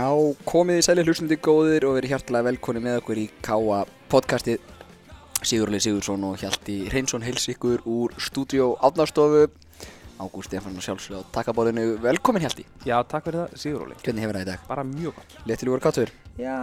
Já, 0.00 0.08
komið 0.48 0.78
í 0.80 0.82
sæli 0.86 1.02
hlustundi 1.04 1.36
góðir 1.44 1.84
og 1.84 1.98
verið 1.98 2.14
hjartalega 2.14 2.46
velkonni 2.46 2.80
með 2.80 2.94
okkur 3.02 3.18
í 3.20 3.24
Káa 3.44 3.80
podcastið. 4.08 4.62
Sigurleif 5.44 5.82
Sigursson 5.84 6.22
og 6.24 6.38
Hjalti 6.40 6.76
Hreinsson 6.86 7.26
heils 7.26 7.44
ykkur 7.52 7.82
úr 7.84 8.14
stúdíó 8.16 8.70
Átnarstofu 8.86 9.42
Ágúst 10.20 10.50
Stefán 10.50 10.76
og 10.76 10.84
sjálfsögða 10.84 11.22
á 11.24 11.30
takkabóðinu 11.32 11.84
Velkomin 12.02 12.42
Hjalti, 12.44 12.66
Já, 12.84 12.98
takk 13.08 13.24
fyrir 13.24 13.46
það, 13.46 13.54
Sigur 13.62 13.86
Óli. 13.86 13.94
hvernig 14.04 14.24
hefur 14.26 14.36
það 14.36 14.44
í 14.44 14.48
dag? 14.50 14.66
Bara 14.68 14.84
mjög 14.84 15.14
gott. 15.16 15.38
Letil 15.48 15.70
úr 15.72 15.80
káttur? 15.80 16.12
Já, 16.40 16.56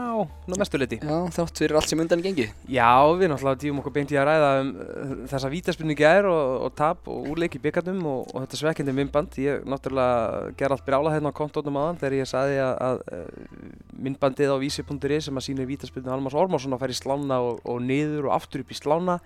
nú 0.48 0.58
mestu 0.58 0.78
liti. 0.80 0.98
Já, 1.02 1.18
þátt 1.36 1.60
fyrir 1.62 1.78
allt 1.78 1.90
sem 1.90 2.00
undan 2.02 2.22
gengi 2.24 2.48
Já, 2.72 2.88
við 3.18 3.30
náttúrulega 3.30 3.60
tífum 3.62 3.82
okkur 3.82 3.94
beint 3.98 4.14
í 4.14 4.18
að 4.18 4.28
ræða 4.30 4.52
um 4.62 4.70
uh, 4.72 5.12
þessa 5.34 5.52
vítaspunni 5.54 5.98
gær 5.98 6.30
og, 6.30 6.54
og 6.68 6.72
tap 6.78 7.10
og 7.12 7.28
úrleik 7.34 7.58
í 7.58 7.62
byggarnum 7.66 8.00
og, 8.10 8.32
og 8.32 8.46
þetta 8.46 8.62
svekkindi 8.62 8.96
myndband. 8.98 9.38
Ég 9.44 9.68
náttúrulega 9.70 10.54
ger 10.58 10.74
allt 10.74 10.86
brjála 10.88 11.14
hérna 11.14 11.34
á 11.34 11.40
kontónum 11.42 11.78
aðan 11.82 12.00
þegar 12.02 12.18
ég 12.22 12.32
sagði 12.32 12.58
að, 12.64 12.74
að 12.88 13.04
uh, 13.12 13.76
myndbandið 14.08 14.54
á 14.54 14.58
vísi.is 14.62 15.28
sem 15.30 15.38
að 15.38 15.46
sýnir 15.50 15.70
vítaspunni 15.70 16.10
Almars 16.14 16.38
Ormarsson 16.38 16.74
að 16.78 16.86
færi 16.88 16.98
slána 16.98 17.42
og, 17.44 17.62
og 17.66 17.82
niður 17.86 18.32
og 18.32 18.38
aftur 18.40 18.66
upp 18.66 18.74
í 18.74 18.80
slána. 18.82 19.20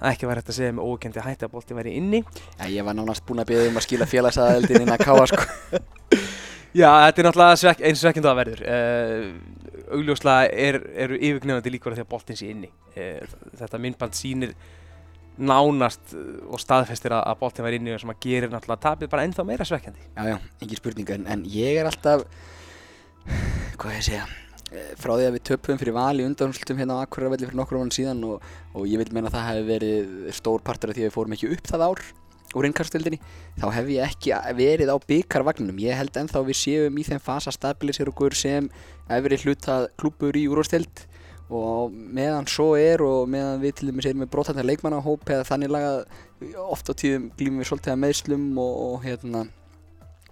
Að 0.00 0.14
Ekki 0.14 0.28
var 0.28 0.40
hægt 0.40 0.50
að 0.50 0.58
segja 0.58 0.74
með 0.76 0.90
ókendi 0.90 1.24
hætti 1.24 1.46
að 1.46 1.54
bolti 1.54 1.76
væri 1.76 1.94
inni. 2.00 2.22
Já, 2.56 2.64
ég 2.72 2.86
var 2.86 2.96
nánast 2.96 3.24
búinn 3.28 3.44
að 3.44 3.52
beða 3.52 3.68
um 3.70 3.80
að 3.80 3.86
skila 3.86 4.08
félagsaðeldin 4.08 4.84
inn 4.84 4.94
að 4.94 5.04
Káa 5.04 5.26
sko 5.30 5.44
Já, 6.70 6.86
þetta 6.86 7.18
er 7.18 7.26
náttúrulega 7.26 7.54
svek, 7.58 7.80
eins 7.82 8.02
svekkjandi 8.04 8.28
að 8.30 8.36
verður. 8.38 8.60
Uh, 8.70 9.86
augljóslega 9.96 10.50
er, 10.66 10.76
eru 11.02 11.16
yfirgnefandi 11.18 11.72
líkur 11.74 11.94
að 11.94 11.98
því 11.98 12.04
að 12.04 12.12
boltin 12.12 12.38
sé 12.38 12.50
inni. 12.52 12.70
Uh, 12.94 13.32
þetta 13.58 13.80
myndband 13.82 14.14
sýnir 14.14 14.52
nánast 15.40 16.14
uh, 16.14 16.28
og 16.46 16.62
staðfestir 16.62 17.16
að, 17.16 17.24
að 17.32 17.40
boltin 17.42 17.66
væri 17.66 17.80
inni 17.80 17.96
og 17.96 18.02
sem 18.02 18.12
að 18.14 18.20
gerir 18.22 18.52
náttúrulega 18.52 18.84
tapið 18.86 19.10
bara 19.10 19.26
ennþá 19.26 19.46
meira 19.48 19.66
svekkjandi. 19.66 20.06
Já, 20.14 20.22
já, 20.30 20.36
engin 20.62 20.80
spurning 20.82 21.10
en, 21.16 21.26
en 21.34 21.42
ég 21.50 21.80
er 21.80 21.90
alltaf 21.90 22.22
hvað 23.80 23.96
ég 23.96 24.06
segja 24.06 24.24
eh, 24.28 24.49
frá 25.00 25.12
því 25.16 25.26
að 25.26 25.34
við 25.36 25.44
töpum 25.50 25.80
fyrir 25.80 25.96
val 25.96 26.14
í 26.20 26.24
undanúrslutum 26.28 26.78
hérna 26.78 27.00
á 27.00 27.02
Akureyravelli 27.02 27.48
fyrir 27.48 27.58
nokkur 27.58 27.80
ára 27.80 27.94
síðan 27.94 28.24
og, 28.28 28.48
og 28.74 28.86
ég 28.86 29.02
vil 29.02 29.10
meina 29.10 29.30
að 29.30 29.36
það 29.36 29.48
hefði 29.48 29.68
verið 29.70 30.32
stór 30.36 30.64
partur 30.66 30.92
af 30.92 30.98
því 30.98 31.04
að 31.04 31.08
við 31.08 31.16
fórum 31.16 31.36
ekki 31.36 31.52
upp 31.56 31.70
það 31.72 31.86
ár 31.88 32.02
úr 32.58 32.66
innkastildinni 32.66 33.20
þá 33.60 33.66
hef 33.76 33.90
ég 33.94 34.08
ekki 34.08 34.32
verið 34.58 34.90
á 34.90 34.96
byggarvagninum 35.10 35.82
ég 35.82 35.98
held 35.98 36.16
ennþá 36.18 36.42
við 36.46 36.58
séum 36.58 36.98
í 36.98 37.06
þeim 37.06 37.22
fasa 37.22 37.54
stabilisir 37.54 38.10
okkur 38.10 38.34
sem 38.34 38.66
efri 39.10 39.38
hluta 39.44 39.84
klúpur 40.00 40.38
í 40.38 40.48
úrvastild 40.50 41.06
og 41.50 41.90
meðan 41.90 42.46
svo 42.50 42.72
er 42.78 43.02
og 43.02 43.30
meðan 43.30 43.62
við 43.62 43.78
til 43.78 43.90
dæmis 43.90 44.06
erum 44.06 44.22
með 44.24 44.32
brotandi 44.34 44.66
leikmannahóp 44.66 45.30
eða 45.34 45.46
þannig 45.46 45.72
lagað 45.74 46.02
oft 46.62 46.90
á 46.90 46.94
tíðum 46.94 47.30
glýmum 47.38 47.62
við 47.62 47.70
svolítið 47.70 47.94
að 47.94 48.02
meðslum 48.04 48.44
og, 48.62 48.76
og 48.86 49.06
hérna 49.06 49.46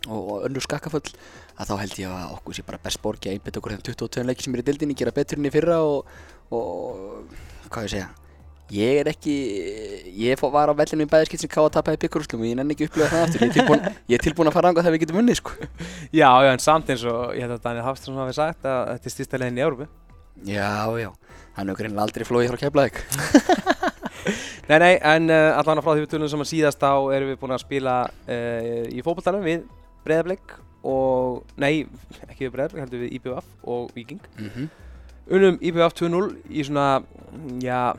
og, 0.06 0.46
önnur 0.46 0.64
skakkaföll 0.64 1.10
að 1.58 1.72
þá 1.72 1.74
held 1.82 1.98
ég 2.04 2.14
að 2.14 2.36
okkur 2.38 2.58
sé 2.58 2.64
bara 2.66 2.80
best 2.84 3.02
borgi 3.02 3.32
að 3.32 3.38
einbetta 3.38 3.60
okkur 3.60 3.74
þeim 3.74 3.84
22 3.91 4.24
leiki 4.28 4.46
sem 4.46 4.54
eru 4.54 4.64
í 4.64 4.68
dildinni, 4.70 4.96
gera 4.98 5.14
betur 5.14 5.41
enn 5.41 5.50
í 5.50 5.54
fyrra 5.54 5.82
og, 5.82 6.08
og 6.54 7.68
hvað 7.68 7.88
ég 7.88 7.94
segja 7.96 8.08
ég 8.74 9.00
er 9.00 9.08
ekki, 9.08 9.34
ég 10.19 10.41
var 10.52 10.69
á 10.69 10.74
vellinu 10.76 11.06
í 11.06 11.08
bæðiskitt 11.08 11.44
sem 11.44 11.50
ká 11.50 11.60
að 11.62 11.72
tapa 11.78 11.94
í 11.96 12.00
byggarúslum 12.02 12.42
og 12.42 12.50
ég 12.50 12.58
nenni 12.58 12.76
ekki 12.76 12.84
að 12.84 12.91
upplifa 12.91 13.08
það 13.12 13.24
aftur, 13.24 13.44
ég 13.44 13.48
er 13.48 13.56
tilbúin, 13.56 13.86
ég 14.12 14.19
er 14.19 14.24
tilbúin 14.26 14.50
að 14.50 14.56
fara 14.58 14.72
ánga 14.72 14.84
þegar 14.84 14.94
við 14.94 15.02
getum 15.04 15.19
vunnið 15.20 15.38
sko. 15.41 15.54
Já, 16.20 16.28
já, 16.44 16.50
en 16.52 16.62
samt 16.62 16.92
eins 16.92 17.04
og 17.08 17.32
ég 17.36 17.46
held 17.46 17.56
að 17.56 17.64
Daniel 17.64 17.86
Hafstænsson 17.86 18.20
hafi 18.20 18.36
sagt 18.36 18.69
að 18.69 18.92
þetta 18.92 19.08
er 19.08 19.14
styrsta 19.14 19.41
leginn 19.41 19.60
í 19.60 19.64
Európu. 19.64 19.88
Já, 20.48 20.69
já, 21.00 21.08
hann 21.56 21.72
hefur 21.72 21.80
greinilega 21.80 22.04
aldrei 22.04 22.28
flóið 22.28 22.52
frá 22.52 22.60
Keflavík. 22.66 23.02
Nei, 24.69 24.76
nei, 24.82 24.94
en 25.00 25.30
uh, 25.32 25.56
allan 25.56 25.80
frá 25.80 25.94
því 25.94 26.02
við 26.02 26.10
tölum 26.12 26.28
saman 26.28 26.48
síðast 26.48 26.82
þá 26.82 26.91
erum 27.16 27.30
við 27.30 27.38
búin 27.41 27.54
að 27.56 27.62
spila 27.62 27.92
uh, 28.04 28.82
í 28.92 29.00
fótballtanum 29.00 29.46
við 29.46 29.62
Breiðablik 30.09 30.56
og, 30.88 31.44
nei, 31.60 31.87
ekki 32.28 32.47
við 32.49 32.55
Breiðablik, 32.56 32.82
heldur 32.87 33.05
við 33.05 33.16
IBF 33.21 33.49
og 33.69 33.91
Viking. 33.97 34.21
mm 34.41 34.69
Unum 35.28 35.59
IBF 35.60 35.93
2-0 35.93 36.28
í 36.56 36.62
svona, 36.65 37.03
já, 37.60 37.93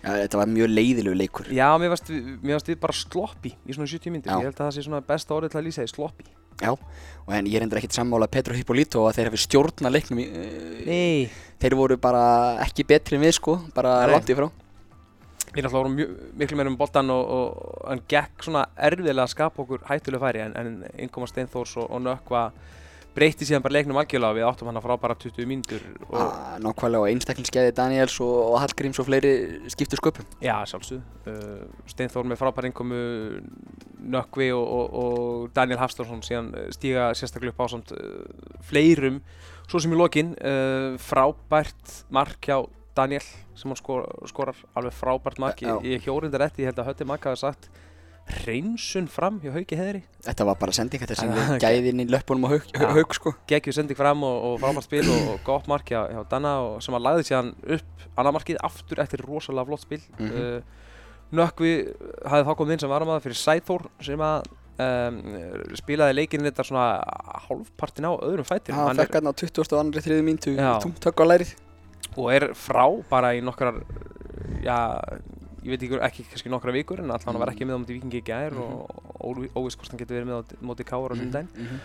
Já, 0.00 0.14
þetta 0.22 0.38
var 0.40 0.48
mjög 0.48 0.70
leiðilegu 0.72 1.12
leikur 1.20 1.50
já, 1.52 1.66
mér 1.76 1.90
varst, 1.92 2.06
við- 2.08 2.38
mér 2.40 2.54
varst 2.56 2.70
við 2.72 2.78
bara 2.80 2.94
sloppi 2.96 3.50
í 3.68 3.74
svona 3.76 3.84
70 3.90 4.14
myndir. 4.14 4.32
Ég 4.32 4.46
held 4.48 4.54
að 4.56 4.62
það 4.64 4.70
sé 4.78 4.84
svona 4.86 5.00
besta 5.04 5.34
orðið 5.36 5.52
til 5.52 5.58
að 5.60 5.66
lýsa 5.66 5.84
því, 5.84 5.90
sloppi. 5.92 6.24
Já, 6.62 6.70
og 6.72 7.34
en 7.36 7.44
ég 7.52 7.58
er 7.60 7.66
endur 7.66 7.78
ekkert 7.82 7.92
sammála 7.98 8.30
Petro 8.32 8.56
Hippolito 8.56 9.04
að 9.04 9.18
þeir 9.18 9.28
hafi 9.28 9.42
stjórna 9.44 9.92
leiknum 9.92 10.22
í, 10.24 10.26
Nei. 10.88 11.30
þeir 11.60 11.76
voru 11.76 11.98
bara 12.00 12.24
ekki 12.64 12.86
betri 12.88 13.16
en 13.20 13.24
við 13.28 13.36
sko, 13.36 13.58
bara 13.76 14.06
langt 14.08 14.32
ifrá 14.32 14.48
Við 15.50 15.64
náttúrulega 15.64 15.78
vorum 15.78 15.96
mjög, 15.98 16.10
miklu 16.38 16.58
meira 16.58 16.70
um 16.70 16.76
boltan 16.78 17.10
og, 17.10 17.30
og 17.36 17.88
hann 17.88 18.04
gekk 18.10 18.44
svona 18.46 18.68
erfiðlega 18.78 19.24
að 19.26 19.32
skapa 19.32 19.64
okkur 19.64 19.86
hættulega 19.88 20.22
færi 20.22 20.44
en, 20.44 20.54
en 20.60 20.76
Ingoma 21.06 21.26
Steinþórs 21.30 21.74
og, 21.82 21.88
og 21.90 22.04
Nökkva 22.04 22.44
breytti 23.14 23.46
síðan 23.48 23.64
bara 23.64 23.74
leiknum 23.74 23.98
algjörlega. 23.98 24.36
Við 24.38 24.46
áttum 24.46 24.70
hann 24.70 24.78
að 24.78 24.86
frábæra 24.86 25.16
20 25.18 25.48
mínútur 25.50 25.82
og 26.06 26.20
Ah, 26.20 26.56
nákvæmlega 26.62 27.02
og 27.02 27.10
einstaklingsgæði 27.10 27.74
Daniels 27.76 28.16
og, 28.22 28.36
og 28.52 28.56
Hallgríms 28.62 28.98
og 29.02 29.06
fleiri 29.06 29.32
skiptu 29.70 29.98
sköpum. 29.98 30.26
Já, 30.42 30.54
sjálfsögð 30.70 31.30
uh, 31.30 31.66
Steinþór 31.90 32.26
með 32.30 32.40
frábæra 32.40 32.70
inkomu 32.70 33.00
Nökkvi 34.10 34.50
og, 34.54 34.64
og, 34.64 34.98
og 35.02 35.54
Daniel 35.54 35.78
Hafstjónsson 35.82 36.24
síðan 36.26 36.50
uh, 36.54 36.66
stíga 36.74 37.10
sérstaklega 37.18 37.54
upp 37.54 37.62
á 37.62 37.66
samt 37.74 37.94
uh, 37.94 38.26
fleirum. 38.66 39.20
Svo 39.70 39.82
sem 39.82 39.94
í 39.94 39.98
lokin 39.98 40.34
uh, 40.38 40.98
frábært 41.02 42.00
mark 42.14 42.38
hjá 42.46 42.62
Daniel 42.96 43.22
sem 43.54 43.70
hann 43.70 43.76
skor, 43.78 44.06
skorar 44.30 44.56
alveg 44.76 44.92
frábært 44.96 45.38
mark 45.42 45.60
Já. 45.62 45.76
ég, 45.86 46.02
hjórindar 46.04 46.40
rétt, 46.44 46.58
ég 46.58 46.70
held 46.70 46.78
að 46.82 46.90
Hötti 46.90 47.06
Magga 47.06 47.30
hafi 47.32 47.40
sagt 47.44 47.70
hreinsun 48.30 49.08
fram 49.10 49.40
hjá 49.42 49.50
Hauki 49.54 49.74
Heðri 49.78 50.02
Þetta 50.22 50.44
var 50.46 50.58
bara 50.60 50.74
sending, 50.76 51.00
þetta 51.02 51.16
sem 51.18 51.30
Ah, 51.32 51.54
við 51.56 51.64
gæðin 51.64 52.02
í 52.04 52.06
löpunum 52.12 52.44
og 52.46 52.52
haug, 52.54 52.66
Já. 52.76 52.86
haug 52.94 53.14
sko 53.16 53.32
geggju 53.50 53.72
sending 53.74 53.98
fram 53.98 54.22
og, 54.26 54.36
og 54.52 54.60
frábært 54.62 54.86
spil 54.86 55.02
og, 55.10 55.30
og 55.34 55.40
gott 55.46 55.66
mark 55.70 55.88
hjá, 55.90 56.04
hjá 56.12 56.20
Danna 56.30 56.52
og 56.66 56.76
sem 56.84 56.94
að 56.94 57.06
lagði 57.08 57.26
síðan 57.30 57.50
upp 57.78 58.04
annað 58.20 58.36
markið 58.38 58.60
aftur 58.70 59.02
eftir 59.02 59.24
rosalega 59.26 59.66
flott 59.72 59.86
spil 59.86 60.02
Mhm. 60.18 60.30
uh, 60.30 60.60
Nökkvi 61.30 61.72
hafði 62.26 62.46
þá 62.48 62.54
komið 62.58 62.72
inn 62.74 62.80
sem 62.82 62.90
varamæður 62.90 63.22
fyrir 63.22 63.38
Sæþór 63.38 63.84
sem 64.02 64.18
að 64.26 64.48
um, 64.82 65.18
spilaði 65.78 66.16
leikinn 66.18 66.42
þetta 66.48 66.64
svona 66.66 66.86
hálfpartin 67.46 68.08
á 68.10 68.12
öðrum 68.18 68.48
fætir 68.48 68.74
Það 68.74 68.98
fekk 69.04 69.18
hann 69.20 69.30
á 69.30 69.34
20. 69.38 69.60
og 69.62 69.78
annari 69.78 70.02
þriðu 70.02 70.24
míntu 70.26 70.54
Já. 70.58 70.72
tungt 70.82 71.06
högg 71.06 71.22
á 71.22 71.26
lærið 71.30 71.52
og 72.16 72.32
er 72.34 72.48
frá 72.58 72.84
bara 73.10 73.34
í 73.36 73.40
nokkrar 73.44 73.80
já, 74.64 74.76
ég 75.62 75.70
veit 75.74 75.82
ekki, 75.84 75.98
ekki 76.00 76.24
kannski 76.32 76.50
nokkra 76.52 76.72
vikur 76.74 76.98
en 77.02 77.10
allan 77.12 77.26
hann 77.34 77.38
var 77.42 77.52
ekki 77.52 77.66
með 77.68 77.76
á 77.76 77.80
móti 77.82 77.96
vikingi 77.98 78.20
í 78.22 78.26
gær 78.26 78.52
Mhm. 78.52 78.62
og 79.20 79.46
óvist 79.60 79.76
hvort 79.78 79.90
hann 79.92 80.00
getur 80.00 80.16
verið 80.20 80.30
með 80.30 80.38
á 80.40 80.42
móti 80.64 80.84
káar 80.88 81.12
á 81.12 81.14
Mhm, 81.14 81.20
sundaginn 81.20 81.50
mhm. 81.56 81.80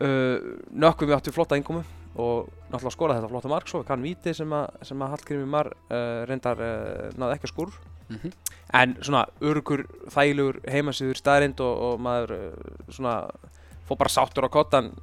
uh, 0.00 0.38
Nökkvi 0.72 1.06
við 1.10 1.16
áttu 1.18 1.32
flotta 1.34 1.56
innkomu 1.58 1.82
og 2.18 2.48
náttúrulega 2.72 2.94
skoraði 2.96 3.20
þetta 3.20 3.30
flotta 3.30 3.48
mark 3.52 3.68
svo 3.68 3.82
kann 3.86 4.02
víti 4.02 4.32
sem 4.34 4.50
að, 4.50 4.66
sem 4.82 4.98
að 5.02 5.10
Hallgrími 5.14 5.46
Mar 5.46 5.68
uh, 5.90 6.24
reyndar 6.26 6.58
uh, 6.58 7.10
náði 7.18 7.36
ekki 7.38 7.48
að 7.50 7.54
skúr 7.54 7.78
Mhm. 8.08 8.30
en 8.72 8.94
svona 9.04 9.26
örugur 9.44 9.82
þægilegur 10.08 10.62
heimasýður 10.64 11.18
staðrind 11.20 11.60
og, 11.60 11.74
og 11.92 12.00
maður 12.00 12.30
uh, 12.32 12.52
svona 12.88 13.28
fór 13.88 13.98
bara 14.00 14.08
sáttur 14.08 14.46
á 14.48 14.50
kottan 14.50 14.94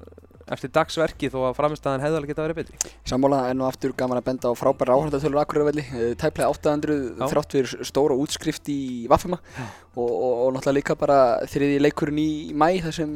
eftir 0.52 0.70
dagsverki 0.76 1.30
þó 1.34 1.40
að 1.50 1.56
framistæðan 1.58 2.04
hefði 2.04 2.18
alveg 2.20 2.32
getað 2.34 2.48
verið 2.50 2.60
betri. 2.62 2.92
Sammála 3.10 3.40
enn 3.50 3.62
og 3.66 3.70
aftur 3.72 3.96
gaman 3.98 4.20
að 4.22 4.28
benda 4.30 4.52
á 4.52 4.54
frábæra 4.54 4.94
áhörðatölur 4.98 5.42
Akureyravelli, 5.42 5.86
eh, 5.90 6.12
tæplega 6.22 6.50
800 6.54 7.18
Já. 7.18 7.26
þrátt 7.34 7.56
fyrir 7.58 7.86
stóra 7.88 8.14
útskrift 8.20 8.70
í 8.70 9.08
Vaffema 9.10 9.40
Já. 9.58 9.66
og, 9.96 10.12
og, 10.12 10.34
og 10.46 10.54
náttúrulega 10.54 10.78
líka 10.78 10.96
bara 11.00 11.18
þriði 11.50 11.80
leikurinn 11.82 12.20
í 12.22 12.30
mæ 12.54 12.68
þar 12.86 12.94
sem 13.00 13.16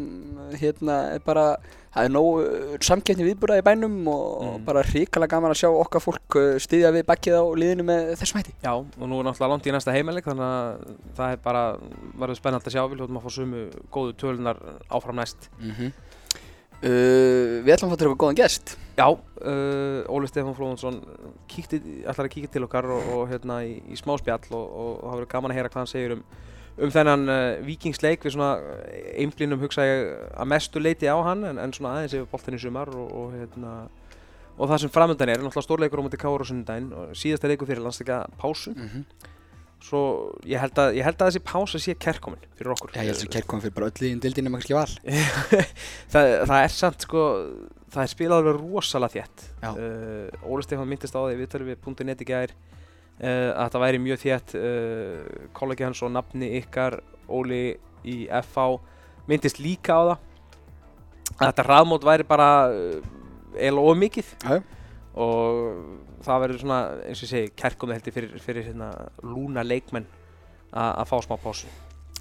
hérna 0.58 0.98
er 1.14 1.22
bara 1.26 1.46
það 1.90 2.06
er 2.06 2.12
nóg 2.14 2.82
samkeppni 2.86 3.26
viðbúrað 3.26 3.62
í 3.62 3.66
bænum 3.66 3.96
og 4.14 4.28
Mm. 4.50 4.66
bara 4.66 4.82
hrikalega 4.86 5.30
gaman 5.36 5.52
að 5.52 5.58
sjá 5.62 5.70
okkar 5.70 6.02
fólk 6.02 6.36
eh, 6.38 6.58
styðja 6.62 6.92
við 6.94 7.04
bakkið 7.10 7.36
á 7.38 7.44
liðinu 7.60 7.84
með 7.86 8.12
þessum 8.22 8.38
hætti. 8.40 8.54
Já, 8.64 8.74
og 8.78 9.06
nú 9.10 9.20
er 9.20 9.26
náttúrulega 9.28 9.50
langt 9.54 9.68
í 9.70 9.74
næsta 9.74 9.94
heimileik 9.94 10.26
þannig 10.26 10.46
að 10.46 10.94
það 11.18 11.34
er 11.34 11.42
bara 11.44 11.64
verður 12.22 12.40
spennandi 12.40 12.70
að 12.70 12.76
sjá. 12.78 12.84
Við 12.90 13.02
hljóðum 13.02 13.20
að 13.20 13.26
fá 13.26 13.32
sumu 13.38 13.64
góðu 13.94 14.16
tölunar 14.22 14.62
áfram 14.90 15.20
næst. 15.22 15.50
Mm 15.60 15.92
uh, 16.84 17.60
Við 17.66 17.74
ætlum 17.74 17.90
að 17.90 17.96
fá 17.96 18.02
til 18.02 18.10
okkur 18.10 18.22
góðan 18.24 18.40
gest. 18.40 18.76
Já, 19.00 19.08
uh, 19.08 20.12
Óli 20.12 20.30
Stefán 20.30 20.56
Flóðunsson 20.58 21.00
kíkti, 21.52 21.80
ætlar 22.04 22.28
að 22.28 22.34
kíkja 22.36 22.54
til 22.56 22.66
okkar 22.68 22.90
og, 22.96 23.10
og 23.16 23.24
hérna 23.32 23.62
í, 23.68 23.78
í 23.88 24.00
smá 24.00 24.16
spjall 24.20 24.52
og, 24.52 24.66
og 24.66 24.94
það 25.04 25.18
verður 25.18 25.32
gaman 25.34 25.54
að 25.54 25.60
heyra 25.60 25.72
hvað 25.72 25.82
hann 25.84 25.92
segir 25.94 26.16
um, 26.18 26.26
um 26.80 26.94
þennan 26.96 27.26
uh, 27.32 27.40
vikingsleik 27.68 28.28
við 28.28 28.36
svona 28.36 28.52
einblínum 29.16 29.64
hugsa 29.64 29.88
ég 29.88 30.12
að 30.36 30.52
mestu 30.52 30.84
leiti 30.84 31.08
á 31.08 31.18
hann 31.30 31.48
en, 31.48 31.62
en 31.62 31.76
svona 31.76 31.98
aðeins 31.98 32.18
yfir 32.20 32.30
boltin 32.32 32.60
í 32.60 32.62
sumar 32.62 32.92
og, 32.92 33.10
og 33.10 33.34
hérna 33.40 33.74
og 34.60 34.68
það 34.68 34.84
sem 34.84 34.92
framöndan 34.92 35.32
er, 35.32 35.40
náttúrulega 35.40 35.64
stórleikur 35.64 36.02
á 36.02 36.06
móti 36.06 36.20
Káur 36.20 36.44
og 36.44 36.50
sunnudaginn 36.50 36.92
og 36.92 37.12
síðasta 37.16 37.48
leikur 37.48 37.70
fyrir 37.70 37.86
landsleika 37.86 38.26
pásu. 38.42 38.76
Mm 38.76 39.04
svo 39.84 40.02
ég 40.48 40.60
held 40.60 40.80
að, 40.82 40.94
ég 41.00 41.06
held 41.08 41.20
að 41.20 41.30
þessi 41.30 41.42
pása 41.48 41.80
sé 41.82 41.96
kærkomin 41.96 42.42
fyrir 42.58 42.74
okkur. 42.76 42.94
Já, 42.94 43.04
ég 43.04 43.14
held 43.14 43.26
að 43.26 43.34
kær 43.36 43.48
komið 43.50 43.68
fyrir 43.68 43.76
bara 43.78 43.92
öll 43.92 44.08
í 44.08 44.14
dildinu 44.24 44.52
með 44.52 44.62
kannski 44.62 44.78
val. 44.78 44.90
Það, 46.14 46.32
það 46.50 46.64
er 46.64 46.74
samt 46.76 47.06
sko 47.06 47.26
það 47.90 48.02
er 48.04 48.12
spilað 48.12 48.42
alveg 48.42 48.60
rosalega 48.60 49.16
þétt. 49.16 49.46
Uh, 49.66 50.50
Óli 50.50 50.66
Stefán 50.66 50.90
myndist 50.90 51.16
á 51.16 51.22
því 51.22 51.38
við 51.40 51.52
tölum 51.54 51.72
við 51.72 52.04
.net 52.10 52.24
í 52.24 52.28
gær 52.28 52.54
uh, 52.54 53.52
að 53.56 53.64
þetta 53.64 53.84
væri 53.86 54.02
mjög 54.04 54.24
þétt. 54.24 54.56
Uh, 54.58 55.46
kollegi 55.58 55.88
hans 55.88 56.04
og 56.06 56.14
nafni 56.14 56.52
ykkar 56.60 57.00
Óli 57.30 57.64
í 58.08 58.18
FH 58.28 58.68
myndist 59.30 59.62
líka 59.62 59.96
á 59.96 60.02
það 60.02 60.18
að 61.40 61.48
þetta 61.48 61.66
raðmót 61.68 62.06
væri 62.06 62.26
bara 62.28 62.50
eiginlega 63.56 63.90
of 63.92 64.00
mikið. 64.00 64.36
Já. 64.44 64.62
og 65.20 66.09
það 66.26 66.44
verður 66.46 66.64
svona 66.64 66.82
eins 67.06 67.22
og 67.22 67.28
ég 67.28 67.34
segi 67.34 67.54
kærkomið 67.60 68.00
heldur 68.00 68.18
fyrir, 68.18 68.44
fyrir 68.44 68.68
hérna, 68.72 68.92
lúna 69.24 69.66
leikmenn 69.66 70.08
að 70.74 71.08
fá 71.10 71.18
smá 71.26 71.38
pásu 71.42 71.72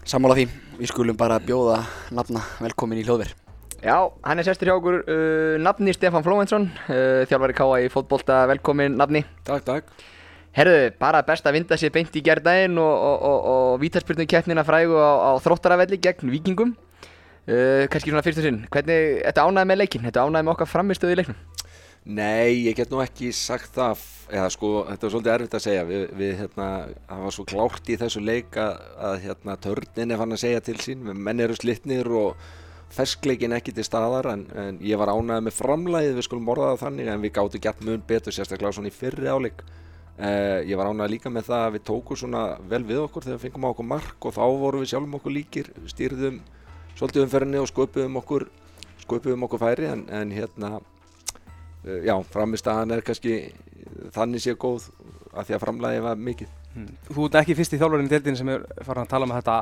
Sammála 0.08 0.38
því, 0.38 0.46
við 0.78 0.92
skulum 0.92 1.18
bara 1.18 1.40
bjóða 1.42 1.82
nafna 2.14 2.40
velkomin 2.62 3.02
í 3.02 3.04
hljóðver 3.04 3.34
Já, 3.78 4.10
hann 4.26 4.40
er 4.40 4.46
sestur 4.48 4.66
hjá 4.66 4.74
okkur, 4.74 5.04
uh, 5.06 5.56
nafni 5.62 5.92
Stefán 5.94 6.24
Flóvensson, 6.26 6.64
uh, 6.90 7.22
þjálfari 7.30 7.54
Káa 7.54 7.76
í 7.84 7.90
fótbolta, 7.92 8.40
velkomin 8.50 8.96
nafni. 8.98 9.22
Takk, 9.46 9.62
takk. 9.68 9.92
Herðu, 10.56 10.88
bara 10.98 11.20
best 11.22 11.46
að 11.46 11.60
vinda 11.60 11.78
sér 11.78 11.92
beint 11.94 12.16
í 12.18 12.22
gerðdægin 12.26 12.74
og, 12.82 12.90
og, 12.90 13.22
og, 13.28 13.46
og 13.52 13.76
vítaspyrnu 13.84 14.26
keppnina 14.26 14.64
frægu 14.66 14.98
á, 14.98 15.30
á 15.30 15.32
þróttaravelli 15.44 16.00
gegn 16.02 16.34
vikingum. 16.34 16.74
Uh, 17.46 17.86
kannski 17.92 18.10
svona 18.10 18.24
fyrstu 18.26 18.42
sinn, 18.42 18.64
hvernig, 18.66 19.22
þetta 19.28 19.46
ánæði 19.46 19.70
með 19.70 19.80
leikinn, 19.84 20.08
þetta 20.10 20.26
ánæði 20.26 20.48
með 20.48 20.56
okkar 20.56 20.72
framistöðu 20.72 21.14
í 21.14 21.20
leiknum? 21.22 21.38
Nei, 22.08 22.64
ég 22.64 22.72
get 22.72 22.88
nú 22.88 23.02
ekki 23.04 23.28
sagt 23.36 23.74
það, 23.76 24.00
eða 24.32 24.46
sko, 24.54 24.68
þetta 24.88 25.04
var 25.04 25.10
svolítið 25.12 25.32
erfitt 25.34 25.56
að 25.58 25.60
segja, 25.66 25.80
við, 25.84 26.04
við 26.16 26.30
hérna, 26.38 26.68
það 27.04 27.24
var 27.26 27.34
svo 27.36 27.44
klárt 27.50 27.90
í 27.92 27.98
þessu 28.00 28.22
leik 28.24 28.56
að, 28.62 29.18
hérna, 29.26 29.56
törnin 29.60 30.14
er 30.14 30.22
fann 30.22 30.32
að 30.32 30.40
segja 30.40 30.62
til 30.64 30.76
sín, 30.80 31.04
menn 31.04 31.44
eru 31.44 31.58
slitnir 31.58 32.08
og 32.08 32.48
ferskleikin 32.96 33.52
ekki 33.58 33.76
til 33.76 33.84
staðar, 33.84 34.30
en, 34.32 34.46
en 34.56 34.80
ég 34.88 34.96
var 34.96 35.12
ánægð 35.12 35.44
með 35.50 35.56
framlæðið, 35.58 36.16
við 36.16 36.28
skulum 36.30 36.50
orða 36.54 36.72
það 36.72 36.82
þannig, 36.86 37.12
en 37.12 37.28
við 37.28 37.36
gáttu 37.42 37.62
gert 37.68 37.84
mun 37.84 38.08
betur, 38.08 38.38
sérstaklega 38.38 38.72
svona 38.78 38.88
í 38.88 38.98
fyrri 39.02 39.28
áleik. 39.28 39.64
Uh, 40.16 40.64
ég 40.64 40.80
var 40.80 40.88
ánægð 40.88 41.12
líka 41.12 41.30
með 41.30 41.52
það 41.52 41.68
að 41.68 41.74
við 41.76 41.88
tókum 41.92 42.24
svona 42.24 42.46
vel 42.72 42.86
við 42.88 43.04
okkur 43.04 43.28
þegar 43.28 43.36
við 43.36 43.44
fengum 43.44 43.68
á 43.68 43.72
okkur 43.74 43.92
mark 43.92 44.24
og 44.24 44.32
þá 44.34 44.44
vorum 44.64 44.80
við 44.82 44.94
sjálfum 44.96 45.20
okkur 45.20 45.36
líkir, 45.36 45.74
stýrðum 45.92 46.40
svolítið 46.96 47.28
umferðinni 47.28 47.60
og 47.60 47.68
sköpuðum 47.68 48.16
okkur, 48.24 48.48
sköpuðum 49.04 49.44
okkur 49.46 49.62
færi, 49.62 49.92
en, 49.92 50.08
en 50.08 50.32
hérna, 50.34 50.78
já, 52.06 52.14
framistæðan 52.32 52.96
er 52.96 53.04
kannski 53.06 53.38
þannig 54.14 54.44
sé 54.44 54.56
góð 54.58 54.90
af 55.34 55.48
því 55.48 55.56
að 55.56 55.64
framlæði 55.64 56.02
var 56.04 56.20
mikið. 56.28 56.52
Þú 57.08 57.24
ert 57.28 57.40
ekki 57.42 57.56
fyrst 57.58 57.74
í 57.74 57.80
þjálfarinn 57.80 58.08
í 58.08 58.12
deildinni 58.12 58.38
sem 58.40 58.52
er 58.52 58.68
farin 58.86 59.04
að 59.04 59.10
tala 59.10 59.26
um 59.26 59.34
að 59.34 59.40
þetta, 59.40 59.56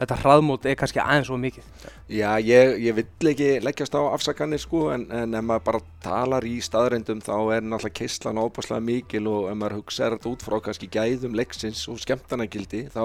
þetta 0.00 0.18
hraðmót 0.22 0.66
er 0.68 0.78
kannski 0.80 1.02
aðeins 1.02 1.28
svo 1.28 1.38
mikið. 1.40 1.68
Já, 2.12 2.28
ég, 2.40 2.72
ég 2.86 2.96
vill 2.96 3.30
ekki 3.32 3.50
leggjast 3.64 3.96
á 3.98 4.02
afsakanir 4.12 4.62
sko, 4.62 4.86
en, 4.94 5.06
en 5.12 5.38
ef 5.38 5.46
maður 5.48 5.66
bara 5.68 5.82
talar 6.04 6.46
í 6.48 6.56
staðrændum 6.64 7.22
þá 7.24 7.34
er 7.58 7.66
náttúrulega 7.66 7.98
keislan 8.00 8.42
óbáslega 8.42 8.86
mikil 8.88 9.24
og 9.30 9.48
ef 9.52 9.58
maður 9.60 9.78
hugsaður 9.80 10.18
þetta 10.18 10.32
út 10.32 10.46
frá 10.48 10.58
kannski 10.66 10.90
gæðum 10.92 11.38
leiksins 11.38 11.84
og 11.92 12.00
skemmtanagildi 12.02 12.86
þá 12.94 13.04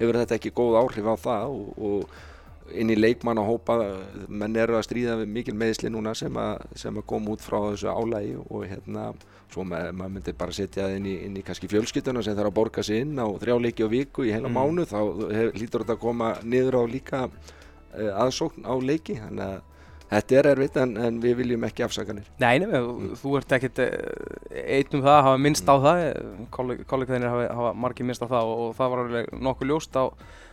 hefur 0.00 0.22
þetta 0.22 0.38
ekki 0.38 0.54
góð 0.56 0.80
áhrif 0.82 1.12
á 1.12 1.16
það 1.28 1.56
og, 1.58 1.82
og 1.90 2.20
inn 2.72 2.90
í 2.92 2.96
leikmann 2.96 3.40
að 3.42 3.48
hópa, 3.50 3.76
menn 4.28 4.56
eru 4.56 4.76
að 4.78 4.84
stríða 4.86 5.16
við 5.22 5.32
mikil 5.34 5.54
meðisli 5.58 5.90
núna 5.92 6.14
sem 6.16 6.36
að, 6.40 6.62
sem 6.78 6.96
að 7.00 7.06
koma 7.10 7.34
út 7.34 7.42
frá 7.44 7.58
þessu 7.72 7.90
álægi 7.92 8.36
og 8.48 8.62
hérna 8.70 9.08
svo 9.52 9.64
ma 9.68 9.82
maður 9.92 10.14
myndi 10.14 10.32
bara 10.38 10.54
setja 10.56 10.86
það 10.86 10.94
inn 10.96 11.08
í, 11.10 11.16
inn 11.26 11.34
í 11.36 11.42
kannski 11.44 11.68
fjölskylduna 11.68 12.22
sem 12.24 12.36
þarf 12.38 12.48
að 12.52 12.56
borga 12.56 12.82
sig 12.86 13.02
inn 13.04 13.18
á 13.20 13.26
þrjá 13.42 13.58
leiki 13.60 13.84
á 13.84 13.88
viku 13.92 14.24
í 14.24 14.32
heila 14.32 14.48
Mm. 14.48 14.56
mánu 14.56 14.86
þá 14.88 14.96
hef, 15.34 15.50
lítur 15.60 15.82
þetta 15.84 15.98
að 15.98 16.00
koma 16.06 16.30
niður 16.44 16.78
á 16.80 16.82
líka 16.88 17.20
uh, 17.28 18.24
aðsókn 18.24 18.64
á 18.64 18.72
leiki. 18.80 19.18
Þannig 19.20 19.44
að 19.44 19.60
þetta 20.12 20.38
er 20.38 20.48
erfitt 20.54 20.76
en, 20.80 20.90
en 20.96 21.20
við 21.20 21.36
viljum 21.42 21.62
ekki 21.68 21.84
afsakanir. 21.84 22.26
Nei, 22.40 22.58
nei, 22.60 22.68
þú- 22.72 23.12
þú 23.20 23.30
ert 23.38 23.52
ekkert 23.56 23.78
eh, 23.84 23.92
einn 24.78 24.96
um 24.98 25.04
það 25.04 25.14
að 25.18 25.22
hafa 25.28 25.38
minnst 25.40 25.68
á 25.68 25.74
það, 25.80 26.00
kollegaðinir 26.56 27.30
hafa, 27.32 27.46
hafa 27.56 27.70
margir 27.84 28.08
minnst 28.08 28.24
á 28.24 28.28
það 28.28 28.50
og, 28.50 28.60
og 28.66 28.74
það 28.80 28.90
var 28.92 29.02
alveg 29.06 29.30
nokkuð 29.48 29.70
ljóst 29.72 29.96
á, 29.96 30.04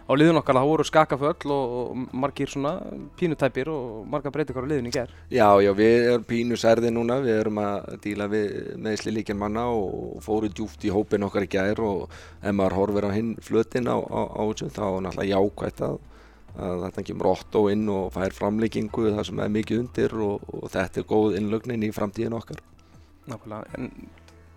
á 0.10 0.14
liðun 0.18 0.40
okkar 0.40 0.58
að 0.58 0.64
það 0.64 0.72
voru 0.72 0.86
skakaföll 0.88 1.52
og, 1.54 1.74
og 1.80 2.16
margir 2.18 2.50
svona 2.50 2.72
pínutæpir 3.20 3.70
og 3.70 4.08
margar 4.10 4.34
breytingar 4.34 4.66
á 4.66 4.70
liðun 4.72 4.90
í 4.90 4.94
gerð. 4.96 5.16
Já, 5.30 5.48
já, 5.62 5.70
við 5.78 5.98
erum 6.10 6.26
pínu 6.30 6.58
særði 6.58 6.92
núna, 6.96 7.20
við 7.22 7.42
erum 7.44 7.62
að 7.62 7.90
díla 8.04 8.30
við 8.32 8.56
meðsli 8.82 9.14
líkinn 9.20 9.40
manna 9.40 9.68
og 9.70 10.18
fóru 10.26 10.50
djúft 10.50 10.86
í 10.88 10.94
hópin 10.94 11.28
okkar 11.30 11.46
í 11.46 11.52
gær 11.54 11.82
og 11.86 12.08
ef 12.42 12.56
maður 12.58 12.78
horfir 12.80 13.10
á 13.10 13.12
hinn 13.14 13.36
flötin 13.46 13.90
á, 13.90 13.98
á, 14.02 14.22
á 14.34 14.42
þessu 14.50 14.72
þá 14.74 14.86
er 14.88 15.04
náttúrulega 15.06 15.30
jákvætt 15.36 15.84
að, 15.86 16.00
þetta 16.58 17.04
kemur 17.06 17.30
Otto 17.30 17.68
inn 17.72 17.86
og 17.94 18.10
fær 18.16 18.34
framlíkingu 18.36 19.12
það 19.14 19.28
sem 19.30 19.44
er 19.46 19.52
mikið 19.54 19.84
undir 19.84 20.16
og, 20.26 20.50
og 20.50 20.72
þetta 20.74 21.04
er 21.04 21.12
góð 21.14 21.38
innlögnin 21.38 21.86
í 21.86 21.94
framtíðin 21.94 22.40
okkar. 22.40 22.64
Nákvæmlega, 23.30 23.78
en 23.78 23.92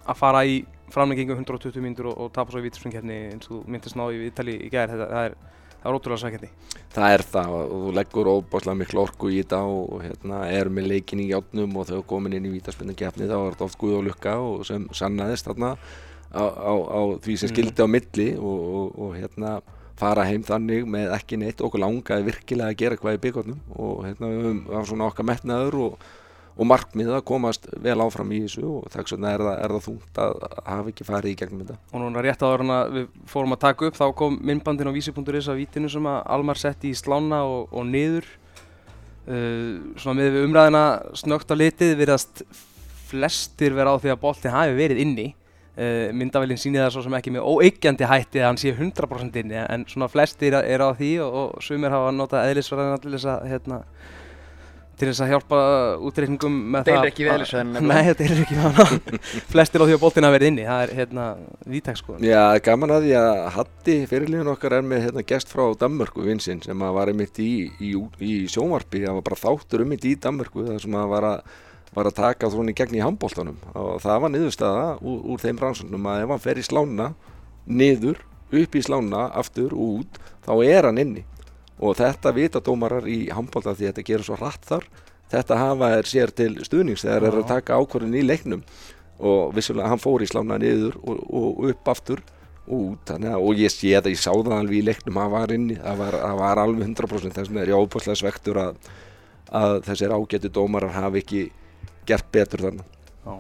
að 0.09 0.19
fara 0.19 0.47
í 0.49 0.63
framlengingu 0.93 1.35
120 1.39 1.83
mínútur 1.85 2.11
og, 2.13 2.21
og 2.27 2.31
tapa 2.37 2.53
svo 2.53 2.61
í 2.63 2.67
vítaspringkefni 2.69 3.19
eins 3.33 3.49
og 3.49 3.57
þú 3.57 3.73
myndist 3.73 3.99
ná 3.99 4.05
í 4.13 4.23
Ítali 4.29 4.59
í 4.67 4.71
gerð, 4.73 5.01
það, 5.03 5.27
er, 5.31 5.37
það 5.83 5.91
er 5.91 5.99
ótrúlega 5.99 6.23
sækjandi. 6.23 6.51
Það 6.93 7.17
er 7.17 7.25
það 7.33 7.53
og 7.57 7.73
þú 7.73 7.93
leggur 7.99 8.31
óbáslega 8.37 8.79
miklu 8.83 9.03
orku 9.07 9.33
í 9.33 9.41
þetta 9.41 9.63
og, 9.73 9.83
og 9.97 10.05
hérna, 10.07 10.43
er 10.53 10.69
með 10.73 10.91
leikin 10.93 11.25
í 11.25 11.29
játnum 11.33 11.77
og 11.81 11.89
þau 11.89 12.03
komin 12.13 12.37
inn 12.39 12.49
í 12.51 12.55
vítaspinnu 12.59 12.95
keppni 12.99 13.29
þá 13.31 13.37
er 13.41 13.55
þetta 13.57 13.69
oft 13.71 13.81
guð 13.81 13.99
og 14.01 14.09
lukka 14.11 14.37
og 14.45 14.67
sem 14.69 14.85
sannaðist 14.95 15.49
þarna 15.49 15.73
á, 16.33 16.45
á, 16.45 16.73
á 16.77 17.01
því 17.25 17.39
sem 17.41 17.49
Mm. 17.49 17.55
skildi 17.57 17.85
á 17.85 17.89
milli 17.89 18.29
og, 18.37 18.67
og, 18.79 18.99
og 19.07 19.17
hérna 19.17 19.57
fara 20.03 20.25
heim 20.27 20.43
þannig 20.43 20.87
með 20.89 21.13
ekki 21.15 21.37
neitt 21.39 21.61
okkur 21.63 21.83
langaði 21.83 22.25
virkilega 22.31 22.73
að 22.73 22.79
gera 22.81 22.97
eitthvað 22.97 23.17
í 23.19 23.23
byggjarnum 23.27 23.59
og 23.77 23.99
hérna 24.07 24.31
við 24.33 24.47
höfum 24.47 24.87
svona 24.89 25.09
okkar 25.11 25.29
metnaður 25.29 25.77
og, 25.87 26.07
og 26.53 26.69
markmið 26.69 27.15
að 27.17 27.25
komast 27.29 27.69
vel 27.81 27.97
áfram 28.05 28.33
í 28.37 28.43
þessu 28.45 28.65
og 28.69 28.91
þess 28.93 29.15
vegna 29.15 29.33
er 29.33 29.45
er 29.55 29.75
það 29.77 29.87
þungt 29.87 30.21
að 30.21 30.35
að 30.49 30.59
hafa 30.69 30.93
ekki 30.93 31.07
farið 31.09 31.33
í 31.33 31.39
gegnum 31.41 31.63
þetta. 31.65 31.79
Og 31.93 32.03
núna 32.03 32.25
rétt 32.25 32.45
áður 32.45 32.65
en 32.67 32.75
að 32.77 32.97
við 32.97 33.07
fórum 33.33 33.57
að 33.57 33.63
taka 33.65 33.89
upp 33.89 33.99
þá 33.99 34.05
kom 34.21 34.39
myndbandin 34.45 34.93
á 34.93 34.97
vísi.is 34.97 35.49
af 35.49 35.59
vítinu 35.59 35.91
sem 35.93 36.09
að 36.13 36.21
Almar 36.37 36.61
setti 36.61 36.93
í 36.93 36.99
slána 36.99 37.43
og, 37.49 37.73
og 37.73 37.89
niður 37.89 38.29
uh, 39.27 39.95
svona 39.97 40.19
með 40.21 40.37
við 40.37 40.49
umræðina 40.49 40.85
snögt 41.23 41.53
á 41.53 41.57
litið 41.57 41.95
virðast 42.03 42.45
flestir 43.13 43.77
vera 43.77 43.95
á 43.95 44.01
því 44.01 44.13
að 44.13 44.23
boltin 44.23 44.55
hafi 44.55 44.77
verið 44.77 45.03
inni 45.05 45.29
uh, 45.33 46.09
myndavælinn 46.17 46.61
sýni 46.61 46.81
það 46.81 46.95
svo 46.97 47.05
sem 47.07 47.17
ekki 47.19 47.35
með 47.35 47.49
óeiggjandi 47.49 48.09
hætti 48.09 48.43
að 48.43 48.51
hann 48.51 48.61
sé 48.61 48.75
100% 48.75 49.39
inni 49.43 49.61
en 49.63 49.87
svona 49.91 50.11
flestir 50.13 50.57
er 50.61 50.85
á 50.85 50.91
því 50.97 51.13
og, 51.25 51.39
og 51.43 51.65
sumir 51.65 51.95
hafa 51.95 52.13
notað 52.17 52.51
eðlisverðina 52.51 53.01
til 53.03 53.15
þess 53.17 53.31
að 53.35 53.49
hérna, 53.53 53.81
til 55.01 55.09
þess 55.09 55.23
að 55.25 55.31
hjálpa 55.33 55.59
útreikningum 56.09 56.57
með 56.75 56.85
Deilir 56.87 57.01
það 57.01 57.09
ekki 57.09 57.25
við 57.25 57.33
eðlisfræðina, 57.33 57.81
Nei, 57.91 58.03
þetta 58.09 58.27
deilir 58.27 58.43
ekki 58.45 58.57
við 58.59 58.67
hana 58.67 59.17
flestir 59.55 59.83
á 59.83 59.85
því 59.89 59.97
að 59.97 60.03
boltin 60.05 60.27
hafi 60.29 60.37
verið 60.37 60.51
inni 60.53 60.67
það 60.69 60.85
er 60.85 60.93
hérna 60.99 61.25
vítak 61.73 61.99
sko. 62.01 62.19
Já, 62.23 62.43
gaman 62.69 62.95
að 62.97 63.07
því 63.07 63.15
að 63.23 63.41
Hatti 63.57 63.97
fyrirliðin 64.11 64.53
okkar 64.53 64.77
er 64.79 64.87
með 64.87 65.05
hérna, 65.07 65.25
gest 65.33 65.53
frá 65.53 65.65
Danmörku 65.81 66.27
vinsinn 66.27 66.63
sem 66.65 66.85
að 66.87 66.95
var 66.99 67.13
einmitt 67.13 67.43
í, 67.43 67.51
í, 67.81 67.93
í 68.23 68.33
sjónvarpi, 68.53 69.03
það 69.07 69.19
var 69.19 69.27
bara 69.31 69.41
þáttur 69.43 69.87
einmitt 69.87 70.07
í 70.07 70.15
Danmörku 70.23 70.69
þar 70.69 70.85
sem 70.85 70.99
að 71.01 71.11
var 71.17 71.29
að, 71.33 71.57
var 71.97 72.13
að 72.13 72.19
taka 72.21 72.53
þróni 72.53 72.77
gegn 72.77 73.01
í 73.01 73.05
handbóltanum 73.05 73.59
og 73.73 73.99
það 74.05 74.23
var 74.27 74.35
niðurstaða 74.37 74.87
úr, 75.01 75.19
úr 75.33 75.43
þeim 75.43 75.65
rannsóknum 75.65 76.13
að 76.13 76.27
ef 76.27 76.37
hann 76.37 76.47
fer 76.47 76.61
í 76.61 76.69
slána 76.69 77.11
niður, 77.67 78.23
upp 78.53 78.75
í 78.77 78.85
slána, 78.85 79.27
aftur 79.41 79.73
og 79.73 80.03
út, 80.03 80.25
þá 80.45 80.55
er 80.67 80.89
hann 80.91 81.01
inni 81.01 81.27
og 81.83 81.97
þetta 81.99 82.33
vita 82.37 82.63
dómarar 82.65 83.09
í 83.11 83.25
handbólta 83.35 83.75
því 83.75 83.89
þetta 83.91 84.07
gerur 84.09 84.29
svo 84.29 84.39
hratt 84.39 84.69
þar. 84.69 84.87
Þetta 85.33 85.59
hafa 85.59 85.89
er 85.97 86.09
sér 86.09 86.33
til 86.37 86.53
stuðnings 86.63 87.07
þegar 87.07 87.29
er 87.29 87.39
að 87.41 87.49
taka 87.49 87.79
ákvörðin 87.81 88.19
í 88.21 88.27
leiknum. 88.27 88.63
Og 89.23 89.53
vissulega 89.57 89.91
hann 89.91 90.03
fór 90.03 90.23
í 90.25 90.29
slána 90.29 90.59
niður 90.61 90.99
og, 91.03 91.21
og 91.27 91.63
upp 91.71 91.93
aftur 91.93 92.23
og 92.67 92.75
út. 92.93 93.05
Þannig 93.09 93.33
að, 93.33 93.47
og 93.47 93.63
ég 93.63 93.73
sé 93.73 93.95
það, 93.97 94.11
ég 94.13 94.23
sá 94.23 94.31
það 94.31 94.57
alveg 94.59 94.79
í 94.79 94.85
leiknum 94.87 95.21
hann 95.23 95.33
var 95.33 95.55
inni, 95.55 95.79
það 95.81 96.03
var, 96.03 96.19
það 96.23 96.43
var 96.43 96.63
alveg 96.63 96.89
100% 96.91 97.39
þess 97.39 97.53
með 97.53 97.65
er 97.65 97.73
ég 97.73 97.87
óbúslega 97.87 98.21
svektur 98.23 98.61
að, 98.63 98.91
að 99.63 99.79
þessir 99.89 100.15
ágætu 100.17 100.53
dómarar 100.53 100.95
hafi 100.97 101.23
ekki 101.23 101.43
gert 102.09 102.29
betur 102.35 102.67
þannig 102.67 102.99
Já. 103.23 103.35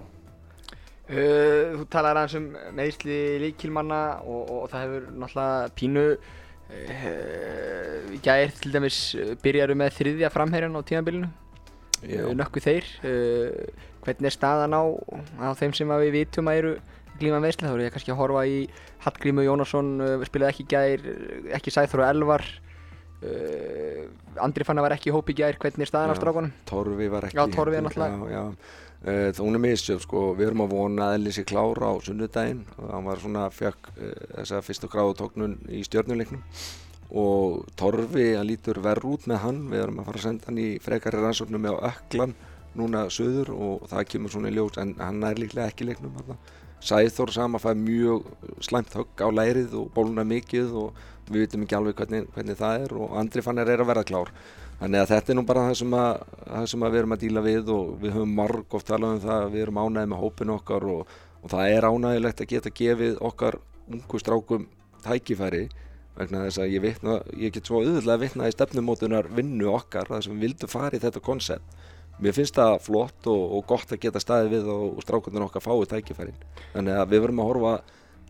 Uh, 1.12 1.74
þú 1.76 1.86
talar 1.92 2.20
aðeins 2.20 2.38
um 2.38 2.76
meðsli 2.78 3.18
líkilmanna 3.42 4.02
og, 4.22 4.52
og 4.54 4.70
það 4.72 4.84
hefur 4.86 5.08
náttúrulega 5.10 5.72
pínu 5.76 6.04
í 8.12 8.20
gær 8.24 8.52
til 8.60 8.72
dæmis 8.74 8.98
uh, 9.18 9.34
byrjaru 9.42 9.76
með 9.78 9.96
þriðja 9.98 10.30
framherjan 10.32 10.76
á 10.76 10.80
tímabilinu 10.88 11.28
Já. 12.02 12.24
uh, 12.26 12.32
nökku 12.36 12.62
þeir 12.62 12.88
hvernig 14.02 14.28
er 14.28 14.34
staðan 14.34 14.74
á, 14.74 14.82
á 15.38 15.54
þeim 15.58 15.74
sem 15.78 15.92
að 15.94 16.06
við 16.06 16.16
vitum 16.18 16.50
að 16.50 16.60
eru 16.62 16.72
glíma 17.20 17.38
meðsli 17.44 17.68
þá 17.68 17.74
eru 17.76 17.86
ég 17.86 17.94
kannski 17.94 18.12
að 18.14 18.20
horfa 18.22 18.44
í 18.50 18.58
Hallgrímu 19.04 19.44
Jónasson 19.46 19.92
spilaði 20.26 20.52
ekki 20.54 20.66
uh, 20.82 21.56
ekki 21.58 21.74
Sæþór 21.74 22.04
og 22.04 22.10
Elvar 22.10 22.46
Andri 24.42 24.64
Fanna 24.66 24.82
var 24.82 24.96
ekki 24.96 25.12
hópi 25.14 25.36
gær 25.38 25.54
hvernig 25.62 25.84
er 25.84 25.90
staðan 25.92 26.10
á 26.10 26.14
Já. 26.16 26.18
strákunum? 26.18 26.54
Torfi 26.66 27.06
var 27.12 27.28
ekki 27.28 27.38
Já, 27.38 27.44
Torfi 27.54 27.78
er 27.78 27.84
náttúrulega-. 27.86 28.56
Uh, 29.02 29.32
hún 29.42 29.58
er 29.58 29.62
misjöf 29.64 30.04
sko, 30.04 30.28
við 30.38 30.52
erum 30.52 30.62
að 30.62 30.74
vona 30.76 31.08
að 31.08 31.16
Elli 31.16 31.32
sé 31.34 31.42
klára 31.42 31.88
á 31.90 31.94
sunnudaginn. 32.06 32.60
Hann 32.78 33.08
var 33.08 33.18
svona, 33.18 33.48
fekk 33.50 33.88
uh, 33.96 34.12
þessa 34.36 34.60
fyrstu 34.62 34.90
gráðu 34.92 35.16
tóknun 35.18 35.56
í 35.66 35.80
stjörnuleiknum. 35.88 36.44
Og 37.18 37.64
Torfi, 37.76 38.28
hann 38.36 38.46
lítur 38.46 38.78
verð 38.84 39.08
út 39.10 39.26
með 39.26 39.42
hann, 39.42 39.58
við 39.72 39.82
erum 39.82 39.98
að 40.00 40.08
fara 40.08 40.22
að 40.22 40.26
senda 40.28 40.48
hann 40.48 40.62
í 40.62 40.68
frekari 40.84 41.18
rannsóknum 41.18 41.66
með 41.66 41.80
Öklan 41.90 42.36
núna 42.78 43.02
söður 43.12 43.50
og 43.56 43.88
það 43.90 44.06
kemur 44.14 44.32
svona 44.36 44.52
í 44.52 44.56
ljós. 44.56 44.78
En 44.78 44.94
hann 45.02 45.18
er 45.26 45.42
líklega 45.42 45.66
ekki 45.72 45.90
leiknum 45.90 46.14
þarna. 46.20 46.38
Sæþór 46.82 47.34
sama 47.34 47.58
fær 47.62 47.76
mjög 47.78 48.30
slæmt 48.62 48.94
högg 48.96 49.18
á 49.18 49.28
lærið 49.34 49.76
og 49.82 49.90
bóluna 49.94 50.22
mikið 50.26 50.72
og 50.78 51.02
við 51.28 51.44
vitum 51.44 51.66
ekki 51.66 51.78
alveg 51.78 51.98
hvernig, 51.98 52.30
hvernig 52.34 52.58
það 52.58 52.86
er. 52.86 52.96
Og 53.02 53.18
Andri 53.18 53.42
Fannar 53.42 53.70
er 53.70 53.82
að 53.82 53.90
verða 53.90 54.06
klár 54.08 54.32
þannig 54.82 54.98
að 54.98 55.10
þetta 55.12 55.32
er 55.32 55.38
nú 55.38 55.44
bara 55.46 55.66
það 55.68 55.76
sem, 55.78 55.92
að, 55.94 56.22
það 56.48 56.64
sem 56.72 56.84
við 56.84 56.98
erum 57.00 57.14
að 57.14 57.22
díla 57.22 57.42
við 57.44 57.68
og 57.70 57.92
við 58.02 58.16
höfum 58.16 58.32
marg 58.40 58.74
oft 58.78 58.88
talað 58.90 59.14
um 59.14 59.22
það 59.22 59.44
að 59.44 59.52
við 59.54 59.64
erum 59.66 59.78
ánægið 59.78 60.10
með 60.10 60.22
hópin 60.24 60.54
okkar 60.56 60.86
og, 60.90 61.12
og 61.38 61.52
það 61.52 61.74
er 61.76 61.86
ánægilegt 61.86 62.42
að 62.42 62.50
geta 62.56 62.74
gefið 62.82 63.22
okkar 63.30 63.58
ungu 63.92 64.22
strákum 64.22 64.66
tækifæri 65.06 65.62
vegna 66.18 66.42
þess 66.44 66.60
að 66.60 66.74
ég, 66.74 66.82
vitna, 66.84 67.14
ég 67.38 67.54
get 67.54 67.70
svo 67.70 67.80
auðvitað 67.80 68.12
að 68.16 68.24
vitna 68.26 68.50
í 68.50 68.52
stefnumótunar 68.56 69.30
vinnu 69.32 69.70
okkar 69.72 70.10
þar 70.10 70.26
sem 70.26 70.34
við 70.36 70.48
vildum 70.48 70.72
fara 70.74 70.98
í 70.98 71.02
þetta 71.02 71.22
koncept 71.24 71.78
mér 72.22 72.36
finnst 72.36 72.58
það 72.58 72.76
flott 72.84 73.30
og, 73.32 73.42
og 73.56 73.64
gott 73.70 73.94
að 73.94 74.02
geta 74.02 74.20
staðið 74.20 74.52
við 74.56 74.68
og, 74.74 74.84
og 74.98 75.06
strákunar 75.06 75.46
okkar 75.46 75.64
fáið 75.64 75.88
tækifærin 75.94 76.42
þannig 76.74 76.98
að 76.98 77.14
við 77.14 77.24
verum 77.24 77.40
að 77.42 77.48
horfa 77.52 77.72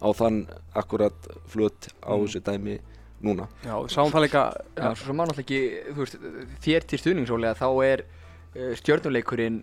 á 0.03 0.09
þann 0.19 0.39
akkurat 0.79 1.29
flutt 1.51 1.91
á 2.05 2.15
Mm. 2.15 2.23
þessu 2.27 2.43
dæmi 2.47 2.79
núna 3.23 3.47
Já, 3.65 3.75
við 3.79 3.93
sáum 3.95 4.11
það 4.13 4.25
líka 4.27 4.43
Já, 4.77 4.89
svo 4.99 5.07
sem 5.07 5.17
má 5.19 5.25
náttúrulega 5.25 5.45
ekki, 5.47 5.61
þú 5.93 6.03
veist, 6.03 6.19
þér 6.67 6.87
til 6.91 7.01
stuðningsólega 7.03 7.59
þá 7.61 7.67
er 7.87 8.05
uh, 8.07 8.73
stjörnuleikurinn, 8.81 9.63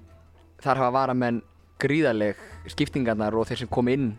þar 0.64 0.82
hafa 0.84 0.96
varamenn 1.00 1.42
gríðarleg 1.80 2.40
skiptingarnar 2.74 3.36
og 3.40 3.48
þeir 3.50 3.62
sem 3.64 3.72
kom 3.72 3.88
inn 3.92 4.10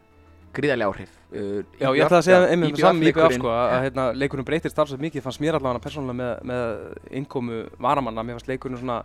gríðarlega 0.57 0.91
áhrif. 0.91 1.11
Uh, 1.31 1.61
Já, 1.79 1.89
ég 1.95 2.05
ætla 2.07 2.19
að 2.21 2.27
segja 2.27 2.47
einmitt 2.51 2.75
með 2.75 2.81
saman 2.85 3.03
mikið 3.05 3.21
af 3.21 3.27
IBF-leikurinn- 3.31 3.43
sko 3.45 3.51
að, 3.55 3.75
að 3.75 3.85
hérna, 3.87 4.07
leikurinn 4.19 4.47
breytir 4.49 4.73
starfsveit 4.73 5.05
mikið 5.05 5.23
fannst 5.27 5.43
mér 5.45 5.59
allavega 5.59 5.85
persónulega 5.85 6.19
með, 6.21 6.33
með 6.51 7.13
innkomu 7.21 7.61
varamanna, 7.79 8.25
mér 8.27 8.39
fannst 8.41 8.51
leikurinn 8.51 8.81
svona 8.81 8.97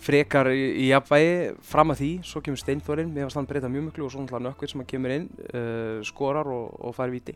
frekar 0.00 0.48
í, 0.54 0.88
jafnvægi 0.90 1.32
fram 1.70 1.92
að 1.94 2.00
því, 2.02 2.10
svo 2.26 2.40
kemur 2.44 2.60
Steinþórin 2.62 3.10
mér 3.12 3.26
fannst 3.28 3.38
hann 3.40 3.48
breyta 3.50 3.70
mjög 3.72 3.86
miklu 3.90 4.06
og 4.06 4.12
svo 4.14 4.22
náttúrulega 4.24 4.48
nökkvið 4.50 4.72
sem 4.72 4.82
að 4.84 4.88
kemur 4.94 5.14
inn 5.16 5.26
uh, 5.54 6.00
skorar 6.08 6.50
og, 6.50 6.74
og 6.88 6.94
fær 6.96 7.12
viti 7.12 7.34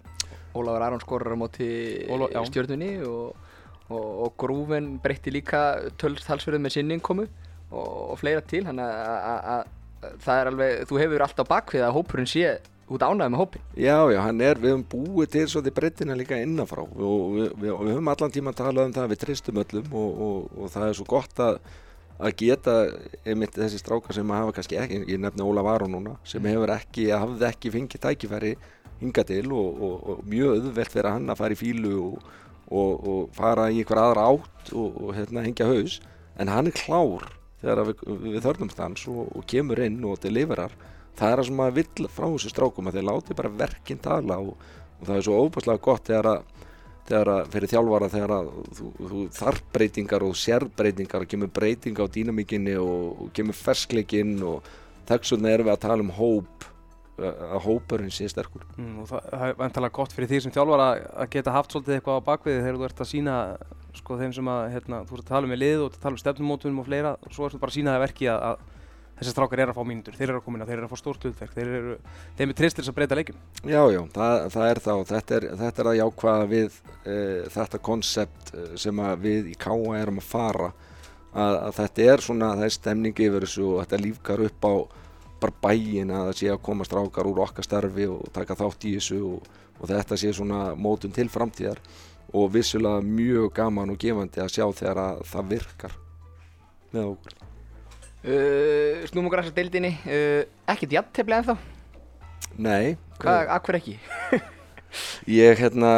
Ólafur 0.55 0.85
Aron 0.87 1.03
skorar 1.03 1.35
á 1.35 1.39
móti 1.39 1.69
Óla- 2.09 2.31
já. 2.33 2.41
stjörnunni 2.49 2.91
og, 3.07 3.35
og, 3.89 4.05
og 4.27 4.37
Grúven 4.41 4.95
breytti 5.03 5.33
líka 5.35 5.65
tölstalsverðið 6.01 6.63
með 6.67 6.77
sinni 6.79 6.99
innkomu 6.99 7.27
og, 7.75 7.89
og 8.15 8.21
fleira 8.21 8.41
til. 8.47 8.63
Þannig 8.69 8.85
að- 8.85 9.25
að 9.33 9.49
að 10.05 10.21
það 10.21 10.39
er 10.41 10.49
alveg, 10.53 10.73
þú 10.91 10.99
hefur 11.01 11.23
alltaf 11.25 11.49
bakvið 11.49 11.85
að 11.87 11.95
hópurinn 11.97 12.29
sé 12.29 12.49
út 12.93 13.01
ánægð 13.01 13.31
með 13.33 13.41
hópin 13.41 13.63
Já, 13.81 13.95
já, 14.13 14.19
hann 14.21 14.41
er, 14.45 14.59
við 14.61 14.75
höfum 14.75 14.83
búið 14.93 15.31
til 15.33 15.45
svolítið 15.49 15.75
breytina 15.79 16.17
líka 16.21 16.37
innanfrá. 16.45 16.83
Og 16.85 17.23
við, 17.39 17.47
við, 17.63 17.71
við 17.73 17.95
höfum 17.95 18.11
allan 18.13 18.35
tíma 18.35 18.53
talað 18.53 18.91
um 18.91 18.93
það 18.93 19.07
að 19.07 19.15
við 19.15 19.23
treystum 19.23 19.61
öllum 19.63 19.95
og, 19.97 20.21
og, 20.27 20.51
og 20.61 20.73
það 20.75 20.91
er 20.91 20.99
svo 20.99 21.07
gott 21.09 21.41
að, 21.41 21.57
að 22.19 22.37
geta 22.39 22.75
einmitt 23.27 23.57
þessi 23.59 23.81
strákar 23.81 24.15
sem 24.15 24.31
hafa 24.31 24.55
kannski 24.55 24.79
ekki, 24.79 25.03
ég 25.11 25.21
nefni 25.21 25.45
Ólaf 25.45 25.69
Aron 25.73 25.95
núna, 25.97 26.15
sem 26.29 26.45
hefur 26.47 26.73
ekki, 26.77 27.09
hafði 27.11 27.49
ekki 27.49 27.73
fengið 27.75 28.05
tækifæri 28.05 28.55
hinga 29.01 29.25
til 29.27 29.47
og, 29.53 29.83
og, 29.83 29.95
og 30.13 30.25
mjög 30.31 30.59
auðvelt 30.59 30.95
fyrir 30.95 31.11
hann 31.11 31.33
að 31.33 31.41
fara 31.41 31.57
í 31.57 31.59
fílu 31.59 31.95
og, 32.01 32.35
og, 32.71 32.93
og 33.11 33.33
fara 33.37 33.69
í 33.71 33.81
einhver 33.83 34.03
aðra 34.05 34.29
átt 34.33 34.73
og, 34.73 35.01
og 35.03 35.15
hérna 35.17 35.45
hengja 35.45 35.69
haus. 35.69 35.99
En 36.39 36.51
hann 36.51 36.71
er 36.71 36.77
klár 36.79 37.27
þegar 37.63 37.91
við, 37.91 38.05
við 38.23 38.41
þörnumst 38.47 38.83
hans 38.83 39.07
og, 39.11 39.35
kemur 39.51 39.83
inn 39.85 40.01
og 40.07 40.21
deliverar. 40.23 40.75
Það 41.19 41.31
er 41.31 41.41
það 41.41 41.49
sem 41.49 41.61
maður 41.61 41.77
vill 41.81 42.09
frá 42.11 42.27
þessu 42.27 42.51
strákum 42.51 42.91
að 42.91 42.99
þeir 42.99 43.09
láti 43.11 43.39
bara 43.39 43.55
verkinn 43.63 44.03
tala 44.03 44.39
og, 44.43 44.57
og 45.01 45.07
það 45.09 45.17
er 45.19 45.27
svo 45.29 45.43
óbúslega 45.45 45.85
gott 45.85 46.11
þegar 46.11 46.31
að, 46.33 46.49
að 47.13 47.51
fyrir 47.53 47.69
þjálfara 47.69 48.11
þegar 48.13 48.33
að 48.39 48.47
þú, 48.79 48.91
þú 48.99 49.25
þarf 49.37 49.65
breytingar 49.75 50.25
og 50.25 50.39
sérbreytingar 50.41 51.25
og 51.27 51.29
kemur 51.29 51.51
breyting 51.53 51.99
á 52.01 52.07
dýnamíkinni 52.09 52.77
og, 52.81 53.25
og 53.27 53.33
kemur 53.37 53.59
ferskleikinn 53.59 54.39
og 54.43 54.71
þess 55.09 55.35
vegna 55.35 55.53
erum 55.53 55.69
við 55.69 55.75
að 55.75 55.83
tala 55.85 56.07
um 56.07 56.15
hóp 56.17 56.71
að 57.15 57.61
hópurinn 57.63 58.11
sé 58.11 58.27
sterkur. 58.27 58.65
Mm, 58.75 59.05
og 59.05 59.11
það, 59.11 59.27
það 59.31 59.45
er 59.47 59.59
vantalega 59.61 59.95
gott 59.95 60.15
fyrir 60.17 60.31
því 60.33 60.41
sem 60.43 60.55
þjálfar 60.55 60.83
að, 60.83 61.03
geta 61.31 61.55
haft 61.55 61.75
svolítið 61.75 61.97
eitthvað 61.99 62.19
á 62.19 62.27
bakviði 62.27 62.63
þegar 62.65 62.79
þú 62.81 62.87
ert 62.89 63.03
að 63.05 63.11
sína 63.13 63.35
sko 63.95 64.17
þeim 64.19 64.33
sem 64.35 64.51
að 64.51 64.63
hérna, 64.73 65.03
þú 65.07 65.19
ert 65.19 65.23
að 65.23 65.31
tala 65.31 65.47
um 65.47 65.53
með 65.55 65.61
lið 65.63 65.83
og 65.85 65.93
ert 65.93 66.01
tala 66.03 66.17
um 66.17 66.23
stefnumótunum 66.25 66.81
og 66.83 66.89
fleira 66.89 67.13
og 67.21 67.37
svo 67.37 67.47
ertu 67.47 67.61
bara 67.63 67.71
að 67.71 67.77
sína 67.77 67.95
það 67.95 68.05
verki 68.09 68.31
að 68.33 68.65
þessi 69.19 69.35
strákar 69.35 69.63
eru 69.63 69.75
að 69.75 69.79
fá 69.79 69.89
mínútur, 69.89 70.17
þeir 70.19 70.29
eru 70.29 70.41
að 70.41 70.47
koma 70.47 70.59
inn 70.59 70.65
á, 70.65 70.69
þeir 70.69 70.79
eru 70.79 70.89
að 70.89 70.95
fá 70.95 71.01
stórt 71.01 71.27
hlutverk, 71.27 71.55
þeir 71.55 71.73
eru, 71.79 71.95
þeim 72.39 72.53
er 72.55 72.59
tristir 72.59 72.89
að 72.89 72.97
breyta 72.97 73.19
leikjum. 73.19 73.39
Já, 73.63 73.83
já, 73.95 74.01
það, 74.17 74.47
það 74.55 74.71
er 74.71 74.81
og 74.95 75.05
þetta 75.11 75.37
er, 75.37 75.47
þetta 75.61 75.83
er 75.85 75.91
að 75.91 75.99
jákvæða 76.01 76.49
við 76.51 76.81
e, 77.05 77.17
þetta 77.55 77.81
konsept 77.91 78.53
eh, 78.55 78.75
sem 78.85 79.05
við 79.23 79.53
í 79.53 79.57
Káa 79.65 79.95
erum 80.01 80.21
að 80.23 80.29
fara 80.33 80.73
að, 81.35 81.57
að 81.61 81.73
þetta 81.79 82.09
er 82.13 82.25
svona, 82.27 82.53
það 82.59 82.69
er 82.69 82.77
stemning 82.79 83.25
yfir 83.27 83.47
þessu 83.47 83.69
og 83.71 83.81
þetta 83.85 84.03
lífkar 84.03 84.45
upp 84.49 84.69
á 84.69 84.75
bara 85.45 85.59
bæin 85.61 86.13
að 86.15 86.29
það 86.31 86.39
sé 86.41 86.51
að 86.53 86.63
koma 86.65 86.87
strákar 86.89 87.29
úr 87.29 87.43
okkar 87.45 87.67
starfi 87.67 88.09
og 88.09 88.27
taka 88.35 88.57
þátt 88.59 88.89
í 88.89 88.97
þessu 88.97 89.21
og, 89.29 89.49
og 89.79 89.89
þetta 89.91 90.19
sé 90.21 90.33
svona 90.35 90.61
mótun 90.79 91.15
til 91.15 91.29
framtíðar 91.33 91.83
og 92.35 92.53
vissulega 92.55 93.03
mjög 93.05 93.51
gaman 93.55 93.95
og 93.95 93.99
gefandi 94.01 94.43
að 94.43 94.55
sjá 94.57 94.67
þegar 94.75 95.03
að 95.05 95.25
það 95.31 95.51
virkar 95.55 95.99
með 96.95 97.11
okkur. 97.13 97.43
Uh, 98.25 99.05
Snúm 99.11 99.29
okkur 99.29 99.45
þessar 99.45 99.57
deildinni. 99.61 99.95
Uh, 100.09 100.43
Ekkert 100.73 100.97
jafntefli 100.99 101.39
ennþá? 101.39 101.57
Nei, 102.55 102.97
Hvað, 103.23 103.49
akkur 103.55 103.79
ekki? 103.79 103.97
Ég, 105.27 105.59
hérna, 105.59 105.91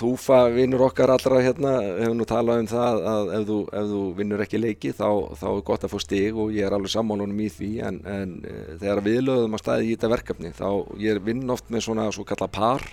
Túfa, 0.00 0.46
vinnur 0.54 0.86
okkar 0.86 1.10
allra, 1.12 1.40
hérna, 1.44 1.72
hefur 1.98 2.14
nú 2.16 2.26
talað 2.28 2.62
um 2.62 2.68
það 2.70 3.00
að 3.10 3.32
ef 3.36 3.44
þú, 3.48 3.56
ef 3.80 3.90
þú 3.90 4.02
vinnur 4.20 4.44
ekki 4.44 4.60
leiki 4.60 4.92
þá, 4.96 5.08
þá 5.40 5.46
er 5.50 5.64
gott 5.68 5.84
að 5.84 5.92
fá 5.92 5.98
stig 6.04 6.38
og 6.40 6.54
ég 6.54 6.64
er 6.64 6.76
alveg 6.76 6.94
sammálunum 6.94 7.42
í 7.44 7.50
því. 7.52 7.70
En, 7.88 8.00
en 8.08 8.34
e, 8.46 8.54
þegar 8.80 9.02
við 9.04 9.18
lögum 9.26 9.58
að 9.58 9.64
staði 9.64 9.90
í 9.90 9.92
þetta 9.96 10.12
verkefni 10.14 10.54
þá 10.56 10.68
ég 11.02 11.20
vinn 11.26 11.52
oft 11.52 11.68
með 11.72 11.86
svona 11.88 12.08
svo 12.14 12.24
kalla 12.28 12.48
par, 12.52 12.86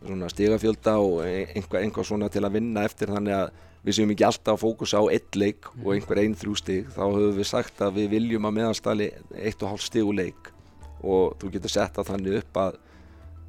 svona 0.00 0.32
stigafjölda 0.32 0.96
og 1.04 1.20
e- 1.28 1.46
einhvað, 1.54 1.80
einhvað 1.84 2.10
svona 2.10 2.32
til 2.32 2.42
að 2.42 2.58
vinna 2.58 2.86
eftir 2.88 3.14
þannig 3.14 3.38
að 3.38 3.62
við 3.84 3.98
séum 3.98 4.12
ekki 4.14 4.26
alltaf 4.26 4.56
að 4.56 4.62
fókusa 4.62 5.00
á 5.00 5.04
eitt 5.12 5.36
leik 5.36 5.68
og 5.82 5.90
einhver 5.94 6.20
einn 6.22 6.36
þrjú 6.38 6.56
stig 6.60 6.90
þá 6.94 7.02
höfum 7.04 7.36
við 7.36 7.48
sagt 7.50 7.82
að 7.84 8.00
við 8.00 8.10
viljum 8.16 8.48
að 8.48 8.56
meðanstali 8.58 9.10
eitt 9.36 9.62
og 9.62 9.74
hálf 9.74 9.84
stig 9.84 10.06
úr 10.06 10.18
leik. 10.22 10.50
Og 11.04 11.34
þú 11.40 11.52
getur 11.56 11.74
sett 11.74 11.96
það 11.98 12.14
þannig 12.14 12.38
upp 12.40 12.60
að 12.64 12.78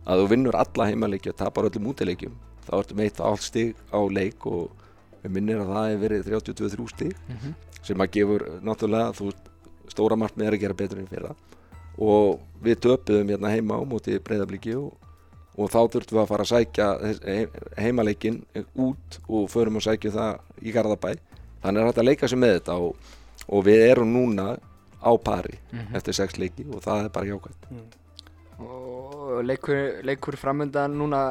að 0.05 0.21
þú 0.21 0.25
vinnur 0.29 0.57
alla 0.59 0.85
heimaleiki 0.85 1.31
og 1.31 1.37
tapar 1.39 1.65
öllum 1.69 1.87
útileikjum 1.89 2.33
þá 2.67 2.73
ertu 2.77 2.97
með 2.97 3.07
eitt 3.07 3.21
og 3.21 3.31
hálft 3.31 3.47
stig 3.47 3.79
á 3.89 3.99
leik 4.05 4.45
og 4.49 4.83
við 5.23 5.33
minnir 5.33 5.63
að 5.63 5.71
það 5.73 5.87
hefur 5.89 6.03
verið 6.03 6.27
32-3 6.29 6.87
stig 6.91 7.15
sem 7.85 8.01
að 8.01 8.11
gefur 8.17 8.45
náttúrulega 8.65 9.15
þú 9.17 9.31
stóra 9.89 10.17
markmið 10.17 10.47
er 10.47 10.57
að 10.57 10.63
gera 10.65 10.77
betur 10.77 11.01
enn 11.01 11.09
fyrra. 11.09 11.33
Og 11.97 12.39
við 12.61 12.79
töpuðum 12.85 13.29
hérna 13.33 13.53
heima 13.53 13.77
á 13.79 13.81
móti 13.87 14.17
breyðabliki 14.19 14.75
og, 14.75 14.93
og 15.55 15.71
þá 15.71 15.79
þurftum 15.95 16.17
við 16.17 16.21
að 16.23 16.31
fara 16.31 16.45
að 16.45 16.51
sækja 16.51 16.87
heimaleikin 17.79 18.41
út 18.75 19.19
og 19.27 19.49
förum 19.53 19.79
að 19.79 19.87
sækja 19.89 20.15
það 20.15 20.63
í 20.65 20.73
Garðabæ. 20.75 21.11
Þannig 21.63 21.81
er 21.81 21.89
hægt 21.89 22.01
að 22.01 22.09
leika 22.09 22.29
sér 22.29 22.41
með 22.41 22.57
þetta 22.59 22.79
og, 22.85 23.11
og 23.47 23.63
við 23.65 23.85
erum 23.89 24.11
núna 24.13 24.49
á 25.05 25.11
pari 25.21 25.59
eftir 25.93 26.17
sex 26.17 26.39
leiki 26.41 26.65
og 26.71 26.81
það 26.85 27.05
er 27.05 27.13
bara 27.13 27.29
jákvæmt 27.29 28.01
Og 28.55 29.43
leikur, 29.43 30.01
leikur 30.07 30.37
framöndan 30.39 30.95
núna 30.95 31.21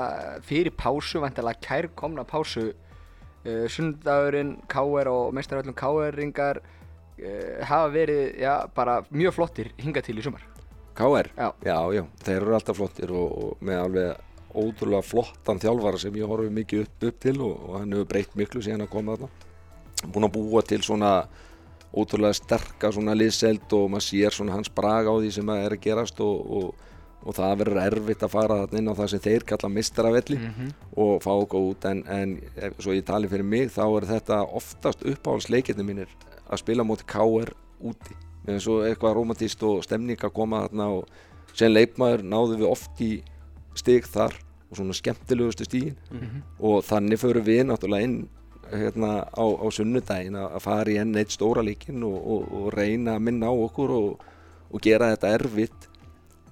fyrir 0.45 0.75
pásu, 0.77 1.23
vantilega 1.23 1.63
kær 1.63 1.89
komna 1.97 2.25
pásu 2.29 2.67
uh, 2.69 3.67
Sundagurinn, 3.69 4.59
KR 4.69 5.09
og 5.09 5.33
meistaröllum 5.37 5.77
KR-ringar 5.79 6.61
uh, 6.61 7.65
hafa 7.65 7.89
verið 7.95 8.43
já, 8.43 8.67
bara 8.77 9.01
mjög 9.11 9.39
flottir 9.39 9.73
hingað 9.81 10.11
til 10.11 10.19
í 10.21 10.27
sumar 10.27 10.45
KR? 10.95 11.31
Já. 11.37 11.49
já, 11.67 11.79
já, 11.97 12.05
þeir 12.25 12.37
eru 12.39 12.55
alltaf 12.57 12.79
flottir 12.79 13.13
og, 13.15 13.35
og 13.45 13.65
með 13.65 13.81
alveg 13.83 14.23
ótrúlega 14.55 15.03
flottan 15.03 15.61
þjálfara 15.63 15.99
sem 15.99 16.15
ég 16.21 16.31
horfi 16.31 16.53
mikið 16.55 16.85
upp, 16.85 17.07
upp 17.09 17.19
til 17.25 17.35
og, 17.43 17.55
og 17.69 17.81
hann 17.81 17.97
hefur 17.97 18.11
breytt 18.13 18.37
miklu 18.39 18.63
síðan 18.63 18.87
að 18.87 18.93
koma 18.93 19.17
þarna. 19.19 19.51
Búin 20.15 20.29
að 20.29 20.35
búa 20.37 20.63
til 20.67 20.81
svona 20.85 21.13
ótrúlega 21.95 22.39
sterka 22.39 22.91
svona 22.95 23.17
liðseld 23.19 23.71
og 23.75 23.89
maður 23.93 24.07
sér 24.09 24.35
svona 24.35 24.55
hans 24.55 24.71
brag 24.75 25.09
á 25.11 25.15
því 25.15 25.31
sem 25.35 25.51
að 25.51 25.63
er 25.65 25.77
að 25.77 25.83
gerast 25.87 26.23
og, 26.23 26.53
og, 26.59 26.85
og 27.25 27.39
það 27.39 27.57
verður 27.63 27.81
erfitt 27.85 28.27
að 28.27 28.35
fara 28.35 28.61
þarna 28.63 28.83
inn 28.83 28.93
á 28.95 28.99
það 29.01 29.11
sem 29.13 29.25
þeir 29.27 29.47
kalla 29.51 29.73
mistaravelli 29.79 30.39
og 31.07 31.17
fá 31.25 31.33
okkur 31.33 31.71
út. 31.73 31.89
En, 31.91 32.05
en 32.07 32.37
svo 32.79 32.95
ég 32.95 33.07
tali 33.09 33.31
fyrir 33.31 33.47
mig 33.47 33.73
þá 33.75 33.85
er 33.89 34.09
þetta 34.13 34.45
oftast 34.61 35.03
uppáhaldsleikirni 35.03 35.87
mínir 35.87 36.15
að 36.45 36.63
spila 36.63 36.87
móti 36.87 37.07
KR 37.11 37.55
úti 37.83 38.19
með 38.45 38.63
svo 38.65 38.81
eitthvað 38.85 39.17
romantist 39.19 39.63
og 39.67 39.85
stemning 39.87 40.21
að 40.21 40.35
koma 40.37 40.65
þarna 40.67 40.89
og 40.99 41.55
sen 41.55 41.73
leikmaður 41.73 42.25
náðu 42.27 42.59
við 42.61 42.71
oft 42.71 43.05
í 43.05 43.13
stig 43.79 44.07
þar 44.11 44.35
og 44.71 44.79
svona 44.79 44.97
skemmtilegustu 44.97 45.67
stígin 45.69 45.97
og 46.59 46.83
þannig 46.87 47.21
förum 47.23 47.47
við 47.47 47.63
náttúrulega 47.69 48.09
inn 48.09 48.19
hérna 48.73 49.25
á, 49.29 49.45
á 49.45 49.67
sunnudaginn 49.73 50.37
að 50.41 50.57
að 50.57 50.65
fara 50.65 50.93
í 50.93 50.99
enn 51.01 51.17
eitt 51.21 51.35
stóra 51.35 51.63
líkin 51.65 52.03
og, 52.07 52.17
og, 52.17 52.53
og 52.59 52.69
reyna 52.75 53.17
að 53.17 53.27
minna 53.29 53.53
á 53.53 53.55
okkur 53.55 53.95
og, 53.95 54.27
og 54.71 54.85
gera 54.85 55.13
þetta 55.13 55.33
erfitt 55.39 55.89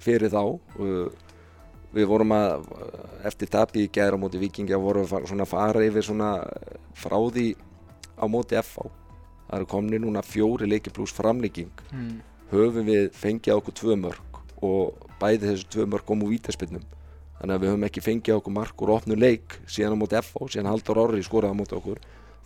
fyrir 0.03 0.33
þá. 0.33 0.43
Og 0.79 1.13
við 1.93 2.09
vorum 2.09 2.35
að 2.37 2.67
eftir 3.29 3.51
tapi 3.53 3.87
í 3.87 3.93
gæra 3.93 4.17
á 4.17 4.23
móti 4.23 4.41
vikingja 4.41 4.81
vorum 4.81 5.07
við 5.07 5.19
að 5.19 5.31
svona 5.31 5.47
að 5.47 5.53
fara 5.53 5.85
yfir 5.85 6.07
svona 6.07 6.33
frá 6.97 7.19
því 7.33 7.47
á 8.17 8.25
móti 8.31 8.59
FH 8.61 9.02
það 9.53 9.61
eru 9.61 9.71
komni 9.77 10.01
núna 10.01 10.25
fjóri 10.25 10.67
leiki 10.67 10.91
pluss 10.97 11.13
framlíking 11.13 11.71
mm. 11.93 12.17
höfum 12.55 12.89
við 12.89 13.13
fengið 13.13 13.53
á 13.53 13.59
okkur 13.61 13.79
tvö 13.83 14.01
mörg 14.01 14.43
og 14.65 15.07
bæði 15.21 15.53
þessu 15.53 15.71
tvö 15.77 15.89
mörg 15.93 16.09
kom 16.09 16.25
úr 16.25 16.33
vítaspinnum 16.33 16.89
þannig 17.43 17.57
að 17.57 17.63
við 17.63 17.73
höfum 17.73 17.85
ekki 17.89 18.03
fengið 18.07 18.37
okkur 18.39 18.55
mark 18.55 18.83
úr 18.85 18.93
opnu 18.95 19.17
leik 19.19 19.57
síðan 19.67 19.97
á 19.99 20.01
móti 20.01 20.21
FO, 20.23 20.47
síðan 20.47 20.69
Haldur 20.71 21.01
Orri 21.03 21.25
skoraði 21.27 21.51
á 21.51 21.59
móti 21.59 21.75
okkur. 21.75 21.99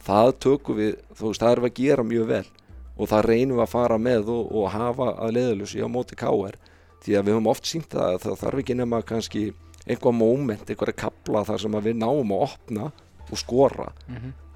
Það 0.07 0.31
tökum 0.41 0.79
við, 0.79 0.95
þú 1.19 1.33
veist, 1.33 1.43
það 1.43 1.61
við 1.61 1.69
að 1.69 1.77
gera 1.77 2.07
mjög 2.07 2.31
vel 2.31 2.47
og 2.97 3.11
það 3.11 3.29
reynum 3.29 3.59
við 3.59 3.65
að 3.67 3.75
fara 3.75 3.99
með 4.01 4.31
og, 4.33 4.49
og 4.57 4.71
hafa 4.73 5.11
að 5.21 5.37
leiðalösi 5.37 5.85
á 5.85 5.89
móti 5.93 6.17
KR 6.17 6.57
því 7.05 7.19
að 7.19 7.29
við 7.29 7.37
höfum 7.37 7.51
oft 7.53 7.69
sínt 7.69 7.93
að 7.93 8.17
það 8.25 8.41
þarf 8.41 8.63
ekki 8.63 8.79
nema 8.81 9.03
kannski 9.05 9.43
einhvað 9.85 10.17
moment, 10.17 10.65
einhverja 10.65 11.01
kapla 11.05 11.45
þar 11.45 11.63
sem 11.67 11.79
við 11.85 12.01
náum 12.01 12.33
að 12.33 12.47
opna 12.49 12.89
og 13.27 13.37
skora 13.43 13.91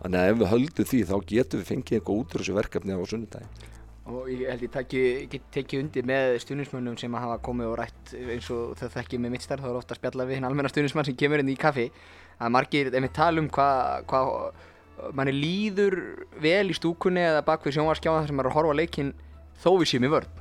þannig 0.01 0.21
að 0.21 0.31
ef 0.31 0.41
við 0.41 0.53
höldum 0.55 0.91
því 0.93 1.03
þá 1.11 1.17
getum 1.35 1.61
við 1.61 1.71
fengið 1.75 1.99
einhvað 1.99 2.23
út 2.23 2.35
úr 2.35 2.45
þessu 2.45 2.57
verkefni 2.61 2.97
á 2.97 3.01
sunnudagi 3.11 3.69
Og 4.11 4.27
ég 4.33 4.49
held 4.51 4.65
ég 4.65 4.73
taki, 4.75 5.03
get 5.31 5.45
tekið 5.55 5.85
undir 5.85 6.07
með 6.09 6.33
stuðnismönnum 6.43 6.97
sem 6.99 7.13
að 7.15 7.25
hafa 7.27 7.37
komið 7.47 7.69
og 7.71 7.77
rætt 7.79 8.15
eins 8.19 8.49
og 8.51 8.73
þau 8.81 8.89
þekki 8.97 9.21
með 9.23 9.35
mitt 9.37 9.45
starf, 9.45 9.63
þá 9.63 9.71
er 9.71 9.79
ofta 9.79 9.95
að 9.95 10.01
spjalla 10.01 10.27
við 10.27 10.39
hinn 10.39 10.49
almenna 10.49 10.73
stuðnismann 10.73 11.07
sem 11.07 11.19
kemur 11.21 11.43
inn 11.43 11.53
í 11.53 11.57
kaffi. 11.61 11.87
Að 12.41 12.53
margir, 12.57 12.91
ef 12.91 13.05
við 13.05 13.13
tala 13.15 13.43
um 13.43 13.51
hvað 13.53 14.09
hva, 14.11 14.23
manni 15.15 15.37
líður 15.37 15.97
vel 16.43 16.73
í 16.73 16.77
stúkunni 16.77 17.23
eða 17.23 17.45
bak 17.47 17.65
við 17.67 17.79
sjónvarskjána 17.79 18.25
þar 18.25 18.33
sem 18.33 18.41
maður 18.41 18.51
er 18.51 18.53
að 18.53 18.59
horfa 18.59 18.79
leikinn 18.81 19.15
þó 19.63 19.71
við 19.77 19.93
séum 19.93 20.09
í 20.09 20.13
vörn. 20.17 20.37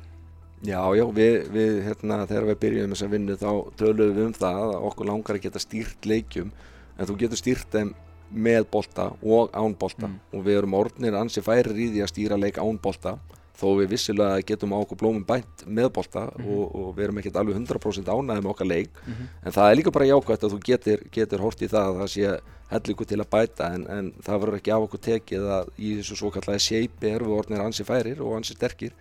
Já, 0.66 0.82
já, 0.98 1.06
við, 1.16 1.36
við 1.56 1.80
hérna, 1.86 2.24
þegar 2.28 2.50
við 2.50 2.62
byrjum 2.64 2.94
þess 2.96 3.06
að 3.06 3.14
vinna 3.16 3.40
þá 3.40 3.52
töluðum 3.80 4.18
við 4.18 4.26
um 4.26 4.38
það 4.40 4.64
að 4.66 4.88
okkur 4.90 5.08
langar 5.08 5.38
að 5.38 5.46
geta 5.46 5.62
stýrt 5.64 6.10
leikjum 6.10 6.50
en 6.98 7.08
þú 7.08 7.16
getur 7.22 7.40
stýrt 7.40 7.76
þeim 7.76 7.94
með 8.32 8.68
bolta 8.72 9.10
og 9.22 9.52
án 9.54 9.76
bolta. 9.80 10.12
Og 10.34 10.46
við 10.46 10.62
erum 10.62 10.78
orðnir 10.78 11.18
ansi 11.20 11.44
færir 11.46 11.76
í 11.76 11.90
því 11.94 12.06
að 12.06 12.14
stýra 12.14 12.40
leik 12.40 12.62
án 12.62 12.80
bolta 12.82 13.18
þó 13.60 13.74
við 13.80 13.92
vissilega 13.94 14.40
getum 14.48 14.74
á 14.76 14.78
okkur 14.80 15.00
blómum 15.02 15.26
bænt 15.28 15.66
með 15.68 15.90
bolta 15.98 16.26
og, 16.40 16.62
og 16.70 16.88
við 16.96 17.08
erum 17.08 17.20
ekkert 17.22 17.40
alveg 17.42 17.60
100% 17.60 18.08
ánæði 18.08 18.46
með 18.46 18.54
okkar 18.54 18.70
leik. 18.70 19.02
En 19.44 19.56
það 19.56 19.70
er 19.72 19.78
líka 19.80 19.94
bara 19.96 20.08
jákvæmt 20.08 20.46
að 20.48 20.56
þú 20.56 20.60
getur, 20.70 21.04
getur 21.12 21.44
hort 21.44 21.62
í 21.62 21.72
það 21.72 21.90
að 21.90 22.00
það 22.00 22.12
sé 22.16 22.34
hellingu 22.70 23.08
til 23.10 23.20
að 23.20 23.30
bæta 23.34 23.70
en, 23.76 23.86
en 23.90 24.10
það 24.24 24.42
verður 24.44 24.60
ekki 24.60 24.74
af 24.74 24.88
okkur 24.88 25.04
tekið 25.10 25.48
að 25.58 25.72
í 25.76 25.94
þessu 26.00 26.20
svo 26.20 26.32
kallega 26.34 26.64
seipi 26.64 27.12
erum 27.12 27.32
við 27.32 27.40
orðnir 27.42 27.64
ansi 27.66 27.86
færir 27.88 28.22
og 28.24 28.36
ansi 28.40 28.56
sterkir. 28.56 28.94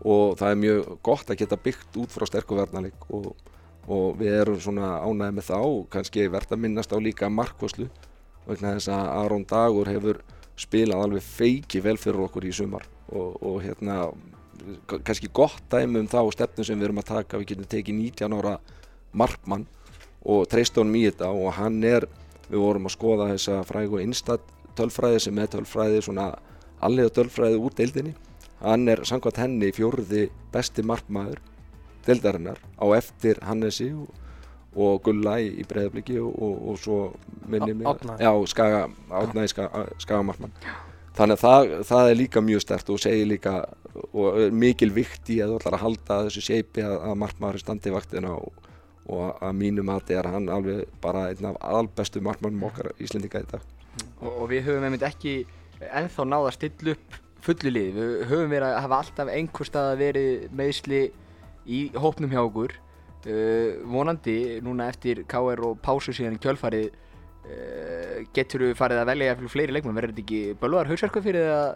Og 0.00 0.38
það 0.40 0.54
er 0.54 0.60
mjög 0.64 0.92
gott 1.04 1.30
að 1.30 1.40
geta 1.42 1.60
byggt 1.60 1.98
út 2.00 2.14
frá 2.14 2.24
sterku 2.28 2.56
verðnalik 2.56 3.08
og, 3.12 3.34
og 3.90 4.14
við 4.20 4.38
erum 4.38 4.62
svona 4.62 4.94
ánæði 5.04 5.36
með 5.36 5.50
þá 5.50 5.58
og 5.58 5.82
kannski 5.92 6.30
verðt 6.32 6.54
að 6.56 6.62
minnast 6.64 6.94
á 6.94 6.98
líka 7.02 7.28
markvöslu 7.28 7.90
vegna 8.46 8.74
þess 8.76 8.90
að 8.94 9.10
Aron 9.20 9.46
Dagur 9.48 9.90
hefur 9.90 10.20
spilað 10.60 11.04
alveg 11.04 11.24
feiki 11.24 11.80
vel 11.84 11.96
fyrir 12.00 12.26
okkur 12.26 12.46
í 12.48 12.52
sumar. 12.54 12.86
Og, 13.10 13.36
og 13.42 13.58
hérna 13.64 14.10
kannski 14.88 15.30
gott 15.32 15.62
dæmi 15.72 16.02
um 16.02 16.08
þá 16.10 16.20
stefnu 16.34 16.66
sem 16.66 16.78
við 16.78 16.90
erum 16.90 17.02
að 17.02 17.10
taka 17.14 17.40
við 17.40 17.52
getum 17.52 17.70
tekið 17.74 18.00
19 18.00 18.36
ára 18.38 18.56
markmann 19.16 19.66
og 20.20 20.46
treyst 20.52 20.76
honum 20.78 20.98
í 21.00 21.06
þetta. 21.08 21.30
Og 21.32 21.54
hann 21.56 21.80
er, 21.86 22.06
við 22.50 22.64
vorum 22.64 22.88
að 22.90 22.96
skoða 22.96 23.30
þessa 23.32 23.60
frægu 23.68 24.02
instat 24.04 24.44
tölfræði 24.78 25.24
sem 25.26 25.38
er 25.40 25.52
tölfræði 25.54 26.02
svona 26.06 26.32
allega 26.84 27.14
tölfræði 27.20 27.60
úr 27.60 27.76
deildinni. 27.76 28.14
Hann 28.60 28.88
er 28.92 29.04
samkvæmt 29.08 29.40
henni 29.40 29.72
fjórði 29.72 30.28
besti 30.52 30.84
markmaður 30.84 31.40
deildarinnar 32.04 32.60
á 32.80 32.84
eftir 32.96 33.40
Hannesi 33.44 33.90
og, 33.96 34.08
og 34.76 35.02
Gulla 35.04 35.38
í, 35.42 35.50
í 35.60 35.66
breyðabliki 35.66 36.18
og, 36.22 36.30
og, 36.30 36.62
og 36.70 36.78
svo 36.78 37.00
minni 37.50 37.74
mig. 37.74 37.88
Átna 37.90 39.44
í 39.44 39.50
Skaga, 39.50 39.84
Skagamarkmann. 39.98 40.54
Þannig 41.18 41.36
að 41.36 41.42
það, 41.42 41.70
það 41.88 42.08
er 42.08 42.18
líka 42.20 42.42
mjög 42.44 42.64
stert 42.64 42.90
og 42.92 43.00
segir 43.02 43.26
líka 43.28 43.54
og 44.14 44.38
er 44.38 44.52
mikil 44.54 44.92
vikt 44.94 45.30
í 45.34 45.40
að 45.42 45.52
þú 45.52 45.56
ætlar 45.58 45.76
að 45.76 45.84
halda 45.84 46.18
þessu 46.28 46.44
seipi 46.46 46.84
að, 46.86 46.96
að 47.08 47.16
markmaður 47.24 47.62
standi 47.64 47.92
vaktina 47.92 48.36
og, 48.36 48.68
og 49.10 49.40
að 49.42 49.56
mínu 49.58 49.84
mati 49.86 50.14
er 50.16 50.28
hann 50.30 50.46
alveg 50.52 50.84
bara 51.02 51.26
einn 51.32 51.50
af 51.50 51.58
albestu 51.66 52.22
markmannum 52.24 52.68
okkar 52.70 52.92
Íslendinga 53.02 53.42
í 53.42 53.50
dag. 53.50 53.66
Og, 54.20 54.30
og 54.30 54.46
við 54.52 54.68
höfum 54.68 54.86
einmitt 54.86 55.06
ekki 55.08 55.34
ennþá 55.80 56.28
náð 56.28 56.46
að 56.46 56.56
stilla 56.58 56.94
upp 56.94 57.18
fullu 57.44 57.72
lið 57.72 57.96
við 57.96 58.14
höfum 58.30 58.52
verið 58.52 58.68
að 58.68 58.82
hafa 58.84 59.00
alltaf 59.02 59.32
einhver 59.32 59.68
stað 59.68 59.90
að 59.90 60.02
verið 60.04 60.46
meðsli 60.56 61.02
í 61.66 61.80
hópnum 61.96 62.32
hjá 62.32 62.42
okkur 62.42 62.76
uh, 63.28 63.80
vonandi 63.90 64.38
núna 64.64 64.88
eftir 64.92 65.24
KR 65.28 65.64
og 65.68 65.78
pásu 65.84 66.14
síðan 66.16 66.38
í 66.38 66.42
kjölfarið 66.42 66.88
uh, 66.88 68.16
getur 68.36 68.68
við 68.68 68.76
farið 68.78 69.02
að 69.02 69.12
velja 69.12 69.38
fleiri 69.44 69.76
leikmenn. 69.76 69.98
Verður 69.98 70.14
þetta 70.14 70.26
ekki 70.26 70.58
bölvar 70.60 70.90
hausverku 70.90 71.24
fyrir 71.24 71.50
að 71.52 71.70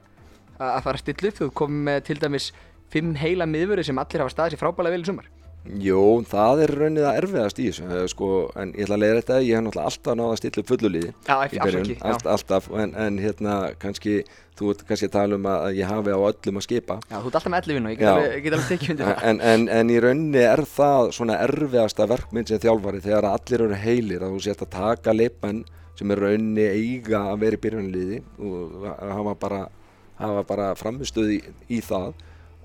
að 0.63 0.85
fara 0.87 0.99
að 0.99 1.03
stilla 1.03 1.31
upp? 1.31 1.41
Þú 1.41 1.51
komið 1.61 1.87
með 1.89 2.03
til 2.09 2.19
dæmis 2.23 2.51
fimm 2.93 3.15
heila 3.19 3.47
miðvöri 3.51 3.85
sem 3.87 3.99
allir 3.99 4.23
hafa 4.23 4.35
staðið 4.35 4.55
sér 4.55 4.63
frábælega 4.63 4.95
vel 4.95 5.03
í 5.03 5.09
sumar 5.09 5.31
Jó, 5.65 6.21
það 6.29 6.61
er 6.61 6.71
raunnið 6.77 7.07
að 7.09 7.19
erfiðast 7.23 7.61
í 7.63 7.67
þessu 7.71 8.01
sko, 8.13 8.27
en 8.61 8.75
ég 8.77 8.85
ætla 8.85 8.99
að 8.99 9.01
leiða 9.01 9.21
þetta 9.21 9.37
ég 9.41 9.57
hef 9.57 9.63
náttúrulega 9.65 9.89
alltaf 9.89 10.17
náða 10.21 10.33
að 10.35 10.41
stilla 10.41 10.61
upp 10.61 10.73
fullulíði 10.73 11.13
Já, 11.15 11.37
ekki, 11.47 11.61
alls 11.65 11.77
ekki, 11.79 11.95
allt, 12.11 12.27
alltaf, 12.35 12.67
en, 12.83 12.93
en 13.01 13.21
hérna 13.23 13.55
kannski, 13.81 14.17
þú 14.61 14.75
ert 14.75 14.83
kannski 14.91 15.09
að 15.09 15.15
tala 15.15 15.39
um 15.39 15.49
að 15.49 15.79
ég 15.79 15.89
hafi 15.89 16.13
á 16.13 16.21
öllum 16.21 16.61
að 16.61 16.67
skipa. 16.67 16.99
Já, 17.09 17.17
þú 17.17 17.31
ert 17.31 17.39
alltaf 17.41 17.55
með 17.55 17.71
11 17.73 17.89
og 17.89 17.95
ég 17.95 18.03
get 18.03 18.11
alveg, 18.11 18.51
alveg 18.51 18.69
tekið 18.75 18.93
undir 18.95 19.09
það. 19.09 19.25
En, 19.31 19.41
en, 19.55 19.65
en 19.79 19.95
í 19.95 19.97
rauninni 20.05 20.45
er 20.45 20.65
það 20.75 21.09
svona 21.17 21.39
erfiðasta 21.47 22.09
verkmynd 22.13 22.53
sem 22.53 22.63
þjálfari 22.67 23.01
þegar 23.07 23.31
allir 23.31 23.67
eru 23.69 23.81
heilir 23.87 24.27
að 24.27 24.37
þú 24.37 24.45
sért 24.45 24.67
að 24.67 24.73
taka 24.77 25.17
leikmenn 25.17 25.65
sem 25.97 26.13
er 26.13 26.25
rauninni 26.27 26.69
eiga 26.69 27.25
að 27.33 27.41
vera 27.47 27.57
í 27.57 27.65
byrjunliði 27.65 28.21
og 28.45 28.87
hafa 29.01 29.35
bara, 29.41 29.65
bara 30.45 30.71
framistöð 30.77 31.39
í, 31.39 31.43
í 31.73 31.81
það 31.89 32.13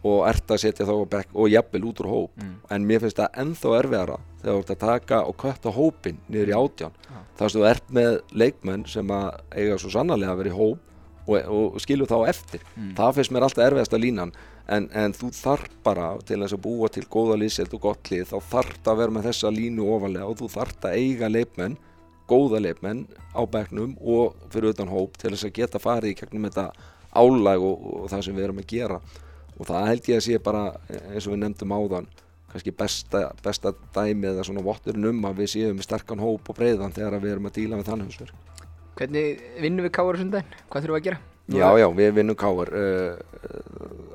og 0.03 0.27
ert 0.29 0.51
að 0.51 0.62
setja 0.63 0.85
þá 0.88 0.93
á 0.95 1.12
bekk 1.15 1.33
og 1.35 1.49
jafnvel 1.51 1.85
út 1.89 2.01
úr 2.03 2.09
hóp. 2.12 2.43
En 2.71 2.85
mér 2.88 3.01
finnst 3.03 3.19
það 3.19 3.39
ennþá 3.43 3.73
erfiðara 3.79 4.19
þegar 4.41 4.53
þú 4.53 4.59
ert 4.59 4.69
að 4.75 4.83
taka 4.85 5.23
og 5.27 5.39
kötta 5.41 5.73
hópin 5.75 6.21
niður 6.27 6.51
í 6.53 6.59
átján. 6.59 6.93
Þar 7.39 7.49
sem 7.49 7.62
þú 7.62 7.65
ert 7.69 7.89
með 7.97 8.21
leikmenn 8.31 8.85
sem 8.88 9.12
að 9.12 9.41
eiga 9.55 9.79
svo 9.79 9.91
sannarlega 9.95 10.31
að 10.31 10.39
vera 10.43 10.53
í 10.53 10.59
hóp 10.59 10.79
og, 11.29 11.35
og 11.49 11.81
skilur 11.83 12.07
þá 12.07 12.29
eftir. 12.29 12.63
Það 12.95 13.13
finnst 13.17 13.35
mér 13.35 13.47
alltaf 13.47 13.65
erfiðasta 13.65 13.99
línan. 13.99 14.31
En, 14.69 14.85
en 14.93 15.13
þú 15.17 15.31
þarf 15.33 15.69
bara 15.83 16.12
til 16.29 16.38
þess 16.43 16.53
að 16.53 16.62
búa 16.62 16.89
til 16.93 17.05
góða 17.09 17.39
liðselt 17.41 17.73
og 17.73 17.81
gott 17.81 18.12
lið 18.12 18.27
þá 18.29 18.38
þarf 18.51 18.89
að 18.91 18.99
vera 18.99 19.15
með 19.15 19.29
þessa 19.31 19.49
línu 19.49 19.88
ofalega 19.95 20.27
og 20.29 20.38
þú 20.38 20.49
þarf 20.53 20.85
að 20.85 20.99
eiga 20.99 21.29
leikmenn 21.29 21.77
góða 22.29 22.62
leikmenn 22.62 23.07
á 23.33 23.41
bekknum 23.49 23.95
og 23.97 24.38
fyrir 24.53 24.75
utan 24.75 24.91
hóp 24.91 25.17
til 25.17 25.33
þess 25.33 25.47
að 25.47 25.55
geta 25.57 25.81
farið 25.81 26.13
í 26.13 26.19
gegnum 26.19 26.45
þetta 26.45 26.67
álag 27.17 27.65
og, 27.65 27.88
og 28.03 28.05
það 28.12 28.23
sem 28.27 28.38
við 28.38 28.45
erum 28.45 28.62
að 28.62 28.69
gera 28.69 28.99
og 29.59 29.69
það 29.69 29.87
held 29.91 30.09
ég 30.09 30.19
að 30.19 30.25
sé 30.25 30.41
bara 30.43 30.65
eins 31.11 31.27
og 31.27 31.35
við 31.35 31.41
nefndum 31.43 31.75
áðan 31.75 32.09
kannski 32.49 32.73
besta, 32.73 33.27
besta 33.43 33.73
dæmi 33.93 34.31
eða 34.31 34.45
svona 34.47 34.63
votturinn 34.65 35.09
um 35.11 35.25
að 35.29 35.43
við 35.43 35.51
séum 35.53 35.75
með 35.77 35.85
sterkan 35.85 36.23
hóp 36.23 36.49
og 36.49 36.57
breiðan 36.57 36.95
þegar 36.95 37.19
við 37.21 37.35
erum 37.35 37.49
að 37.49 37.59
díla 37.59 37.79
með 37.79 37.91
þannig 37.91 38.13
húsverk 38.13 38.47
Hvernig 38.99 39.43
vinnum 39.63 39.85
við 39.85 39.95
á 39.95 40.03
sundaginn? 40.19 40.55
Hvað 40.67 40.83
þurfum 40.83 40.95
við 40.95 40.99
að 40.99 41.05
gera? 41.05 41.19
Já, 41.49 41.67
já, 41.79 41.87
við 41.97 42.11
vinnum 42.17 42.37
káar 42.37 42.69
uh, 42.77 43.13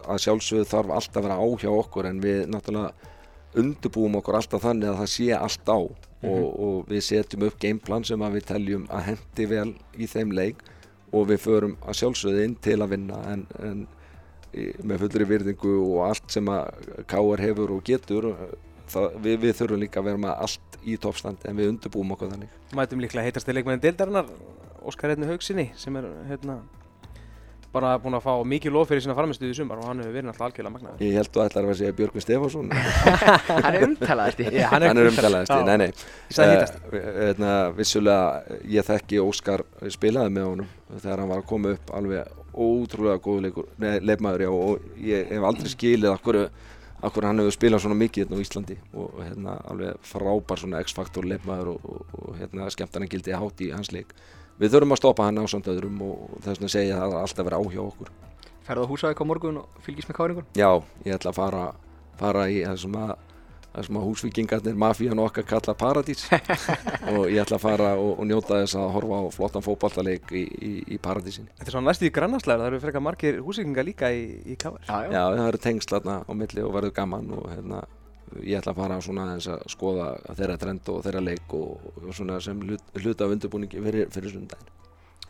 að 0.07 0.21
sjálfsögðu 0.23 0.67
þarf 0.71 0.93
alltaf 0.95 1.17
að 1.19 1.25
vera 1.27 1.39
á 1.41 1.47
hjá 1.63 1.71
okkur 1.73 2.09
en 2.11 2.21
við 2.23 2.45
náttúrulega 2.53 3.11
undirbúum 3.59 4.19
okkur 4.21 4.39
alltaf 4.39 4.63
þannig 4.63 4.91
að 4.91 5.01
það 5.01 5.11
sé 5.15 5.27
allt 5.39 5.71
á 5.71 5.79
og, 5.79 6.45
og 6.67 6.77
við 6.91 7.03
setjum 7.09 7.47
upp 7.49 7.59
gameplan 7.63 8.07
sem 8.07 8.23
að 8.23 8.39
við 8.39 8.47
teljum 8.51 8.87
að 8.91 9.09
hendi 9.09 9.49
vel 9.51 9.73
í 9.99 10.09
þeim 10.11 10.35
leik 10.37 10.63
og 11.15 11.29
við 11.31 11.43
förum 11.43 11.77
að 11.83 11.99
sjálfsögðu 12.01 12.47
inn 12.47 12.57
til 12.63 12.79
að 12.81 12.95
vinna 12.95 13.21
en, 13.33 13.45
en 13.63 13.85
með 14.85 15.05
fullri 15.05 15.29
virðingu 15.33 15.75
og 15.85 16.05
allt 16.11 16.37
sem 16.37 16.51
að 16.53 16.93
káar 17.11 17.43
hefur 17.45 17.75
og 17.77 17.83
getur 17.87 18.31
það, 18.93 19.19
við, 19.25 19.41
við 19.47 19.59
þurfum 19.61 19.83
líka 19.85 20.03
að 20.03 20.09
vera 20.11 20.23
með 20.27 20.39
allt 20.47 20.79
í 20.85 20.97
toppstand 21.01 21.45
en 21.49 21.59
við 21.59 21.73
undirbúum 21.75 22.15
okkur 22.17 22.33
þannig 22.35 22.77
Mætum 22.77 23.03
líklega 23.05 23.27
heitast 23.29 23.49
til 23.49 23.57
leikmennin 23.57 23.83
deildarinnar 23.85 24.31
Óskar 24.85 25.13
Reitni 25.13 25.29
Haugsinni 25.31 25.71
sem 25.81 25.97
er 25.97 26.11
hérna 26.29 26.61
bara 27.75 27.97
búinn 27.99 28.15
að 28.15 28.23
fá 28.23 28.35
mikið 28.47 28.75
lof 28.77 28.87
fyrir 28.91 29.03
sína 29.03 29.17
farmistuði 29.19 29.51
í 29.51 29.57
sumar 29.59 29.81
og 29.83 29.89
hann 29.89 30.03
hefur 30.03 30.13
verið 30.15 30.29
náttúrulega 30.29 30.47
algjörlega 30.47 30.75
magnaður. 30.77 31.01
Ég 31.03 31.17
held 31.19 31.39
að 31.41 31.49
ætlar 31.49 31.67
að 31.67 31.79
segja 31.81 31.97
Björgvin 31.99 32.23
Stefánsson 32.23 32.69
Hann 33.65 33.79
er 33.79 33.87
umtalaðasti 33.89 34.47
Já, 34.55 34.67
hann 34.71 34.87
er 34.87 35.11
umtalaðist, 35.11 35.51
Já. 35.51 35.65
nei 35.67 35.77
nei 35.83 35.89
sagði 36.37 36.55
hittast. 36.55 36.79
Eh, 36.93 37.09
hérna, 37.19 37.51
vissulega 37.75 38.61
ég 38.77 38.87
þekki 38.87 39.21
Óskar 39.25 39.67
spilaði 39.97 40.37
með 40.37 40.49
honum 40.53 40.71
þegar 40.95 41.25
hann 41.25 41.33
var 41.35 41.43
að 41.43 41.51
koma 41.51 41.75
upp 41.75 41.95
alveg 41.99 42.44
ótrúlega 42.55 43.65
nei, 43.83 43.99
leifmaður 44.01 44.47
já, 44.47 44.51
og 44.51 45.01
ég 45.03 45.33
hef 45.33 45.47
aldrei 45.49 45.73
skilið 45.73 46.13
akkur, 46.13 46.41
akkur 47.05 47.29
hann 47.29 47.43
hefur 47.43 47.57
spilað 47.57 47.85
svona 47.85 47.99
mikið 47.99 48.25
hérna 48.25 48.39
á 48.39 48.45
Íslandi 48.45 48.79
og 48.93 49.19
hérna, 49.23 49.57
alveg 49.71 50.07
frábær 50.07 50.63
svona 50.63 50.83
X-faktor 50.85 51.27
leifmaður 51.29 51.75
og, 51.75 51.89
og, 51.89 52.15
og 52.21 52.39
hérna, 52.41 52.71
skemmtarnar 52.71 53.11
gildi 53.11 53.35
hátt 53.35 53.65
í 53.65 53.73
hans 53.75 53.93
leik 53.95 54.15
við 54.61 54.77
þurfum 54.77 54.95
að 54.95 55.03
stoppa 55.03 55.27
hann 55.29 55.43
á 55.43 55.45
samt 55.51 55.69
öðrum 55.73 55.99
og 56.07 56.39
þess 56.45 56.61
vegna 56.61 56.73
segja 56.77 57.03
að 57.03 57.19
alltaf 57.25 57.49
vera 57.49 57.59
á 57.59 57.65
hjá 57.67 57.83
okkur 57.83 58.13
Ferðu 58.65 58.87
á 58.87 58.91
Húsavík 58.91 59.21
á 59.21 59.29
morgun 59.29 59.61
og 59.61 59.81
fylgist 59.85 60.09
með 60.09 60.17
káringun? 60.17 60.47
Já, 60.57 60.71
ég 61.05 61.19
ætla 61.19 61.35
að 61.35 61.37
fara, 61.37 61.65
fara 62.17 62.47
í 62.49 62.63
það 62.65 62.79
sem 62.81 62.95
að, 62.97 63.11
það 63.75 63.87
sem 63.89 63.99
að 63.99 64.05
húsvíkingarnir, 64.09 64.77
mafían 64.79 65.23
okkar 65.25 65.47
kalla 65.49 65.75
paradís 65.79 66.23
og 67.11 67.25
ég 67.33 67.41
ætla 67.43 67.59
að 67.59 67.65
fara 67.65 67.91
og, 67.99 68.13
og 68.21 68.29
njóta 68.31 68.61
þess 68.63 68.79
að 68.79 68.93
horfa 68.95 69.19
á 69.19 69.25
flottan 69.35 69.67
fótballtaleik 69.67 70.31
í, 70.31 70.45
í, 70.45 70.73
í 70.95 71.01
paradísin. 71.03 71.49
Þetta 71.59 71.73
er 71.73 71.77
svona 71.77 71.91
næstu 71.91 72.09
í 72.09 72.13
grannarslæður, 72.15 72.63
það 72.63 72.71
eru 72.71 72.83
frekar 72.85 73.05
margir 73.05 73.41
húsíkingar 73.43 73.89
líka 73.89 74.13
í, 74.15 74.23
í 74.47 74.57
KR. 74.61 74.79
Já, 74.87 74.95
já. 75.09 75.11
Já, 75.11 75.23
það 75.25 75.49
eru 75.49 75.63
tengsl 75.67 75.97
þarna 75.97 76.21
á 76.23 76.33
milli 76.45 76.65
og 76.65 76.73
verður 76.79 76.97
gaman 77.01 77.35
og 77.35 77.51
hérna, 77.51 77.83
ég 78.41 78.61
ætla 78.61 78.77
að 78.77 78.81
fara 78.85 79.03
svona 79.09 79.27
aðeins 79.27 79.51
að 79.57 79.67
skoða 79.75 80.09
þeirra 80.31 80.61
trend 80.63 80.95
og 80.95 81.03
þeirra 81.09 81.27
leik 81.33 81.59
og, 81.59 81.91
og 81.99 82.09
svona 82.15 82.39
sem 82.45 82.63
hlut, 82.63 82.89
hluta 83.01 83.27
af 83.27 83.37
undirbúningi 83.37 83.83
fyrir, 83.83 84.11
fyrir 84.15 84.37
sundaginn. 84.39 84.73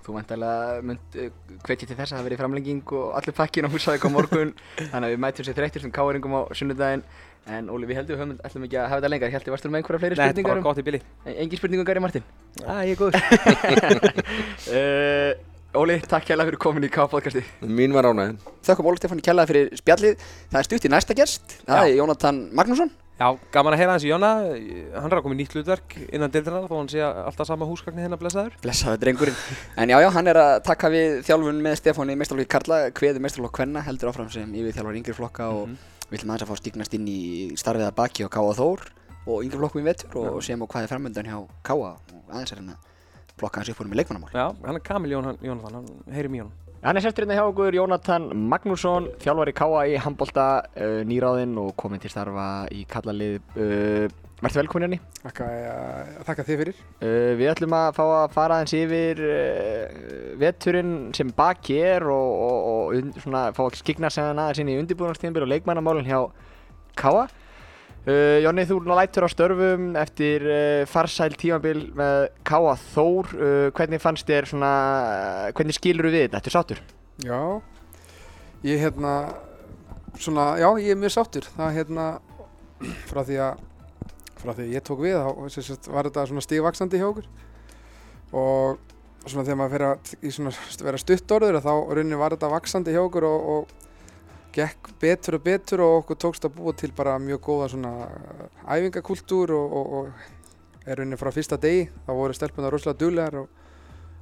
Þú 0.05 0.15
væntalega 0.19 0.81
mynd 0.85 1.15
uh, 1.17 1.29
hvetja 1.65 1.87
til 1.89 1.97
þess 1.97 2.13
að 2.13 2.19
það 2.19 2.27
verði 2.29 2.39
framlenging 2.43 2.83
og 2.93 3.15
allir 3.17 3.37
pakkin 3.39 3.65
á 3.65 3.73
húsæk 3.73 4.05
á 4.05 4.09
morgun 4.13 4.51
þannig 4.93 5.07
að 5.07 5.15
við 5.15 5.23
mætum 5.25 5.47
sér 5.49 5.57
þreyttir 5.57 5.85
sem 5.87 5.95
káeringum 5.95 6.37
á 6.37 6.41
sunnudaginn 6.53 7.05
en 7.55 7.71
Óli 7.73 7.89
við 7.89 7.99
heldum 8.01 8.13
við 8.17 8.21
höfum 8.23 8.37
ætlum 8.49 8.67
ekki 8.69 8.79
að 8.81 8.87
hafa 8.89 9.01
þetta 9.01 9.11
lengar 9.13 9.33
Hjalti, 9.35 9.53
varstu 9.53 9.71
með 9.73 9.81
einhverja 9.81 10.03
fleiri 10.05 10.17
Nei, 10.17 10.23
þetta 10.25 10.33
spurningar 10.35 10.55
bara 10.55 10.67
gott 10.69 10.81
í 10.81 10.85
bili. 10.87 11.01
um 11.25 11.33
Engin 11.45 11.61
spurningar 11.61 11.89
Gary 11.89 12.05
Martin 12.05 12.25
Já, 12.61 12.75
ég 12.85 12.95
er 12.95 13.01
góður. 13.01 13.17
uh, 14.73 15.33
Óli, 15.81 15.97
takk 16.07 16.29
hérlega 16.31 16.53
fyrir 16.53 16.61
komin 16.63 16.87
í 16.87 16.91
K-podcasti 16.95 17.43
Mín 17.67 17.97
var 17.97 18.07
ánægðin. 18.07 18.37
Þakka 18.65 18.85
Óli 18.87 19.01
Stefáni 19.01 19.25
kjallaði 19.27 19.51
fyrir 19.51 19.73
spjallið. 19.81 20.29
Það 20.53 20.61
er 20.61 20.69
stutt 20.69 20.87
í 20.87 20.91
næsta 20.93 21.17
gest. 21.19 21.57
Það 21.67 21.89
er 21.89 21.97
Jónatan 21.99 22.39
Magnússon. 22.55 22.93
Já, 23.15 23.29
gaman 23.55 23.75
að 23.77 23.79
heyra 23.79 23.93
hans 23.95 24.03
í 24.05 24.09
Jóna. 24.11 24.29
Hann 24.99 25.07
er 25.13 25.19
að 25.21 25.23
koma 25.23 25.37
í 25.37 25.39
nýtt 25.39 25.53
hlutverk 25.55 25.93
innan 26.11 26.33
deildarinnar 26.35 26.67
þó 26.67 26.79
hann 26.81 26.89
sé 26.91 26.99
alltaf 27.05 27.47
sama 27.47 27.69
húsgagni 27.69 28.03
hérna 28.03 28.19
blessaður. 28.19 28.57
Blessaður 28.65 28.99
drengurinn. 29.05 29.37
En 29.79 29.93
já, 29.93 30.01
já, 30.03 30.09
hann 30.17 30.27
er 30.33 30.41
að 30.43 30.55
taka 30.67 30.91
við 30.91 31.21
þjálfun 31.29 31.61
með 31.63 31.77
Stefáni 31.79 32.17
í 32.17 32.19
mestralokki 32.19 32.51
Karla, 32.57 32.79
kveði 32.91 33.23
mestralokk 33.23 33.55
Kvenna, 33.61 33.85
heldur 33.87 34.11
áfram 34.11 34.33
sem 34.35 34.51
yfir 34.59 34.75
þjálfur 34.75 34.99
yngri 34.99 35.15
flokka 35.15 35.47
og 35.55 35.69
Mhm. 35.69 35.77
við 36.11 36.19
ætlum 36.19 36.35
aðeins 36.35 36.43
að 36.43 36.51
fá 36.51 36.57
stíknast 36.59 36.95
inn 36.99 37.07
í 37.07 37.21
starfið 37.55 37.87
að 37.87 37.95
baki 37.95 38.27
á 38.27 38.29
Káa 38.35 38.53
Þór 38.59 38.81
og 39.31 39.45
yngri 39.47 39.59
flokkum 39.63 39.81
í 39.81 39.87
vetur 39.87 40.17
og 40.35 40.43
sem 40.43 40.61
og 40.61 40.69
hvað 40.69 40.83
er 40.83 40.91
framöndan 40.91 41.31
hjá 41.31 41.39
Káa 41.63 41.95
og 41.95 42.35
aðeins 42.35 42.53
er 42.53 42.59
hann 42.59 42.75
að 42.75 42.91
flokka 43.39 43.63
hans 43.63 43.71
upp 43.71 43.79
úr 43.81 43.87
með 43.95 44.03
leikmannamál. 44.03 44.35
Já, 44.35 44.47
hann 44.67 44.75
er 44.75 44.81
Kamil 44.81 45.11
Jón, 45.15 45.25
hann 45.25 45.39
í 45.39 45.49
honum. 45.49 46.51
Hann 46.85 46.99
er 47.01 47.01
sestur 47.01 47.25
hérna 47.25 47.39
hjá 47.39 47.47
okkur, 47.49 47.73
Jónatan 47.73 48.27
Magnússon, 48.45 49.07
þjálfari 49.23 49.55
K.A. 49.57 49.85
í 49.89 49.95
handbolta, 50.05 50.43
uh, 50.77 50.99
nýráðinn 51.09 51.55
og 51.63 51.71
kominn 51.81 52.03
til 52.03 52.11
starfa 52.13 52.67
í 52.77 52.83
kallalið. 52.85 53.39
Uh, 53.57 54.11
Verður 54.43 54.59
velkomin 54.59 54.93
hérna. 54.93 55.15
Þakka, 55.23 55.47
ja, 55.63 55.79
þakka 56.27 56.45
þið 56.45 56.61
fyrir. 56.61 56.83
Við 57.41 57.49
ætlum 57.55 57.77
að 57.79 57.87
fá 57.97 58.03
að 58.05 58.35
fara 58.35 58.59
aðeins 58.59 58.75
yfir 58.77 59.23
veturinn 60.43 60.93
sem 61.17 61.31
baki 61.33 61.79
er 61.81 62.05
og, 62.13 62.35
og, 62.51 62.69
og 62.75 63.23
svona, 63.23 63.47
fá 63.57 63.63
að 63.65 63.79
skikna 63.81 64.13
sig 64.13 64.29
aðeins 64.29 64.61
inn 64.61 64.75
í 64.75 64.77
undirbúðanstíðanbyrg 64.83 65.49
og 65.49 65.53
leikmannamálinn 65.55 66.11
hjá 66.11 66.21
K.A. 67.01 67.25
Uh, 68.05 68.37
Jónni, 68.45 68.67
þú 68.69 68.83
lætur 68.85 69.25
á 69.25 69.33
störfum 69.33 69.95
eftir 69.97 70.43
uh, 70.45 70.83
farsæl 70.85 71.33
tímabil 71.41 71.87
með 71.97 72.27
K.A. 72.45 72.75
Þór. 72.93 73.31
Uh, 73.33 73.69
hvernig 73.73 74.03
fannst 74.03 74.29
þér 74.29 74.49
svona, 74.51 74.73
hvernig 75.57 75.79
skilur 75.79 76.11
við 76.13 76.27
þetta? 76.27 76.43
Ertu 76.43 76.53
sáttur? 76.53 76.83
Já, 77.25 77.41
ég 78.69 78.83
hérna, 78.85 79.15
svona, 80.21 80.51
já, 80.61 80.69
ég 80.85 80.93
er 80.93 81.01
mjög 81.01 81.15
sáttur. 81.17 81.49
Það 81.55 81.79
hérna, 81.79 82.09
frá 83.09 83.23
því 83.25 83.39
að, 83.47 83.65
frá 84.43 84.51
því 84.51 84.67
að 84.67 84.75
ég 84.75 84.85
tók 84.85 85.01
við, 85.01 85.17
þá 85.17 85.57
sagt, 85.57 85.89
var 85.95 86.11
þetta 86.11 86.27
svona 86.29 86.45
stigvaksandi 86.45 87.01
hjá 87.01 87.07
okkur. 87.09 87.31
Og 88.37 88.85
svona 89.25 89.47
þegar 89.47 89.61
maður 89.63 89.77
fer 89.79 89.87
að 89.89 90.13
í 90.21 90.35
svona 90.37 90.53
vera 90.91 91.01
stuttorður, 91.01 91.63
þá 91.65 91.73
rauninni 91.73 92.21
var 92.21 92.37
þetta 92.37 92.53
vaksandi 92.53 92.93
hjá 92.93 93.01
okkur 93.07 93.31
og, 93.31 93.49
og 93.55 93.84
gekk 94.55 94.93
betur 95.03 95.39
og 95.39 95.45
betur 95.45 95.83
og 95.85 95.97
okkur 96.03 96.21
tókst 96.25 96.47
að 96.47 96.57
búa 96.59 96.75
til 96.79 96.93
bara 96.97 97.19
mjög 97.19 97.43
góða 97.45 97.69
svona 97.73 97.93
æfingakultúr 98.71 99.53
og, 99.57 99.77
og, 99.81 99.93
og 99.99 100.87
er 100.87 101.01
rauninni 101.01 101.19
frá 101.19 101.33
fyrsta 101.35 101.59
degi, 101.61 101.89
þá 102.07 102.11
voru 102.15 102.37
stelpunar 102.37 102.75
rosalega 102.75 103.01
duglegar 103.01 103.39
og 103.43 103.49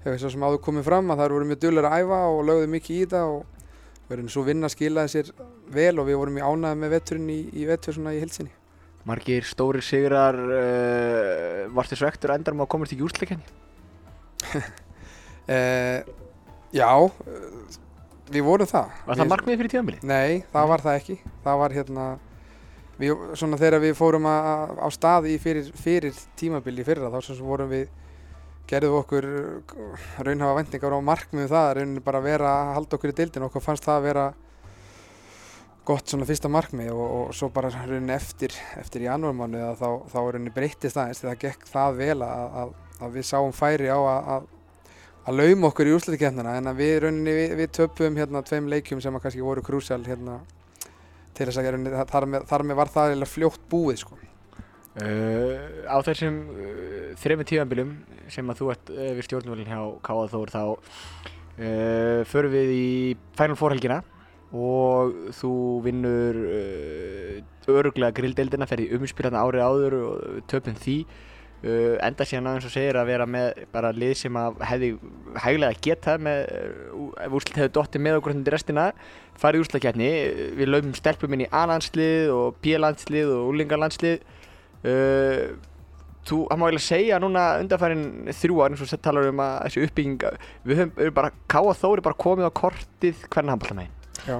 hefur 0.05 0.21
svo 0.23 0.33
sem 0.35 0.47
áður 0.47 0.63
komið 0.67 0.87
fram 0.89 1.13
að 1.13 1.23
þær 1.23 1.37
voru 1.37 1.51
mjög 1.51 1.63
duglegar 1.65 1.91
að 1.91 2.05
æfa 2.07 2.21
og 2.31 2.43
lögðu 2.49 2.71
mikið 2.73 2.97
í 2.97 3.03
þetta 3.05 3.23
og 3.33 3.63
verðin 4.09 4.33
svo 4.33 4.45
vinna 4.47 4.71
skilaði 4.73 5.13
sér 5.13 5.33
vel 5.73 5.95
og 6.01 6.09
við 6.09 6.21
vorum 6.21 6.39
í 6.39 6.45
ánæði 6.45 6.81
með 6.83 6.95
veturinn 6.97 7.33
í, 7.33 7.41
í 7.53 7.67
vetur 7.69 7.97
svona 7.97 8.15
í 8.17 8.21
heilsinni. 8.23 8.53
Margir 9.09 9.47
stóri 9.47 9.83
sigrar, 9.83 10.37
uh, 10.39 11.67
varstu 11.75 11.99
svektur 11.99 12.35
endar 12.37 12.55
með 12.55 12.69
að 12.69 12.73
komast 12.77 12.95
í 12.95 13.03
júrsleikenni? 13.03 13.61
Eh, 15.51 16.05
já, 16.71 16.87
eh, 17.27 17.79
við 18.33 18.45
vorum 18.47 18.69
það. 18.69 18.93
Var 19.07 19.21
það 19.21 19.33
markmið 19.33 19.59
fyrir 19.61 19.73
tíðanbili? 19.73 20.03
Nei, 20.09 20.43
það 20.53 20.69
var 20.73 20.85
það 20.85 21.01
ekki. 21.01 21.17
Það 21.45 21.59
var 21.63 21.75
hérna, 21.77 22.07
við, 23.01 23.27
svona 23.41 23.59
þegar 23.61 23.85
við 23.85 23.97
fórum 23.99 24.29
að, 24.31 24.77
á 24.79 24.89
stað 24.95 25.29
í 25.33 25.35
fyrir, 25.43 25.73
fyrir 25.79 26.23
tímabili 26.41 26.87
fyrra 26.87 27.11
þá 27.13 27.19
sem 27.27 27.43
vorum 27.47 27.73
við, 27.73 27.91
gerðum 28.71 29.01
okkur 29.03 29.27
uh, 29.27 29.99
raunhafa 30.23 30.61
vendingar 30.61 30.97
og 30.97 31.05
markmiðu 31.05 31.51
það, 31.51 31.69
rauninni 31.79 32.05
bara 32.05 32.23
að 32.23 32.31
vera 32.31 32.55
að 32.55 32.73
halda 32.79 32.99
okkur 32.99 33.13
í 33.13 33.17
deildin 33.19 33.45
og 33.45 33.51
okkur 33.51 33.65
fannst 33.65 33.89
það 33.89 33.99
að 33.99 34.09
vera 34.09 34.27
gott 35.89 36.13
svona 36.13 36.27
fyrsta 36.29 36.51
markmið 36.53 36.93
og, 36.95 37.03
og 37.19 37.35
svo 37.35 37.51
bara 37.53 37.73
rauninni 37.75 38.15
eftir, 38.15 38.55
eftir 38.79 39.09
janúarmánu 39.09 39.73
þá, 39.81 39.89
þá 40.13 40.19
rauninni 40.21 40.55
breyttist 40.55 40.99
aðeins 40.99 41.25
það 41.25 41.41
gekk 41.43 41.67
það 41.69 41.99
vel 41.99 42.19
að, 42.23 42.59
að, 42.63 42.75
að 43.03 43.17
við 43.19 43.29
sáum 43.33 43.55
færi 43.57 43.91
á 43.91 43.99
að, 43.99 44.47
að 45.29 45.39
lauma 45.39 45.69
okkur 45.71 45.87
í 45.91 45.95
úrslutikefnina 45.97 46.57
en 46.59 46.71
við 46.79 46.97
rauninni 47.05 47.35
við, 47.37 47.55
við 47.61 47.71
töpum 47.79 48.17
hérna 48.19 48.43
tveim 48.47 48.67
leikjum 48.73 49.01
sem 49.05 49.19
kannski 49.23 49.45
voru 49.45 49.63
krúsjál 49.65 50.03
hérna 50.07 50.41
til 51.37 51.47
þess 51.49 51.61
að 51.63 51.69
rauninni, 51.77 51.93
þa- 51.95 52.09
þar, 52.11 52.27
með, 52.35 52.47
þar 52.51 52.65
með 52.69 52.81
var 52.83 52.91
það 52.93 53.25
fljótt 53.31 53.63
búið 53.73 54.03
sko. 54.03 54.19
Uh, 54.93 55.89
á 55.89 55.97
þessum 56.05 56.35
uh, 56.53 57.13
þrejum 57.17 57.47
tíðanbilum 57.49 57.93
sem 58.29 58.51
að 58.53 58.59
þú 58.59 58.67
ert 58.75 58.91
uh, 58.93 59.07
við 59.17 59.25
stjórnvölinn 59.25 59.71
hjá 59.71 59.81
K.A. 60.05 60.27
Þór 60.35 60.53
þá 60.53 60.61
uh, 60.69 62.19
förum 62.29 62.53
við 62.53 62.73
í 62.77 62.89
Final 63.39 63.57
Four 63.57 63.73
helgina 63.73 64.03
og 64.53 65.15
þú 65.39 65.53
vinnur 65.87 66.37
uh, 66.45 67.73
öruglega 67.73 68.13
grilldeildina, 68.19 68.69
fer 68.69 68.83
í 68.85 68.91
umspilana 68.99 69.41
árið 69.47 69.65
áður 69.65 69.97
og 70.03 70.43
töpum 70.53 70.77
því 70.83 70.99
uh, 71.63 71.97
enda 72.05 72.27
síðan 72.29 72.51
aðeins 72.51 72.69
og 72.69 72.75
segir 72.75 72.99
að 73.01 73.11
vera 73.13 73.27
með 73.31 73.65
bara 73.75 73.95
lið 73.97 74.15
sem 74.25 74.39
að 74.39 74.63
hefði 74.69 74.93
hæglega 75.47 75.83
getað 75.89 76.29
með, 76.29 76.45
uh, 76.93 77.09
ef 77.27 77.39
úrslit 77.39 77.59
hefði 77.63 77.75
dottið 77.79 78.07
með 78.07 78.21
okkur 78.21 78.37
hundir 78.37 78.57
restina. 78.59 78.87
Farið 79.41 79.63
í 79.63 79.65
úrslakefni, 79.67 80.13
við 80.59 80.71
laumum 80.71 80.95
stelpum 80.95 81.35
inn 81.35 81.47
í 81.47 81.51
A-landslið 81.51 82.33
og 82.37 82.63
B-landslið 82.63 83.35
og 83.39 83.53
úlingarlandslið 83.55 84.23
Uh, 84.83 85.55
þú, 86.27 86.41
það 86.49 86.59
má 86.59 86.65
eiginlega 86.67 86.85
segja 86.85 87.19
núna 87.23 87.43
undanfærin 87.63 88.33
þrjú 88.35 88.63
ár 88.63 88.73
eins 88.75 88.83
og 88.83 88.91
sett 88.91 89.03
talar 89.05 89.29
um 89.31 89.43
að 89.43 89.53
þessi 89.67 89.85
uppbygging 89.87 90.25
við 90.67 90.81
höfum 90.81 90.97
við 90.97 91.13
bara, 91.15 91.31
Káa 91.51 91.75
Þóri 91.79 92.03
bara 92.03 92.19
komið 92.19 92.49
á 92.51 92.59
kortið 92.59 93.23
hvernig 93.29 93.55
hann 93.55 93.63
balla 93.63 93.77
megin 93.79 94.27
Já, 94.27 94.39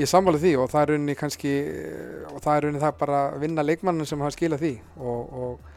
ég 0.00 0.10
sammála 0.10 0.40
því 0.42 0.52
og 0.60 0.68
það 0.72 0.82
er 0.82 0.92
rauninni 0.92 1.16
kannski 1.18 1.54
og 2.28 2.42
það 2.44 2.52
er 2.52 2.66
rauninni 2.66 2.84
það 2.84 3.00
bara 3.00 3.22
að 3.30 3.40
vinna 3.46 3.64
leikmannum 3.64 4.08
sem 4.08 4.24
hafa 4.24 4.36
skilað 4.36 4.64
því 4.64 4.74
og, 4.96 5.34
og, 5.42 5.72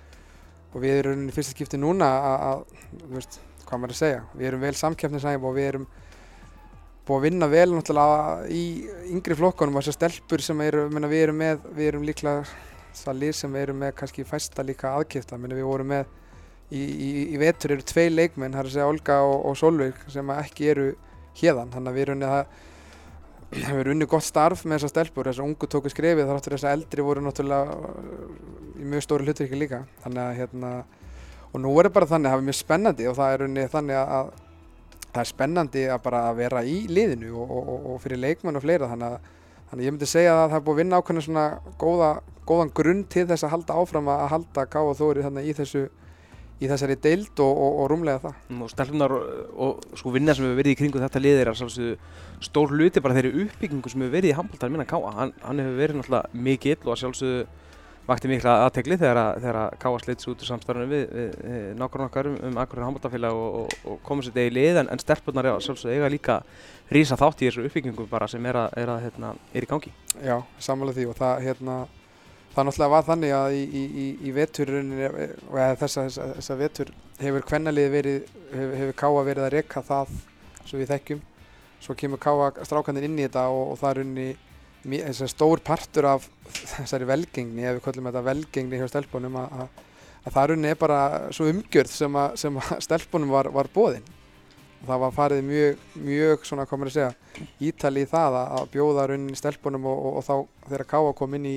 og 0.71 0.83
við 0.83 1.01
erum 1.01 1.25
í 1.27 1.35
fyrsta 1.35 1.55
skipti 1.55 1.79
núna 1.79 2.07
að, 2.31 2.63
þú 3.01 3.11
veist, 3.17 3.39
hvað 3.65 3.81
maður 3.81 3.95
að 3.95 3.99
segja? 4.01 4.23
Við 4.37 4.49
erum 4.49 4.63
vel 4.65 4.73
samkeppnisæf 4.79 5.47
og 5.47 5.55
við 5.57 5.69
erum 5.73 5.85
búið 7.07 7.17
að 7.17 7.25
vinna 7.25 7.49
vel 7.51 7.67
náttúrulega 7.73 8.49
í 8.53 8.63
yngri 9.11 9.37
flokkunum 9.37 9.77
og 9.77 9.83
þessar 9.83 9.97
stelpur 9.97 10.43
sem 10.45 10.63
eru, 10.63 10.85
menna, 10.93 11.09
við 11.11 11.25
erum 11.27 11.39
með 11.41 11.63
við 11.75 11.91
erum 11.91 12.07
líklega 12.07 12.43
það 13.01 13.21
lið 13.21 13.37
sem 13.37 13.55
við 13.55 13.65
erum 13.65 13.79
með 13.81 13.93
kannski 13.99 14.25
fæsta 14.27 14.65
líka 14.67 14.91
aðkipta 14.95 15.39
menna, 15.39 15.57
við 15.57 15.67
vorum 15.67 15.91
með 15.91 16.11
í, 16.71 16.81
í, 16.81 17.09
í 17.33 17.39
vetur 17.41 17.75
eru 17.75 17.87
tvei 17.87 18.07
leikmenn, 18.11 18.53
það 18.53 18.61
er 18.61 18.69
að 18.69 18.75
segja 18.75 18.89
Olga 18.91 19.17
og, 19.27 19.37
og 19.49 19.57
Solveig 19.59 20.03
sem 20.11 20.33
ekki 20.35 20.69
eru 20.71 20.87
hérðan, 21.39 21.71
þannig 21.73 21.91
að 21.91 21.97
við 21.97 22.05
erum 22.07 22.23
það 22.27 22.59
hefur 23.51 23.91
unni 23.91 24.07
gott 24.07 24.23
starf 24.25 24.63
með 24.63 24.79
þessar 24.79 24.91
stelpur 24.93 25.27
þessar 25.27 25.45
ungu 25.45 25.67
tóku 25.67 25.91
skrefið 25.91 26.27
þar 26.27 26.39
áttur 26.39 26.55
þessar 26.55 26.77
eldri 26.77 27.03
voru 27.03 27.23
náttúrulega 27.25 27.75
uh, 27.75 28.29
í 28.79 28.87
mjög 28.87 29.05
stóri 29.05 29.27
hlutverki 29.27 29.59
líka. 29.59 29.81
Þannig 30.05 30.23
að 30.23 30.37
hérna 30.39 30.71
og 31.51 31.59
nú 31.59 31.73
er 31.75 31.89
það 31.89 31.97
bara 31.97 32.09
þannig 32.13 32.29
að 32.29 32.33
það 32.33 32.41
er 32.41 32.47
mjög 32.47 32.59
spennandi 32.61 33.09
og 33.11 33.17
það 33.19 33.35
er 33.35 33.45
unni 33.47 33.67
þannig 33.73 33.99
að, 33.99 34.15
að 34.17 34.31
það 35.11 35.21
er 35.23 35.31
spennandi 35.33 35.85
að 35.91 36.03
bara 36.07 36.23
að 36.29 36.39
vera 36.39 36.63
í 36.63 36.77
liðinu 36.87 37.31
og, 37.35 37.55
og, 37.59 37.71
og, 37.77 37.97
fyrir 38.03 38.21
leikmenn 38.23 38.59
og 38.59 38.63
fleira. 38.63 38.91
Þannig 38.91 39.07
að, 39.09 39.31
þannig 39.71 39.81
að 39.81 39.87
ég 39.87 39.95
myndi 39.97 40.11
segja 40.13 40.35
að 40.37 40.45
það 40.45 40.59
er 40.59 40.67
búið 40.67 40.77
að 40.77 40.83
vinna 40.83 41.01
ákveðna 41.01 41.25
svona 41.27 41.47
góða, 41.81 42.11
góðan 42.47 42.75
grunn 42.79 43.03
til 43.11 43.25
þess 43.27 43.47
að 43.47 43.55
halda 43.57 43.81
áfram 43.81 44.13
að 44.13 44.29
halda 44.35 44.67
Ká 44.71 44.79
og 44.85 44.95
Þóri 44.99 45.27
þannig 45.27 45.51
í 45.51 45.57
þessu 45.59 45.89
í 46.61 46.69
þessari 46.69 46.95
deild 47.01 47.39
og, 47.41 47.51
og, 47.65 47.79
og 47.81 47.89
rúmlega 47.91 48.21
það. 48.27 48.35
Og 48.61 48.69
stelpunar 48.69 49.15
og, 49.17 49.81
sko 49.97 50.13
vinna 50.13 50.35
sem 50.37 50.45
hefur 50.45 50.59
verið 50.61 50.75
í 50.75 50.79
kringum 50.83 51.01
þetta 51.01 51.21
lið 51.25 51.41
er 51.41 51.51
sjálfsögðu 51.57 51.95
stór 52.45 52.75
hluti 52.75 53.01
bara 53.01 53.17
þeirri 53.17 53.47
uppbyggingu 53.47 53.89
sem 53.89 54.03
hefur 54.05 54.15
verið 54.19 54.33
í 54.33 54.37
handbóltar 54.37 54.71
minna 54.73 54.85
Káa 54.89 55.11
hann, 55.17 55.33
hann 55.41 55.61
hefur 55.63 55.79
verið 55.81 55.99
náttúrulega 56.01 56.45
mikill 56.47 56.77
og 56.85 56.93
að 56.95 57.01
sjálfsögðu 57.05 57.43
vakti 58.11 58.27
mikla 58.31 58.53
aðtegli 58.65 58.95
þegar, 58.97 59.17
að- 59.21 59.35
þegar 59.43 59.57
að 59.61 59.75
Káa 59.83 59.99
slits 60.01 60.27
út 60.27 60.41
úr 60.41 60.49
samstarfinu 60.49 60.87
við, 60.89 61.03
við, 61.15 61.35
við 61.45 61.67
nákvæmlega 61.79 62.09
okkar 62.09 62.29
um, 62.31 62.37
um 62.49 62.57
akkurir 62.63 62.85
handbóltarfélag 62.87 63.37
og, 63.37 63.59
og, 63.61 63.75
og 63.93 63.99
komið 64.07 64.27
sér 64.27 64.35
degi 64.39 64.51
í 64.51 64.55
lið 64.57 64.79
en, 64.81 64.89
en 64.95 65.01
stelpunar 65.03 65.47
er 65.51 65.61
sjálfsögðu 65.65 65.95
eiga 65.99 66.09
líka 66.11 66.39
rísa 66.91 67.17
þátt 67.21 67.43
í 67.45 67.49
þessu 67.51 67.65
uppbyggingu 67.69 68.07
bara 68.09 68.27
sem 68.27 68.45
er, 68.49 68.57
að, 68.65 68.73
er, 68.81 68.89
að, 68.95 69.05
hérna, 69.05 69.33
er 69.53 69.67
í 69.67 69.69
gangi. 69.69 69.93
Já, 70.25 70.35
sammála 70.59 70.95
því 70.97 71.05
og 71.13 71.19
það, 71.21 71.43
hérna, 71.45 71.77
það 72.51 72.67
náttúrulega 72.67 72.91
var 72.91 73.07
þannig 73.07 73.33
að 73.37 73.55
í, 73.55 73.63
í, 73.63 74.05
í, 74.27 74.31
veturinn 74.35 74.93
og 74.97 75.57
eða 75.57 75.79
þessa, 75.79 76.05
þessa, 76.07 76.27
þessa 76.37 76.57
vetur 76.59 76.93
hefur 77.21 77.45
kvennalið 77.47 77.89
verið, 77.95 78.31
hefur, 78.51 78.77
hefur 78.81 78.97
Káa 79.01 79.25
verið 79.27 79.47
að 79.47 79.53
reka 79.55 79.83
það 79.87 80.15
svo 80.65 80.79
við 80.79 80.91
þekkjum. 80.91 81.21
Svo 81.81 81.95
kemur 81.97 82.21
Káa 82.21 82.51
strákanir 82.67 83.07
inn 83.07 83.19
í 83.19 83.25
þetta 83.25 83.47
og, 83.53 83.73
og 83.73 83.79
það 83.81 83.91
er 83.93 84.01
unni 84.05 84.27
mi- 84.83 85.01
þessi 85.05 85.29
stór 85.31 85.61
partur 85.65 86.09
af 86.11 86.27
þessari 86.75 87.07
velgengni, 87.09 87.65
ef 87.65 87.77
við 87.77 87.85
kallum 87.87 88.09
þetta 88.09 88.25
velgengni 88.27 88.81
hjá 88.81 88.87
stelpunum 88.91 89.37
að, 89.41 89.53
að, 89.63 89.83
að 90.25 90.37
það 90.37 90.55
er 90.71 90.79
bara 90.81 91.01
svo 91.33 91.49
umgjörð 91.51 91.93
sem 91.93 92.17
að, 92.23 92.35
sem 92.41 92.57
að 92.61 92.73
stelpunum 92.87 93.33
var, 93.33 93.51
var 93.53 93.69
bóðin 93.73 94.07
það 94.81 95.01
var 95.03 95.13
farið 95.13 95.43
mjög, 95.45 95.81
mjög 96.01 96.45
svona, 96.47 96.65
hvað 96.65 96.79
maður 96.81 96.91
að 96.91 96.95
segja, 96.95 97.45
ítali 97.61 98.01
í 98.01 98.09
það 98.09 98.37
að, 98.39 98.63
bjóða 98.73 99.07
runni 99.11 99.37
stelpunum 99.37 99.85
og, 99.91 99.99
og, 100.07 100.15
og 100.17 100.25
þá 100.25 100.69
þegar 100.71 100.87
Káa 100.93 101.11
kom 101.17 101.37
inn 101.37 101.45
í 101.51 101.55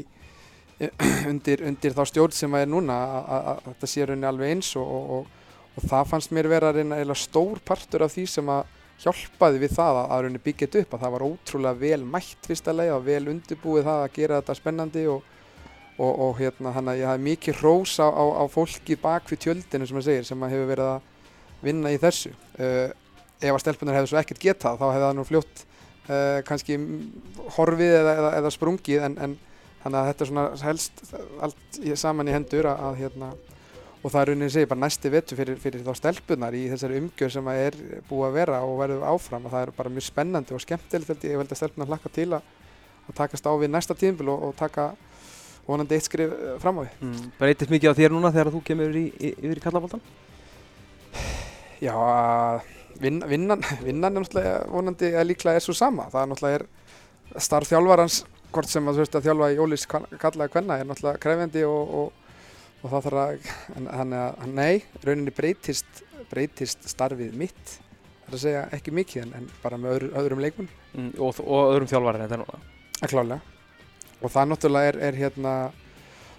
undir, 1.31 1.63
undir 1.67 1.95
þá 1.95 2.05
stjórn 2.11 2.35
sem 2.35 2.55
að 2.55 2.65
er 2.65 2.71
núna 2.71 2.95
að, 2.95 3.61
þetta 3.69 3.91
sé 3.91 4.07
runni 4.09 4.29
alveg 4.29 4.55
eins 4.55 4.71
og, 4.81 4.95
og, 4.95 5.29
og, 5.75 5.85
það 5.89 6.09
fannst 6.11 6.35
mér 6.35 6.49
vera 6.51 6.73
reyna 6.75 7.19
stór 7.19 7.61
partur 7.65 8.07
af 8.07 8.15
því 8.15 8.27
sem 8.31 8.51
að 8.51 8.73
hjálpaði 9.05 9.61
við 9.63 9.77
það 9.77 10.01
að, 10.01 10.17
runni 10.27 10.43
byggja 10.43 10.67
þetta 10.67 10.83
upp 10.85 10.97
að 10.97 11.05
það 11.05 11.15
var 11.15 11.27
ótrúlega 11.29 11.81
vel 11.81 12.03
mætt 12.17 12.49
fyrsta 12.49 12.75
leið 12.75 12.93
og 12.95 13.07
vel 13.09 13.23
undirbúið 13.33 13.89
það 13.89 14.03
að 14.03 14.19
gera 14.19 14.41
þetta 14.41 14.59
spennandi 14.59 15.07
og, 15.11 15.33
og, 15.99 16.35
hérna 16.39 16.75
hann 16.75 16.91
að 16.91 17.01
ég 17.03 17.11
hafi 17.11 17.25
mikið 17.29 17.59
hrós 17.61 17.97
á, 17.99 18.07
á, 18.07 18.25
á 18.39 18.45
fólki 18.51 18.99
bak 19.01 19.31
við 19.31 19.45
tjöldinu 19.47 19.89
sem 19.91 20.01
að 20.01 20.09
segir 20.09 20.29
sem 20.29 20.47
að 20.47 20.55
hefur 20.55 20.71
verið 20.71 20.93
að 20.93 21.11
vinna 21.65 21.95
í 21.95 21.99
þessu. 22.01 22.35
Uh, 22.59 22.91
ef 23.41 23.55
að 23.55 23.63
stelpunar 23.63 23.99
hefðu 23.99 24.13
svo 24.13 24.21
ekkert 24.21 24.43
getað 24.43 24.79
þá 24.81 24.87
hefði 24.89 25.07
það 25.07 25.17
nú 25.19 25.25
fljótt 25.29 25.65
uh, 25.65 26.39
kannski 26.47 26.79
horfið 27.57 27.99
eða, 27.99 28.15
eða, 28.21 28.33
eða 28.41 28.53
sprungið 28.55 29.07
en, 29.09 29.19
en 29.27 29.37
þannig 29.85 29.99
að 30.01 30.09
þetta 30.11 30.25
er 30.25 30.31
svona 30.33 30.47
helst 30.65 31.03
allt 31.47 31.79
saman 32.01 32.31
í 32.31 32.35
hendur 32.35 32.69
að, 32.73 32.83
að 32.89 32.99
hérna 33.05 33.31
og 34.05 34.13
það 34.13 34.21
er 34.21 34.29
rauninni 34.33 34.51
segir 34.53 34.69
bara 34.69 34.83
næsti 34.85 35.11
vetu 35.15 35.37
fyrir, 35.39 35.57
fyrir 35.61 35.85
þá 35.87 35.95
stelpunar 35.97 36.53
í 36.57 36.67
þessari 36.73 36.99
umgjör 37.01 37.31
sem 37.33 37.47
að 37.49 37.61
er 37.69 37.77
búið 38.09 38.27
að 38.27 38.35
vera 38.37 38.59
og 38.67 38.75
verður 38.83 39.07
áfram 39.15 39.47
og 39.49 39.55
það 39.55 39.63
er 39.65 39.73
bara 39.79 39.93
mjög 39.95 40.05
spennandi 40.11 40.53
og 40.57 40.61
skemmtilegt 40.61 41.25
ég, 41.25 41.39
held 41.41 41.55
að 41.55 41.61
stelpunar 41.63 41.89
hlakka 41.89 42.13
til 42.13 42.27
að, 42.37 42.51
að 43.09 43.17
takast 43.23 43.49
á 43.49 43.53
við 43.57 43.73
næsta 43.73 43.97
tímbil 43.97 44.29
og, 44.35 44.43
og 44.51 44.59
taka 44.61 44.91
vonandi 45.65 45.97
eitt 45.97 46.05
skrif 46.05 46.35
eh, 46.37 46.59
fram 46.61 46.81
á 46.81 46.85
við. 46.85 46.99
Mm. 47.01 47.25
Breytist 47.41 47.73
mikið 47.73 47.95
á 47.97 47.99
þér 48.03 48.13
núna 48.13 48.35
þegar 48.35 48.53
þú 48.53 48.61
kemur 48.69 48.99
í, 49.01 49.07
í- 49.17 49.33
yfir 49.41 49.57
í 49.57 49.65
kallaboltan? 49.65 50.03
Já, 51.81 51.95
að 51.97 52.61
vin, 53.01 53.23
vinnan, 53.29 53.65
vinnan 53.87 54.13
er 54.13 54.21
náttúrulega 54.27 54.55
vonandi 54.73 55.11
að 55.17 55.29
líklega 55.31 55.57
er 55.61 55.65
svo 55.65 55.73
sama. 55.77 56.11
Það 56.13 56.21
er 56.27 56.31
náttúrulega 56.35 56.61
er 56.61 57.41
starf 57.49 57.73
þjálfarans, 57.73 58.21
hvort 58.55 58.71
sem 58.71 58.91
að 58.91 59.01
veist 59.03 59.17
að 59.19 59.29
þjálfa 59.29 59.51
í 59.53 59.61
ólís 59.63 59.87
kallaði 59.91 60.53
kvenna 60.53 60.79
er 60.79 60.89
náttúrulega 60.89 61.23
krefjandi 61.23 61.65
og, 61.69 61.95
og, 62.01 62.37
og 62.83 62.93
það 62.93 63.09
þarf 63.09 63.23
að, 63.25 63.49
þannig 63.75 64.21
að 64.23 64.55
nei, 64.55 64.85
rauninni 65.05 65.35
breytist, 65.35 66.05
breytist 66.31 66.87
starfið 66.91 67.35
mitt, 67.41 67.77
það 68.25 68.31
er 68.31 68.39
að 68.39 68.45
segja 68.47 68.65
ekki 68.79 68.95
mikið 68.95 69.27
en, 69.27 69.35
en 69.41 69.51
bara 69.65 69.81
með 69.81 69.99
öðru, 69.99 70.15
öðrum 70.23 70.45
leikmun, 70.47 70.73
Mm. 70.95 71.09
Og, 71.19 71.41
og 71.43 71.73
öðrum 71.73 71.89
þjálfari 71.91 72.21
en 72.21 72.29
þetta 72.29 72.37
núna? 72.39 72.59
að 73.03 73.15
klálega. 73.15 73.41
Og 74.23 74.33
það 74.33 74.51
náttúrulega 74.51 74.91
er, 74.93 74.99
er 75.09 75.19
hérna, 75.19 75.55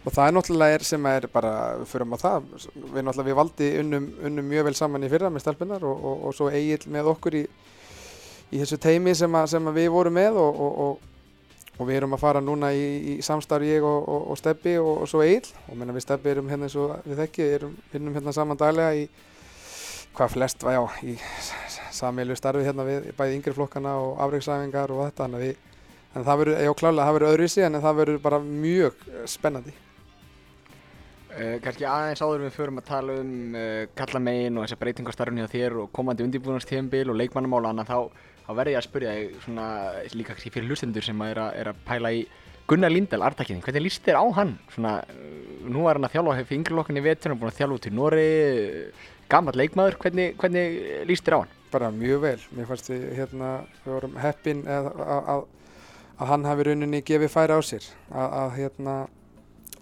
og 0.06 0.14
það 0.14 0.28
er 0.28 0.36
náttúrulega 0.38 0.78
er 0.78 0.86
sem 0.88 1.08
er 1.10 1.28
bara, 1.34 1.54
við 1.82 1.90
förum 1.92 2.16
á 2.16 2.18
það, 2.22 2.48
við 2.76 3.06
náttúrulega 3.06 3.28
við 3.30 3.40
valdi 3.42 3.72
unnum, 3.82 4.08
unnum 4.30 4.48
mjög 4.54 4.70
vel 4.70 4.78
saman 4.80 5.06
í 5.06 5.10
fyrra 5.12 5.32
með 5.34 5.46
stelpunar 5.46 5.86
og, 5.86 6.06
og, 6.12 6.24
og 6.30 6.38
svo 6.38 6.50
Egil 6.54 6.94
með 6.94 7.12
okkur 7.14 7.38
í, 7.42 7.44
í 8.52 8.62
þessu 8.62 8.80
teimi 8.82 9.16
sem, 9.18 9.38
að, 9.38 9.52
sem 9.54 9.70
að 9.70 9.82
við 9.82 9.92
vorum 9.94 10.18
með 10.18 10.40
og, 10.42 10.64
og, 11.76 11.82
og, 11.82 11.84
og 11.84 11.90
við 11.90 11.96
erum 12.00 12.16
að 12.16 12.24
fara 12.24 12.42
núna 12.42 12.72
í, 12.74 12.88
í 13.16 13.22
samstarf 13.22 13.64
ég 13.64 13.84
og, 13.84 14.10
og, 14.10 14.32
og 14.32 14.38
Steppi 14.38 14.78
og, 14.80 15.04
og 15.04 15.08
svo 15.12 15.22
Egil 15.24 15.46
og 15.68 15.78
menna 15.78 15.94
við 15.94 16.08
Steppi 16.08 16.30
erum 16.30 16.50
hérna 16.50 16.66
eins 16.70 16.76
og 16.76 16.98
við 17.06 17.24
þekki, 17.24 17.48
erum 17.60 17.78
vinnum 17.92 18.14
hérna 18.14 18.34
saman 18.34 18.58
daglega 18.58 18.96
í 18.96 19.08
hvað 20.16 20.32
flest, 20.32 20.64
já, 20.64 20.84
í 21.04 21.18
samílu 21.92 22.36
starfi 22.36 22.64
hérna 22.64 22.86
við 22.88 23.12
bæði 23.18 23.36
yngri 23.36 23.54
flokkana 23.54 23.98
og 24.00 24.20
afreiksæfingar 24.24 24.92
og 24.96 25.10
þetta, 25.10 25.24
þannig 25.24 25.42
að 25.42 25.48
við 25.50 25.64
En 26.16 26.24
það 26.24 26.38
verður, 26.40 26.62
já 26.64 26.72
klálega, 26.80 27.06
það 27.06 27.16
verður 27.18 27.34
öðruvísi 27.34 27.64
en 27.66 27.82
það 27.84 27.98
verður 27.98 28.22
bara 28.24 28.38
mjög 28.40 29.02
eh, 29.12 29.26
spennandi. 29.28 29.74
Uh, 31.36 31.58
kannski 31.60 31.84
aðeins 31.84 32.22
áður 32.24 32.46
við 32.46 32.54
förum 32.56 32.78
að 32.80 32.86
tala 32.88 33.16
um 33.20 33.58
uh, 33.60 33.82
kallamegin 34.00 34.56
og 34.56 34.64
þessar 34.64 34.80
breytingastarfni 34.80 35.44
á 35.44 35.52
þér 35.52 35.74
og 35.82 35.90
komandi 35.92 36.24
undirbúinastíðanbíl 36.24 37.12
og 37.12 37.20
leikmannamála 37.20 37.74
annað 37.74 37.92
þá, 37.92 38.22
þá 38.46 38.52
verði 38.60 38.76
ég 38.76 38.82
að 38.82 38.88
spyrja 38.88 39.14
þig 39.16 39.38
svona 39.46 39.68
líka 40.16 40.36
fyrir 40.38 40.70
hlustendur 40.70 41.06
sem 41.06 41.24
er, 41.26 41.42
að, 41.42 41.56
er 41.62 41.72
að 41.72 41.82
pæla 41.88 42.14
í 42.16 42.26
Gunnar 42.66 42.90
Lindahl, 42.90 43.22
artakinni, 43.22 43.62
hvernig 43.62 43.84
líst 43.86 44.06
þér 44.08 44.18
á 44.18 44.26
hann? 44.40 44.56
Svona, 44.74 44.96
uh, 45.06 45.66
nú 45.70 45.84
er 45.86 46.00
hann 46.00 46.08
að 46.08 46.16
þjálfa 46.16 46.38
fyrir 46.50 46.98
í 46.98 47.04
vetur, 47.06 47.30
hann 47.30 47.36
er 47.36 47.42
búinn 47.44 47.52
að 47.52 47.60
þjálfa 47.60 47.78
út 47.78 47.86
í 47.86 47.92
Nóri, 47.94 48.30
uh, 48.56 49.04
gammal 49.30 49.54
leikmaður, 49.54 49.98
hvernig, 50.02 50.34
hvernig 50.42 50.80
líst 51.06 51.28
þér 51.28 51.38
á 51.38 51.40
hann? 51.44 51.54
Bara 51.76 51.92
mjög 51.94 52.24
vel. 52.24 52.40
Mér 52.58 52.70
fannst 52.72 52.90
við 52.90 53.06
hérna, 53.20 53.52
við 53.84 53.94
vorum 53.94 54.18
heppin 54.24 54.64
að, 54.66 54.90
að, 55.06 55.30
að, 55.36 55.46
hann 56.32 56.50
hafi 56.50 56.66
rauninni 56.66 57.04
gefið 57.06 57.34
færi 57.36 57.58
á 57.58 57.62
sér. 57.70 57.88
Að, 58.10 58.50
hérna, 58.58 58.98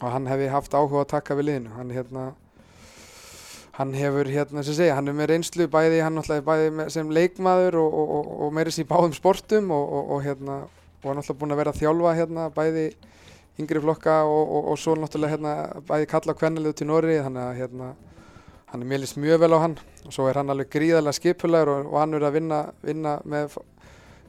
hann 0.03 0.27
hefði 0.27 0.51
haft 0.51 0.75
áhuga 0.75 1.05
að 1.05 1.11
taka 1.13 1.39
við 1.39 1.51
liðinu. 1.51 1.75
Hann 1.77 1.93
hérna, 1.95 2.25
hann 3.73 3.93
hefur 3.97 4.29
hérna, 4.29 4.61
sem 4.65 4.77
segja, 4.77 4.97
hann 4.99 5.09
er 5.09 5.15
með 5.17 5.31
reynslu 5.31 5.65
bæði, 5.71 6.03
hann 6.05 6.13
náttúrulega 6.17 6.45
bæði 6.45 6.69
með, 6.77 6.91
sem 6.93 7.09
leikmaður 7.09 7.79
og, 7.81 7.95
og, 7.97 8.13
og, 8.19 8.31
og 8.45 8.53
meiri 8.53 8.73
sér 8.73 8.85
í 8.85 8.89
báðum 8.91 9.15
sportum 9.17 9.73
og, 9.73 10.13
hérna, 10.21 10.59
og 11.01 11.07
hann 11.09 11.17
náttúrulega 11.17 11.39
búinn 11.41 11.55
að 11.55 11.61
vera 11.63 11.73
að 11.73 11.81
þjálfa 11.81 12.15
hérna 12.19 12.47
bæði 12.53 12.85
yngri 13.61 13.81
flokka 13.81 14.19
og, 14.29 14.71
svo 14.81 14.95
náttúrulega 14.97 15.33
hérna 15.35 15.55
bæði 15.89 16.09
kalla 16.13 16.37
kvennalið 16.37 16.77
til 16.77 16.89
Nóri 16.89 17.17
þannig 17.25 17.47
að 17.47 17.61
hérna 17.63 17.89
hann 18.73 18.81
er 18.81 18.89
mjög 18.89 19.03
list 19.03 19.19
mjög 19.21 19.41
vel 19.41 19.53
á 19.53 19.59
hann 19.61 19.75
og 20.05 20.13
svo 20.15 20.25
er 20.29 20.39
hann 20.39 20.49
alveg 20.49 20.69
gríðarlega 20.73 21.17
skipulegur 21.17 21.73
og, 21.83 21.93
hann 21.97 22.13
er 22.17 22.25
að 22.25 22.37
vinna, 22.39 22.59
vinna 22.81 23.19
með, 23.29 23.57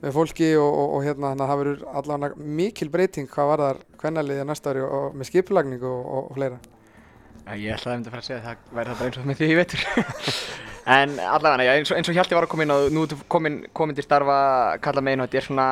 með 0.00 0.16
fólki 0.16 0.50
og, 0.60 0.98
hérna 1.04 1.32
þannig 1.32 1.44
að 1.44 1.52
það 1.52 1.62
verður 1.62 1.84
allavega 2.00 2.48
mikil 2.60 2.90
breyting 2.92 3.28
hvað 3.32 3.50
var 3.52 3.64
þar 3.64 3.80
kvennaliðið 4.00 4.48
næsta 4.48 4.72
ári 4.72 4.84
og, 4.84 5.16
með 5.16 5.30
skipulagningu 5.30 5.92
og 5.92 6.32
fleira. 6.36 6.60
Ég 7.52 7.74
ætlaði 7.74 7.90
að 7.90 7.98
mynda 7.98 8.08
að 8.08 8.14
fara 8.14 8.22
að 8.22 8.28
segja 8.28 8.38
að 8.38 8.46
það 8.46 8.76
væri 8.76 8.88
það 8.88 9.00
bara 9.00 9.08
eins 9.10 9.18
og 9.20 9.26
með 9.28 9.40
því 9.40 9.48
í 9.50 9.56
vetur. 9.58 9.82
en 10.94 11.10
allavega, 11.28 11.74
eins 11.76 11.90
og, 11.92 11.98
og 12.00 12.16
Hjalti 12.16 12.36
var 12.38 12.46
að 12.46 12.52
koma 12.54 12.64
inn 12.64 12.72
og 12.72 12.86
nú 12.94 13.02
ertu 13.04 13.18
komin, 13.28 13.96
til 13.98 14.04
starfa 14.06 14.38
kalla 14.84 15.02
megin 15.04 15.20
og 15.20 15.28
þetta 15.28 15.40
er 15.40 15.46
svona, 15.48 15.66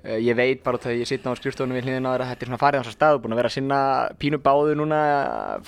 uh, 0.00 0.14
ég 0.16 0.38
veit 0.38 0.62
bara 0.64 0.80
þegar 0.80 0.96
ég 0.96 1.10
sitna 1.10 1.34
á 1.36 1.36
skrifstofunum 1.36 1.76
við 1.76 1.90
hliðina 1.90 2.08
á 2.08 2.14
þér 2.14 2.24
að 2.24 2.30
þetta 2.30 2.46
er 2.46 2.50
svona 2.50 2.60
farið 2.62 2.80
á 2.80 2.82
þessar 2.86 2.96
stað, 2.96 3.18
búin 3.20 3.36
að 3.36 3.40
vera 3.42 3.50
að 3.50 3.56
sinna 3.58 3.80
pínu 4.22 4.40
báðu 4.46 4.78
núna 4.80 5.02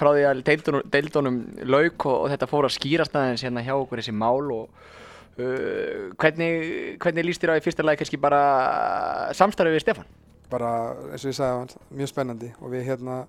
frá 0.00 0.10
því 0.14 0.24
að 0.30 0.40
deildunum, 0.48 0.88
deildunum 0.96 1.38
lauk 1.68 2.08
og, 2.08 2.16
og 2.16 2.32
þetta 2.32 2.48
fór 2.54 2.70
að 2.70 2.74
skýrast 2.78 3.20
aðeins 3.20 3.44
hérna 3.44 3.66
hjá 3.66 3.74
okkur 3.76 4.00
þessi 4.00 4.16
mál 4.16 4.48
og 4.56 4.64
uh, 5.36 6.08
hvernig, 6.16 6.96
hvernig 6.96 7.28
líst 7.28 7.44
þér 7.44 7.52
á 7.52 7.60
í 7.60 7.66
fyrsta 7.68 7.84
lagi 7.84 8.00
kannski 8.00 8.22
bara 8.24 8.40
samstarfið 9.36 9.76
við 9.76 9.84
Stefan? 9.84 10.10
Bara 10.48 10.72
eins 11.12 11.28
og 11.28 11.34
ég 11.34 11.36
sagði 11.36 11.76
á 11.76 11.92
mjög 12.00 12.14
spennandi 12.14 12.52
og 12.56 12.72
við 12.72 12.88
hérna 12.88 13.20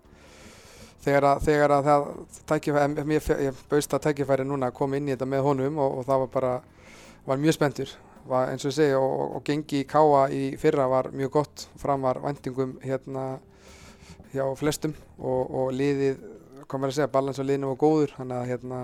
þegar 1.03 1.27
að, 1.29 1.43
þegar 1.47 1.75
að 1.75 1.89
það 1.89 2.07
tækifæri, 2.51 3.05
mér, 3.09 3.61
baust 3.71 3.95
að 3.95 4.07
tækifæri 4.07 4.47
núna 4.47 4.71
að 4.71 4.77
koma 4.79 4.97
inn 4.97 5.09
í 5.09 5.13
þetta 5.13 5.29
með 5.29 5.45
honum 5.47 5.79
og, 5.83 5.99
og 5.99 6.09
það 6.09 6.23
var 6.23 6.33
bara, 6.33 6.53
var 7.27 7.41
mjög 7.43 7.57
spenntur. 7.57 7.93
Eins 8.23 8.63
og 8.63 8.71
ég 8.71 8.77
segi 8.77 8.95
og, 8.95 9.07
og, 9.07 9.31
og 9.37 9.45
gengi 9.47 9.81
í 9.83 9.87
káa 9.87 10.25
í 10.31 10.43
fyrra 10.59 10.87
var 10.91 11.11
mjög 11.11 11.33
gott. 11.37 11.65
Framar 11.81 12.21
væntingum 12.23 12.77
hérna 12.83 13.25
hjá 14.33 14.45
flestum 14.57 14.95
og, 15.19 15.41
og 15.43 15.73
liðið, 15.75 16.21
maður 16.73 16.89
að 16.89 16.95
segja, 16.97 17.11
balans 17.13 17.41
á 17.41 17.43
liðinu 17.43 17.73
var 17.73 17.81
góður. 17.83 18.13
Þannig 18.17 18.39
að 18.39 18.53
hérna 18.53 18.83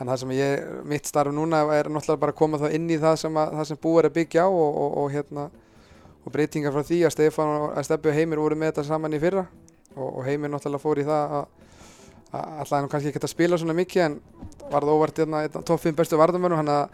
þannig 0.00 0.14
að 0.14 0.14
það 0.14 0.20
sem 0.22 0.30
ég, 0.38 0.68
mitt 0.88 1.08
starf 1.10 1.34
núna 1.36 1.58
er 1.76 1.90
náttúrulega 1.92 2.22
bara 2.22 2.32
að 2.32 2.38
koma 2.38 2.60
það 2.62 2.76
inn 2.78 2.86
í 2.88 2.96
það 3.00 3.18
sem, 3.20 3.34
að, 3.36 3.50
það 3.58 3.66
sem 3.68 3.80
búið 3.82 3.98
er 4.00 4.06
að 4.08 4.14
byggja 4.14 4.44
á 4.46 4.48
og, 4.48 4.78
og, 4.84 4.94
og 5.02 5.10
hérna 5.12 5.50
og 6.20 6.32
breytingar 6.32 6.72
frá 6.72 6.86
því 6.88 7.00
að 7.04 7.12
Stefán 7.12 7.50
og 7.52 7.66
að 7.74 7.84
Steppi 7.88 8.08
og 8.08 8.16
Heimir 8.16 8.40
voru 8.40 8.56
með 8.56 8.72
þetta 8.72 8.86
saman 8.88 9.16
í 9.16 9.20
fyrra 9.20 9.44
og, 9.96 10.08
og 10.08 10.24
Heimir 10.26 10.52
náttúrulega 10.52 10.82
fór 10.82 11.02
í 11.02 11.06
það 11.08 11.36
að 11.40 11.48
alltaf 12.30 12.76
hann 12.76 12.90
kannski 12.90 13.10
ekki 13.10 13.22
að 13.24 13.32
spila 13.32 13.58
svona 13.58 13.74
mikið 13.74 14.04
en 14.04 14.18
varð 14.70 14.92
óvart 14.92 15.18
hérna 15.18 15.42
einn 15.44 15.56
af 15.58 15.64
topp 15.66 15.82
5 15.82 15.96
bestu 15.98 16.18
varðamönnum 16.20 16.60
hann 16.60 16.70
að 16.70 16.84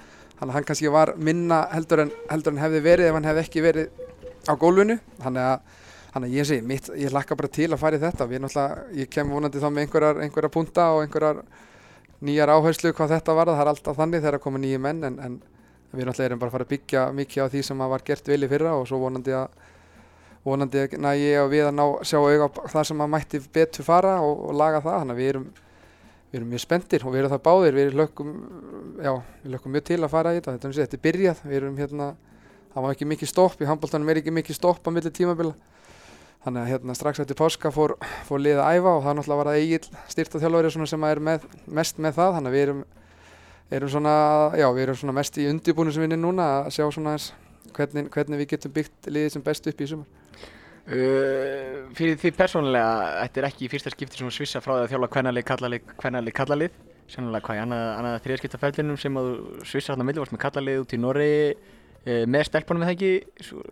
hann, 0.40 0.52
hann 0.54 0.64
kannski 0.64 0.92
var 0.92 1.14
minna 1.16 1.66
heldur 1.72 2.06
en, 2.06 2.12
heldur 2.30 2.54
en 2.54 2.62
hefði 2.62 2.82
verið 2.84 3.10
ef 3.10 3.18
hann 3.18 3.28
hefði 3.28 3.44
ekki 3.44 3.64
verið 3.64 4.06
á 4.46 4.52
gólfinu. 4.58 4.98
Þannig 5.22 5.48
að, 5.50 6.28
ég 6.32 6.48
sé, 6.48 6.60
mitt, 6.64 6.88
ég 6.96 7.12
hlakka 7.12 7.36
bara 7.38 7.52
til 7.52 7.70
að 7.72 7.80
fara 7.82 7.98
í 7.98 8.02
þetta. 8.02 8.28
Náttúrulega, 8.30 8.86
ég 8.96 9.12
kem 9.12 9.32
vonandi 9.32 9.62
þá 9.62 9.68
með 9.70 9.86
einhverjar, 9.86 10.22
einhverjar 10.24 10.54
punta 10.54 10.88
og 10.94 11.04
einhverjar 11.04 11.42
nýjar 12.24 12.52
áherslu 12.54 12.94
hvað 12.96 13.16
þetta 13.16 13.36
var, 13.36 13.52
það 13.52 13.62
er 13.64 13.72
alltaf 13.74 13.98
þannig 13.98 14.24
þegar 14.24 14.42
koma 14.44 14.60
nýju 14.62 14.80
menn 14.80 15.04
en, 15.04 15.18
en 15.20 15.40
við 15.92 16.08
náttúrulega 16.08 16.30
erum 16.30 16.40
bara 16.40 16.50
að 16.52 16.56
fara 16.56 16.66
að 16.66 16.72
byggja 16.72 17.02
mikið 17.16 17.44
á 17.44 17.46
því 17.52 17.64
sem 17.68 17.82
var 17.92 18.04
gert 18.06 18.30
í 18.32 18.48
fyrra 18.48 18.72
og 18.78 18.86
svo 18.88 19.00
vonandi 19.02 19.34
að 19.36 19.58
vonandi 20.46 20.86
næ 21.02 21.12
ég 21.18 21.42
og 21.42 21.52
við 21.52 21.66
að 21.66 21.76
ná 21.76 21.84
sjá 22.06 22.20
auga 22.22 22.46
á 22.46 22.50
það 22.70 22.88
sem 22.90 23.02
að 23.02 23.12
mætti 23.16 23.40
betur 23.52 23.86
fara 23.86 24.18
og, 24.22 24.44
og 24.48 24.58
laga 24.58 24.82
það, 24.84 25.00
þannig 25.02 25.16
að 25.16 25.22
við 25.22 25.32
erum 25.32 25.46
við 26.26 26.38
erum 26.40 26.52
mjög 26.52 26.62
spenntir 26.62 27.06
og 27.06 27.14
við 27.14 27.22
erum 27.22 27.32
það 27.32 27.44
báðir 27.46 27.76
við 27.76 27.94
lökum, 27.96 28.32
já, 29.02 29.12
við 29.42 29.52
lökum 29.54 29.74
mjög 29.74 29.84
til 29.90 30.00
að 30.00 30.12
fara 30.12 30.32
í 30.34 30.38
þetta 30.40 30.54
þetta 30.56 30.68
er, 30.68 30.78
þetta 30.80 30.98
er 30.98 31.04
byrjað, 31.06 31.42
við 31.46 31.58
erum 31.60 31.78
hérna 31.80 32.08
það 32.76 32.84
var 32.84 32.92
ekki 32.92 33.08
mikið 33.08 33.30
stopp, 33.30 33.62
í 33.62 33.68
handbóltanum 33.70 34.10
er 34.12 34.20
ekki 34.20 34.34
mikið 34.36 34.58
stopp 34.58 34.84
á 34.84 34.90
milli 34.92 35.12
tímabila. 35.14 35.54
Þannig 36.44 36.60
að 36.60 36.68
hérna 36.74 36.94
strax 36.94 37.22
eftir 37.22 37.38
páska 37.38 37.70
fór, 37.74 37.96
fór 38.28 38.42
liðið 38.42 38.60
að 38.62 38.76
æfa 38.76 38.90
og 38.92 39.00
það 39.06 39.16
náttúrulega 39.16 39.38
var 39.40 39.48
það 39.48 39.62
eigin 39.62 39.96
styrta 40.12 40.40
þjálfari 40.42 40.86
sem 40.92 41.06
er 41.08 41.20
með, 41.28 41.46
mest 41.78 42.02
með 42.04 42.18
það 42.20 42.36
þannig 42.36 42.52
að 42.52 42.56
við 42.56 42.64
erum, 42.66 42.84
erum 43.78 43.92
svona, 43.94 44.14
já, 44.60 44.66
við 44.76 44.84
erum 44.84 45.14
mest 45.16 45.40
í 45.40 45.48
undirbúinu 45.50 45.94
sem 45.94 46.04
við 46.04 46.12
erum 46.12 46.26
núna 46.28 46.50
að 46.60 46.76
sjá 46.76 46.84
hvernig, 47.76 48.06
hvernig 48.12 48.40
við 48.44 48.50
getum 48.52 48.76
byggt 48.76 49.08
liðið 49.10 49.32
sem 49.34 49.42
best 49.44 49.66
upp 49.66 49.80
í 49.82 49.88
sumar 49.90 50.25
Uh, 50.86 51.86
fyrir 51.98 52.18
því 52.22 52.30
persónulega, 52.36 52.90
þetta 53.24 53.40
er 53.40 53.46
ekki 53.48 53.64
í 53.66 53.70
fyrsta 53.72 53.90
skipti 53.90 54.20
sem 54.20 54.28
þú 54.28 54.34
svissa 54.36 54.60
frá 54.62 54.76
því 54.76 54.84
að 54.84 54.92
þjálfa 54.92 55.08
kvennalið, 55.16 55.46
kallalið, 55.48 55.88
kvennalið, 55.98 56.36
kallalið 56.36 56.76
Sennilega 57.10 57.46
hvað, 57.46 57.58
í 57.58 57.62
annað, 57.62 57.84
annað 57.96 58.16
þriðarskipta 58.24 58.60
ferlinum 58.62 58.96
sem 58.98 59.18
að 59.18 59.26
þú 59.26 59.66
svissar 59.70 59.94
hérna 59.94 60.06
milli, 60.06 60.22
varst 60.22 60.34
með 60.34 60.42
kallalið 60.44 60.80
út 60.84 60.94
í 60.94 61.00
Norri 61.02 61.28
uh, 61.54 62.22
með 62.30 62.46
stelpunum 62.48 62.86
eða 62.86 62.94
ekki 62.94 63.10
svo, 63.48 63.62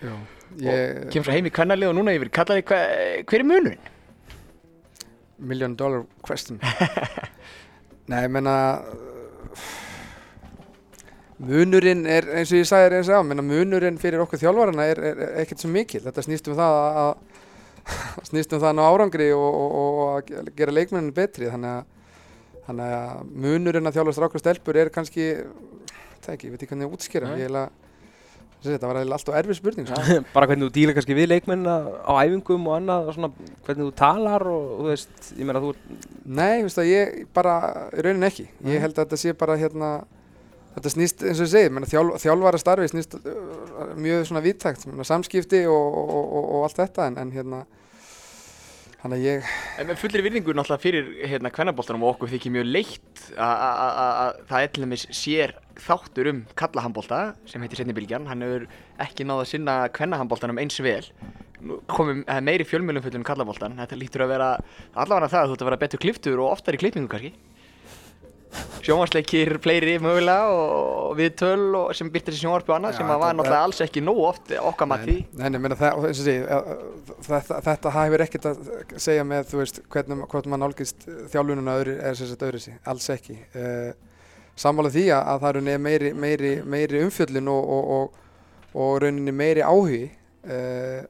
Já. 0.00 0.12
og 0.16 0.64
Ég, 0.64 0.98
kemur 1.12 1.28
svo 1.28 1.36
heim 1.36 1.48
í 1.48 1.54
kvennalið 1.60 1.92
og 1.92 1.96
núna 2.00 2.16
yfir 2.16 2.32
kallalið, 2.40 2.66
hver, 2.72 3.24
hver 3.28 3.44
er 3.44 3.48
munurinn? 3.52 3.88
million 5.40 5.76
dollar 5.76 6.04
question 6.20 6.60
Nei, 8.10 8.22
ég 8.24 8.32
menna 8.32 8.54
munurinn 11.40 12.04
er 12.10 12.28
eins 12.36 12.52
og 12.52 12.60
ég 12.60 12.68
sagði 12.68 12.88
þér 12.88 12.96
eins 12.98 13.10
og 13.10 13.20
á 13.20 13.22
munurinn 13.40 14.00
fyrir 14.00 14.24
okkur 14.24 14.42
þjálfarana 14.42 14.86
er, 14.90 15.02
er, 15.10 15.22
er 15.26 15.36
ekkert 15.44 15.64
svo 15.64 15.70
mikil 15.72 16.02
þetta 16.04 16.24
snýst 16.26 16.50
um 16.50 16.58
það 16.58 16.78
að, 16.80 17.00
að 17.04 18.26
snýst 18.30 18.54
um 18.54 18.62
það 18.62 18.70
að 18.72 18.78
ná 18.78 18.84
árangri 18.86 19.28
og, 19.36 19.48
og, 19.48 19.76
og 19.80 20.00
að 20.18 20.52
gera 20.58 20.76
leikmennin 20.76 21.16
betri 21.16 21.50
þannig 21.52 21.78
að, 21.78 22.16
þannig 22.68 22.96
að 23.00 23.36
munurinn 23.46 23.90
að 23.90 23.98
þjálfa 23.98 24.16
strákur 24.18 24.40
og 24.40 24.44
stelpur 24.44 24.80
er 24.80 24.92
kannski 24.94 25.30
það 26.20 26.34
ekki, 26.34 26.50
ég 26.50 26.54
veit 26.54 26.64
ekki 26.64 26.74
hvernig 26.74 26.88
ég 26.88 26.98
útskýra 26.98 27.32
ég 27.34 27.46
eiginlega 27.46 27.70
þetta 28.60 28.90
var 28.90 28.98
alltaf 29.00 29.36
erfið 29.38 29.56
spurning 29.56 29.88
sko. 29.88 30.16
bara 30.34 30.48
hvernig 30.50 30.68
þú 30.68 30.74
dílar 30.74 30.96
kannski 30.96 31.16
við 31.16 31.30
leikmennina 31.30 31.76
á 32.04 32.12
æfingum 32.20 32.66
og 32.68 32.76
annað 32.76 33.08
og 33.08 33.16
svona 33.16 33.30
hvernig 33.64 33.86
þú 33.86 33.92
talar 33.96 34.44
og 34.50 34.66
þú 34.74 34.88
veist, 34.90 35.14
ég 35.38 35.48
meina 35.48 35.62
þú 35.64 35.74
Nei, 36.30 36.60
þú 36.60 36.66
veist 36.68 36.80
að 36.80 36.90
ég 36.90 37.14
bara, 37.34 37.54
í 37.90 38.02
rauninni 38.04 38.28
ekki. 38.28 38.44
Ég 38.70 38.84
held 38.84 38.92
að 38.94 39.00
þetta 39.00 39.18
sé 39.18 39.32
bara 39.34 39.56
hérna, 39.58 39.88
þetta 40.76 40.92
snýst 40.94 41.24
eins 41.26 41.40
og 41.42 41.46
ég 41.48 41.52
segi, 41.54 41.84
þjálf, 41.92 42.16
þjálfara 42.22 42.60
starfi 42.62 42.88
snýst 42.92 43.16
uh, 43.18 43.92
mjög 43.98 44.26
svona 44.28 44.42
víttækt, 44.44 44.86
samskipti 45.08 45.64
og, 45.66 45.98
og, 46.00 46.16
og, 46.38 46.48
og 46.56 46.66
allt 46.68 46.78
þetta 46.84 47.08
en, 47.10 47.18
en 47.24 47.32
hérna, 47.34 47.62
hann 49.00 49.14
að 49.16 49.24
ég, 49.24 49.50
En 49.80 49.88
með 49.88 49.98
fullri 50.02 50.22
virðingu 50.26 50.52
náttúrulega 50.54 50.82
fyrir 50.84 51.10
hérna 51.30 51.50
kvennaboltanum 51.54 52.04
og 52.04 52.14
okkur 52.14 52.32
þykir 52.34 52.52
mjög 52.58 52.66
leitt 52.68 53.22
að- 53.32 53.60
að 53.66 53.76
að- 53.80 54.16
að 54.22 54.40
það 54.50 54.66
til 54.76 54.84
dæmis 54.84 55.06
sér 55.16 55.54
þáttur 55.80 56.28
um 56.34 56.42
kallahambolta 56.60 57.20
sem 57.48 57.62
heitir 57.64 57.80
Setni 57.80 57.94
Bilgjan, 57.96 58.26
hann 58.28 58.44
hefur 58.44 58.66
ekki 59.00 59.24
náð 59.24 59.40
að 59.46 59.48
sinna 59.54 59.76
kvennahamboltanum 59.96 60.60
eins 60.60 60.76
vel. 60.84 61.06
Komum 61.88 62.22
er 62.28 62.40
meiri 62.44 62.64
fjölmjölum 62.68 63.02
fullum 63.04 63.24
kallaboltan 63.24 63.74
þetta 63.80 63.96
lítur 64.00 64.22
að 64.24 64.30
vera 64.34 64.50
allavega 64.94 65.28
það 65.32 65.48
þú 65.48 65.56
ert 65.56 65.64
að 65.64 65.68
vera 65.70 65.80
betur 65.82 66.00
kliftur 66.04 66.38
og 66.44 66.52
oftar 66.54 66.76
í 66.76 66.80
klippingu 66.80 67.08
kannski 67.12 67.32
sjónvarsleikir 68.84 69.58
fleiri 69.62 69.96
mögulega 70.02 70.50
og 70.54 71.16
viðtöl 71.18 71.76
og 71.78 71.90
sem 71.96 72.10
byrtir 72.12 72.34
í 72.36 72.40
sjónvarpi 72.40 72.72
og 72.72 72.76
annað 72.78 72.98
sem 72.98 73.10
var 73.10 73.36
náttúrulega 73.36 73.66
alls 73.68 73.80
ekki 73.84 74.02
nógu 74.04 74.24
oft 74.26 74.52
okkar 74.58 74.90
segi, 76.18 76.36
uh, 76.44 76.70
þetta, 77.28 77.92
hefur 77.96 78.24
ekkert 78.26 78.48
að 78.50 78.70
segja 78.96 79.26
með, 79.26 79.54
hvernig, 79.92 80.24
maður 80.26 80.62
nálgist 80.64 81.06
þjálfununa 81.32 81.76
öðru, 81.82 81.96
alls 82.90 83.10
ekki. 83.14 83.38
Uh, 83.54 83.90
Sammála 84.60 84.90
því 84.92 85.06
að, 85.14 85.22
að 85.22 85.38
það 85.40 85.48
er 85.48 85.56
rauninni 85.56 85.78
meiri, 85.80 86.10
meiri, 86.12 86.50
meiri 86.68 87.04
umfjöllun 87.06 87.48
og, 87.48 87.70
og, 87.76 87.94
og, 87.96 88.74
og 88.76 88.90
rauninni 89.04 89.32
meiri 89.32 89.64
áhugi 89.64 90.02
uh, 90.10 91.00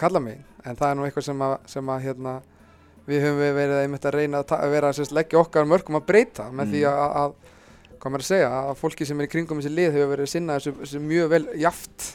kalla 0.00 0.22
mig, 0.22 0.38
en 0.64 0.78
það 0.78 0.90
er 0.90 0.98
nú 0.98 1.06
eitthvað 1.06 1.26
sem 1.30 1.42
að, 1.46 1.56
sem 1.72 1.90
að 1.90 2.04
hérna, 2.06 2.36
við 3.10 3.24
höfum 3.26 3.58
verið 3.58 3.76
einmitt 3.82 4.06
að 4.08 4.16
reyna 4.16 4.42
að 4.44 4.70
vera 4.74 4.92
að 4.94 5.14
leggja 5.18 5.40
okkar 5.42 5.68
mörgum 5.68 5.98
að 6.00 6.06
breyta 6.08 6.48
með 6.54 6.74
því 6.74 6.84
að, 6.90 7.02
að 7.24 7.34
hvað 8.00 8.14
maður 8.14 8.24
að 8.24 8.30
segja, 8.30 8.50
að 8.60 8.78
fólki 8.80 9.06
sem 9.08 9.20
er 9.20 9.28
í 9.28 9.32
kringum 9.34 9.60
þessi 9.60 9.74
lið 9.74 9.92
hefur 9.98 10.12
verið 10.14 10.28
að 10.28 10.32
sinna 10.34 10.56
þessu, 10.58 10.74
þessu 10.80 11.02
mjög 11.04 11.30
vel 11.34 11.42
jaft 11.60 12.06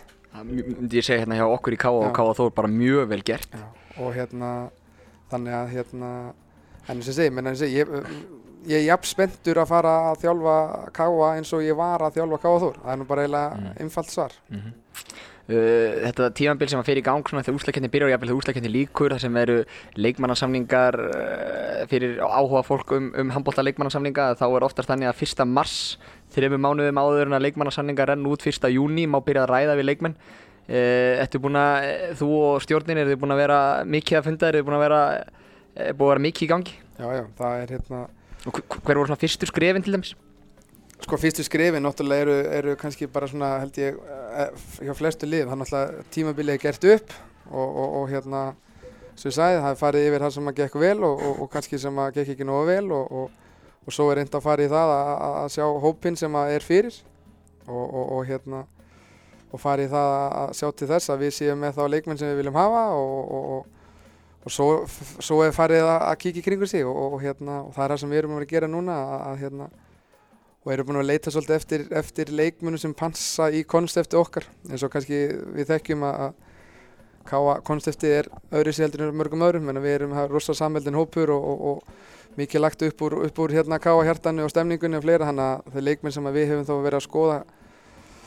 ég 0.91 1.05
segja 1.05 1.21
hérna 1.21 1.37
hjá 1.39 1.45
okkur 1.47 1.75
í 1.75 1.79
Káa 1.79 1.93
og 1.95 2.07
Já. 2.09 2.15
Káa 2.17 2.33
Þór 2.35 2.55
bara 2.55 2.71
mjög 2.71 3.05
vel 3.11 3.21
gert. 3.25 3.53
Og 4.01 4.09
hérna 4.15 4.49
þannig 5.31 5.55
að 5.55 5.69
hérna 5.75 6.09
og 6.85 6.99
ég 6.99 7.15
segi, 7.15 7.31
menn 7.33 7.49
ég 7.49 7.59
segi, 7.59 7.77
ég, 7.79 7.93
ég 8.67 8.81
er 8.81 8.87
jafn 8.89 9.09
spenntur 9.09 9.61
að 9.61 9.71
fara 9.71 9.93
að 10.09 10.25
þjálfa 10.25 10.57
Káa 10.95 11.29
eins 11.37 11.53
og 11.55 11.63
ég 11.65 11.77
var 11.79 12.03
að 12.05 12.19
þjálfa 12.19 12.41
Káa 12.43 12.59
Þór. 12.65 12.81
Það 12.83 12.91
er 12.95 12.99
nú 13.01 13.07
bara 13.09 13.25
eiginlega 13.25 13.71
einfalt 13.85 14.11
svar 14.11 14.35
Uh, 15.45 16.07
þetta 16.07 16.31
tímabil 16.33 16.71
sem 16.71 16.79
að 16.79 16.87
fyrir 16.87 17.03
í 17.03 17.05
gang 17.05 17.27
svona 17.29 17.43
þegar 17.45 17.59
úslakenni 17.59 17.89
byrjar 17.93 18.07
og 18.07 18.13
jafnvel 18.15 18.29
þegar 18.31 18.39
úslakenni 18.39 18.71
líkur 18.73 19.13
þar 19.13 19.21
sem 19.21 19.35
eru 19.37 19.57
leikmannarsamningar 20.01 20.97
uh, 21.05 21.83
fyrir 21.91 22.15
áhuga 22.17 22.63
fólk 22.65 22.95
um, 22.97 23.11
um 23.13 23.33
handbólta 23.35 23.61
leikmannarsamninga 23.61 24.31
þá 24.39 24.45
er 24.47 24.65
oftast 24.65 24.89
þannig 24.89 25.11
að 25.11 25.21
1. 25.27 25.45
mars 25.45 25.75
þreifum 26.33 26.65
mánuðum 26.65 26.97
áður 26.97 27.29
en 27.29 27.37
að 27.37 27.45
leikmannarsamningar 27.45 28.09
renn 28.09 28.25
út 28.25 28.41
1. 28.41 28.71
júni 28.73 29.05
má 29.05 29.19
byrja 29.21 29.45
að 29.45 29.53
ræða 29.53 29.77
við 29.77 29.89
leikmenn 29.91 30.17
uh, 30.17 31.21
að, 31.21 31.87
eh, 31.91 32.09
þú 32.17 32.29
og 32.41 32.65
stjórnin 32.65 33.03
eru 33.03 33.13
þið 33.13 33.21
búin 33.21 33.37
að 33.37 33.43
vera 33.45 33.59
mikið 33.85 34.17
að 34.17 34.29
funda, 34.31 34.49
eru 34.49 34.63
þið 34.63 34.69
búin 34.71 34.79
að 34.79 34.85
vera 34.87 35.01
uh, 35.13 35.91
búin 35.93 36.07
að 36.07 36.13
vera 36.15 36.25
mikið 36.25 36.47
í 36.47 36.53
gangi 36.55 36.79
já, 36.97 37.07
já, 37.19 37.25
það 37.37 37.59
er 37.59 37.75
hérna 37.77 38.05
og 38.45 38.57
hver 38.57 38.79
hver 38.81 38.97
voru 38.97 39.09
svona 39.11 39.21
fyrstur 39.21 39.53
skrefin 39.53 39.85
til 39.85 39.93
dæmis? 39.93 40.17
Sko 41.05 41.17
fyrstu 41.21 41.43
skrifin 41.45 41.83
náttúrulega 41.85 42.25
eru, 42.25 42.35
eru 42.59 42.75
kannski 42.81 43.07
bara 43.13 43.27
svona 43.29 43.53
held 43.61 43.77
ég 43.77 43.97
eh, 44.01 44.67
hjá 44.87 44.93
flestu 44.97 45.27
lið, 45.29 45.45
er 45.45 45.59
náttúrulega 45.61 46.05
tímabilið 46.15 46.55
er 46.57 46.61
gert 46.63 46.87
upp 46.95 47.13
og, 47.51 47.67
og, 47.67 47.89
og 48.01 48.07
hérna 48.09 48.43
sem 49.15 49.29
ég 49.29 49.35
sagði, 49.37 49.59
það 49.63 49.69
er 49.75 49.79
farið 49.79 50.05
yfir 50.09 50.23
það 50.25 50.33
sem 50.35 50.49
að 50.51 50.57
gekk 50.63 50.77
vel 50.81 50.97
og, 51.07 51.21
og, 51.29 51.43
kannski 51.53 51.77
sem 51.79 51.99
að 52.03 52.15
gekk 52.17 52.33
ekki 52.33 52.47
nógu 52.49 52.65
vel 52.67 52.87
og, 52.97 53.11
svo 53.93 54.07
er 54.11 54.17
reynd 54.23 54.33
að 54.35 54.43
fara 54.47 54.65
í 54.65 54.71
það 54.71 54.95
að, 54.95 55.11
að- 55.13 55.37
að 55.43 55.51
sjá 55.55 55.65
hópinn 55.85 56.17
sem 56.19 56.35
að 56.41 56.55
er 56.57 56.65
fyrir 56.65 56.97
og, 57.69 57.85
hérna 58.27 58.63
og 59.53 59.61
fara 59.61 59.85
í 59.85 59.91
það 59.93 60.09
að 60.41 60.51
sjá 60.57 60.67
til 60.81 60.89
þess 60.89 61.13
að 61.13 61.21
við 61.23 61.35
séum 61.37 61.61
með 61.63 61.77
þá 61.77 61.83
leikmenn 61.93 62.19
sem 62.19 62.31
við 62.33 62.41
viljum 62.41 62.57
hafa 62.59 62.81
og, 62.97 63.69
svo, 64.51 64.67
svo 65.23 65.37
er 65.45 65.53
farið 65.55 65.85
að, 65.85 66.01
að 66.09 66.17
kíkja 66.25 66.41
í 66.41 66.45
kringu 66.49 66.67
sig 66.69 66.83
og, 66.89 67.15
hérna, 67.23 67.61
og 67.69 67.71
það 67.77 67.85
er 67.85 67.93
það 67.93 68.01
sem 68.03 68.11
við 68.15 68.19
erum 68.23 68.33
að 68.35 68.41
vera 68.41 68.49
að 68.49 68.55
gera 68.57 68.71
núna 68.73 68.97
að, 69.05 69.15
að 69.29 69.39
hérna 69.45 69.69
og 70.65 70.73
erum 70.73 70.87
búin 70.89 70.97
að 70.97 71.11
leita 71.11 71.31
svolítið 71.31 71.55
eftir, 71.59 71.83
eftir 71.93 72.31
leikmunum 72.33 72.81
sem 72.81 72.93
pansa 72.97 73.51
í 73.53 73.61
konstefti 73.69 74.17
okkar. 74.17 74.47
Eins 74.71 74.81
og 74.85 74.89
kannski 74.93 75.19
við 75.53 75.69
þekkjum 75.69 76.05
að 76.07 76.23
að 76.25 76.33
káa 77.25 77.59
konstefti 77.65 78.09
er 78.19 78.29
öðru 78.53 78.73
heldur 78.79 79.05
en 79.05 79.17
mörgum 79.17 79.45
öðrum. 79.45 79.69
En 79.69 79.81
við 79.83 79.99
erum 79.99 80.15
það 80.17 80.33
rosa 80.33 80.57
samveldin 80.57 80.97
hópur 80.97 81.33
og, 81.35 81.45
og, 81.51 81.61
og 81.69 82.39
mikið 82.39 82.63
lagt 82.65 82.81
upp 82.85 83.05
úr, 83.05 83.17
upp 83.27 83.39
úr 83.45 83.53
hérna 83.53 83.79
káa 83.81 84.01
hjartanu 84.09 84.45
og 84.45 84.51
stemningunni 84.53 84.97
og 84.97 85.05
fleira. 85.05 85.29
Þannig 85.29 85.45
að 85.45 85.77
þeir 85.77 85.87
leikmenn 85.89 86.17
sem 86.17 86.29
að 86.29 86.37
við 86.39 86.51
hefum 86.51 86.67
þá 86.67 86.75
verið 86.75 86.99
að 86.99 87.07
skoða 87.07 87.39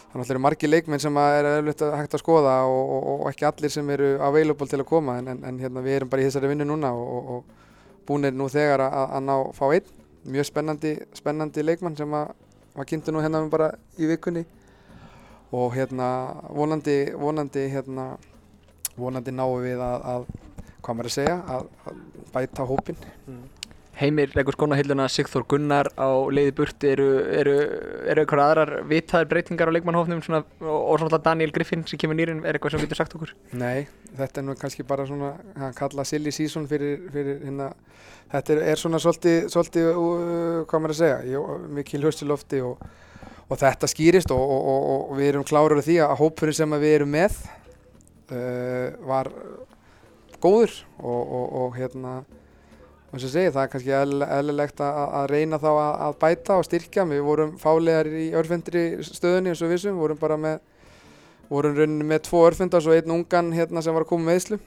þannig 0.08 0.24
að 0.24 0.30
eru 0.32 0.40
margir 0.46 0.70
leikmenn 0.72 1.02
sem 1.02 1.18
að 1.20 1.34
er 1.36 1.46
eflitt 1.58 1.82
hægt 1.98 2.14
að 2.16 2.22
skoða 2.22 2.52
og, 2.64 2.92
og, 2.96 3.24
ekki 3.28 3.44
allir 3.44 3.72
sem 3.74 3.90
eru 3.92 4.14
available 4.24 4.70
til 4.70 4.80
að 4.80 4.90
koma. 4.94 5.18
En, 5.18 5.34
en, 5.34 5.42
en 5.50 5.58
hérna 5.62 5.82
við 5.84 5.98
erum 5.98 6.12
bara 6.14 6.22
í 6.22 6.30
þessari 6.30 6.54
vinnu 6.54 6.70
núna 6.70 6.94
og 6.94 7.42
búinir 8.08 8.32
nú 8.32 8.46
þegar 8.48 8.86
að, 8.86 9.16
að 9.18 9.26
ná 9.26 9.34
fá 9.58 9.66
einn 9.72 9.96
mjög 10.28 10.48
spennandi, 10.50 10.94
spennandi 11.16 11.64
leikmann 11.64 11.96
sem 11.98 12.14
að 12.14 12.32
var 12.78 12.86
kynntu 12.86 13.12
nú 13.12 13.22
hérna 13.24 13.42
bara 13.50 13.72
í 13.98 14.08
vikunni. 14.10 14.44
Og 15.56 15.72
hérna 15.74 16.08
vonandi, 16.52 16.98
vonandi 17.16 17.64
hérna 17.72 18.10
vonandi 18.98 19.32
náum 19.32 19.62
við 19.64 19.80
að, 19.80 20.02
að 20.12 20.26
hvað 20.82 20.98
maður 20.98 21.10
að 21.10 21.14
segja, 21.14 21.38
að, 21.54 21.70
að 21.86 22.02
bæta 22.34 22.66
hópinn. 22.68 23.06
Heimir 23.98 24.30
leggur 24.38 24.54
skóna 24.54 24.76
hilluna 24.78 25.08
Sigþór 25.10 25.42
Gunnar 25.50 25.88
á 25.98 26.06
leiði 26.30 26.52
burt 26.60 26.84
eru, 26.86 27.06
eru, 27.34 27.54
eru 28.06 28.22
eitthvað 28.22 28.42
aðrar 28.44 28.70
vitaðar 28.86 29.30
breytingar 29.32 29.72
á 29.72 29.74
leikmannhófnum 29.74 30.20
svona, 30.22 30.44
og, 30.62 31.00
svona 31.02 31.18
Daniel 31.24 31.50
Griffin 31.54 31.82
sem 31.88 31.98
kemur 31.98 32.14
nýrin 32.18 32.44
er 32.44 32.54
eitthvað 32.54 32.76
sem 32.76 32.84
þú 32.84 32.86
getur 32.86 33.00
sagt 33.00 33.16
okkur? 33.18 33.32
Nei, 33.58 33.88
þetta 34.20 34.38
er 34.38 34.46
nú 34.46 34.54
kannski 34.60 34.86
bara 34.86 35.08
svona, 35.08 35.32
hann 35.58 35.74
kalla 35.78 36.06
silly 36.06 36.30
season 36.34 36.68
fyrir, 36.70 37.08
fyrir 37.10 37.42
hérna, 37.42 37.72
þetta 38.32 38.54
er, 38.54 38.62
er 38.72 38.80
svona 38.80 39.00
svolítið, 39.02 39.38
svolítið, 39.52 39.90
uh, 39.92 40.62
hvað 40.68 40.82
maður 40.84 40.94
að 40.94 41.00
segja, 41.02 41.18
Jó, 41.32 41.42
mikil 41.78 42.02
höstilofti 42.04 42.62
og, 42.64 42.82
og 43.48 43.60
þetta 43.60 43.90
skýrist 43.90 44.34
og, 44.34 44.42
og, 44.56 44.88
og, 44.94 45.14
við 45.18 45.32
erum 45.32 45.46
klárur 45.48 45.80
á 45.80 45.86
því 45.86 46.00
að 46.04 46.16
hópurinn 46.22 46.58
sem 46.58 46.76
við 46.78 46.96
erum 46.98 47.14
með 47.14 47.38
uh, 48.32 48.98
var 49.08 49.32
góður 50.38 50.74
og, 51.02 51.70
hérna, 51.74 52.20
eins 53.10 53.24
og 53.26 53.32
segi, 53.32 53.50
það 53.54 53.62
er 53.64 53.70
kannski 53.72 53.94
eðl- 53.98 54.26
eðlilegt 54.28 54.82
að, 54.84 54.98
að 55.18 55.30
reyna 55.32 55.58
þá 55.62 55.70
að, 55.72 55.92
að 56.06 56.18
bæta 56.22 56.58
og 56.60 56.66
styrkja, 56.68 57.06
við 57.10 57.22
vorum 57.26 57.54
fálegar 57.58 58.10
í 58.12 58.28
örfendri 58.38 58.84
stöðunni 59.08 59.54
eins 59.54 59.64
og 59.64 59.72
vissum, 59.72 59.98
vorum 59.98 60.20
bara 60.20 60.36
með 60.38 60.60
vorum 61.48 61.76
rauninni 61.78 62.04
með 62.04 62.26
tvo 62.28 62.42
örfundar 62.48 62.84
og 62.84 62.94
einn 62.96 63.14
ungan 63.14 63.54
hérna 63.56 63.82
sem 63.84 63.96
var 63.96 64.04
að 64.04 64.10
koma 64.10 64.28
með 64.28 64.40
Íslu 64.42 64.58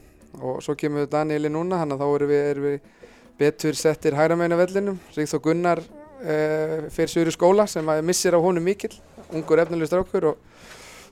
og 0.42 0.58
svo 0.64 0.74
kemur 0.78 1.06
Danieli 1.10 1.50
núna 1.52 1.78
hann 1.78 1.94
að 1.94 2.02
þá 2.02 2.06
erum 2.16 2.30
við, 2.32 2.42
erum 2.50 2.66
við 2.66 3.01
betur 3.38 3.76
settir 3.78 4.16
hægra 4.16 4.36
meina 4.38 4.58
vellinum. 4.58 5.00
Sigþór 5.14 5.42
Gunnar 5.44 5.82
uh, 5.82 6.88
fyrir 6.92 7.12
sögur 7.12 7.32
í 7.32 7.34
skóla 7.34 7.66
sem 7.70 7.88
missir 8.04 8.36
af 8.36 8.44
honum 8.44 8.64
mikill. 8.66 8.94
Ungur 9.32 9.62
efnileg 9.62 9.90
strákur 9.90 10.32
og, 10.32 10.42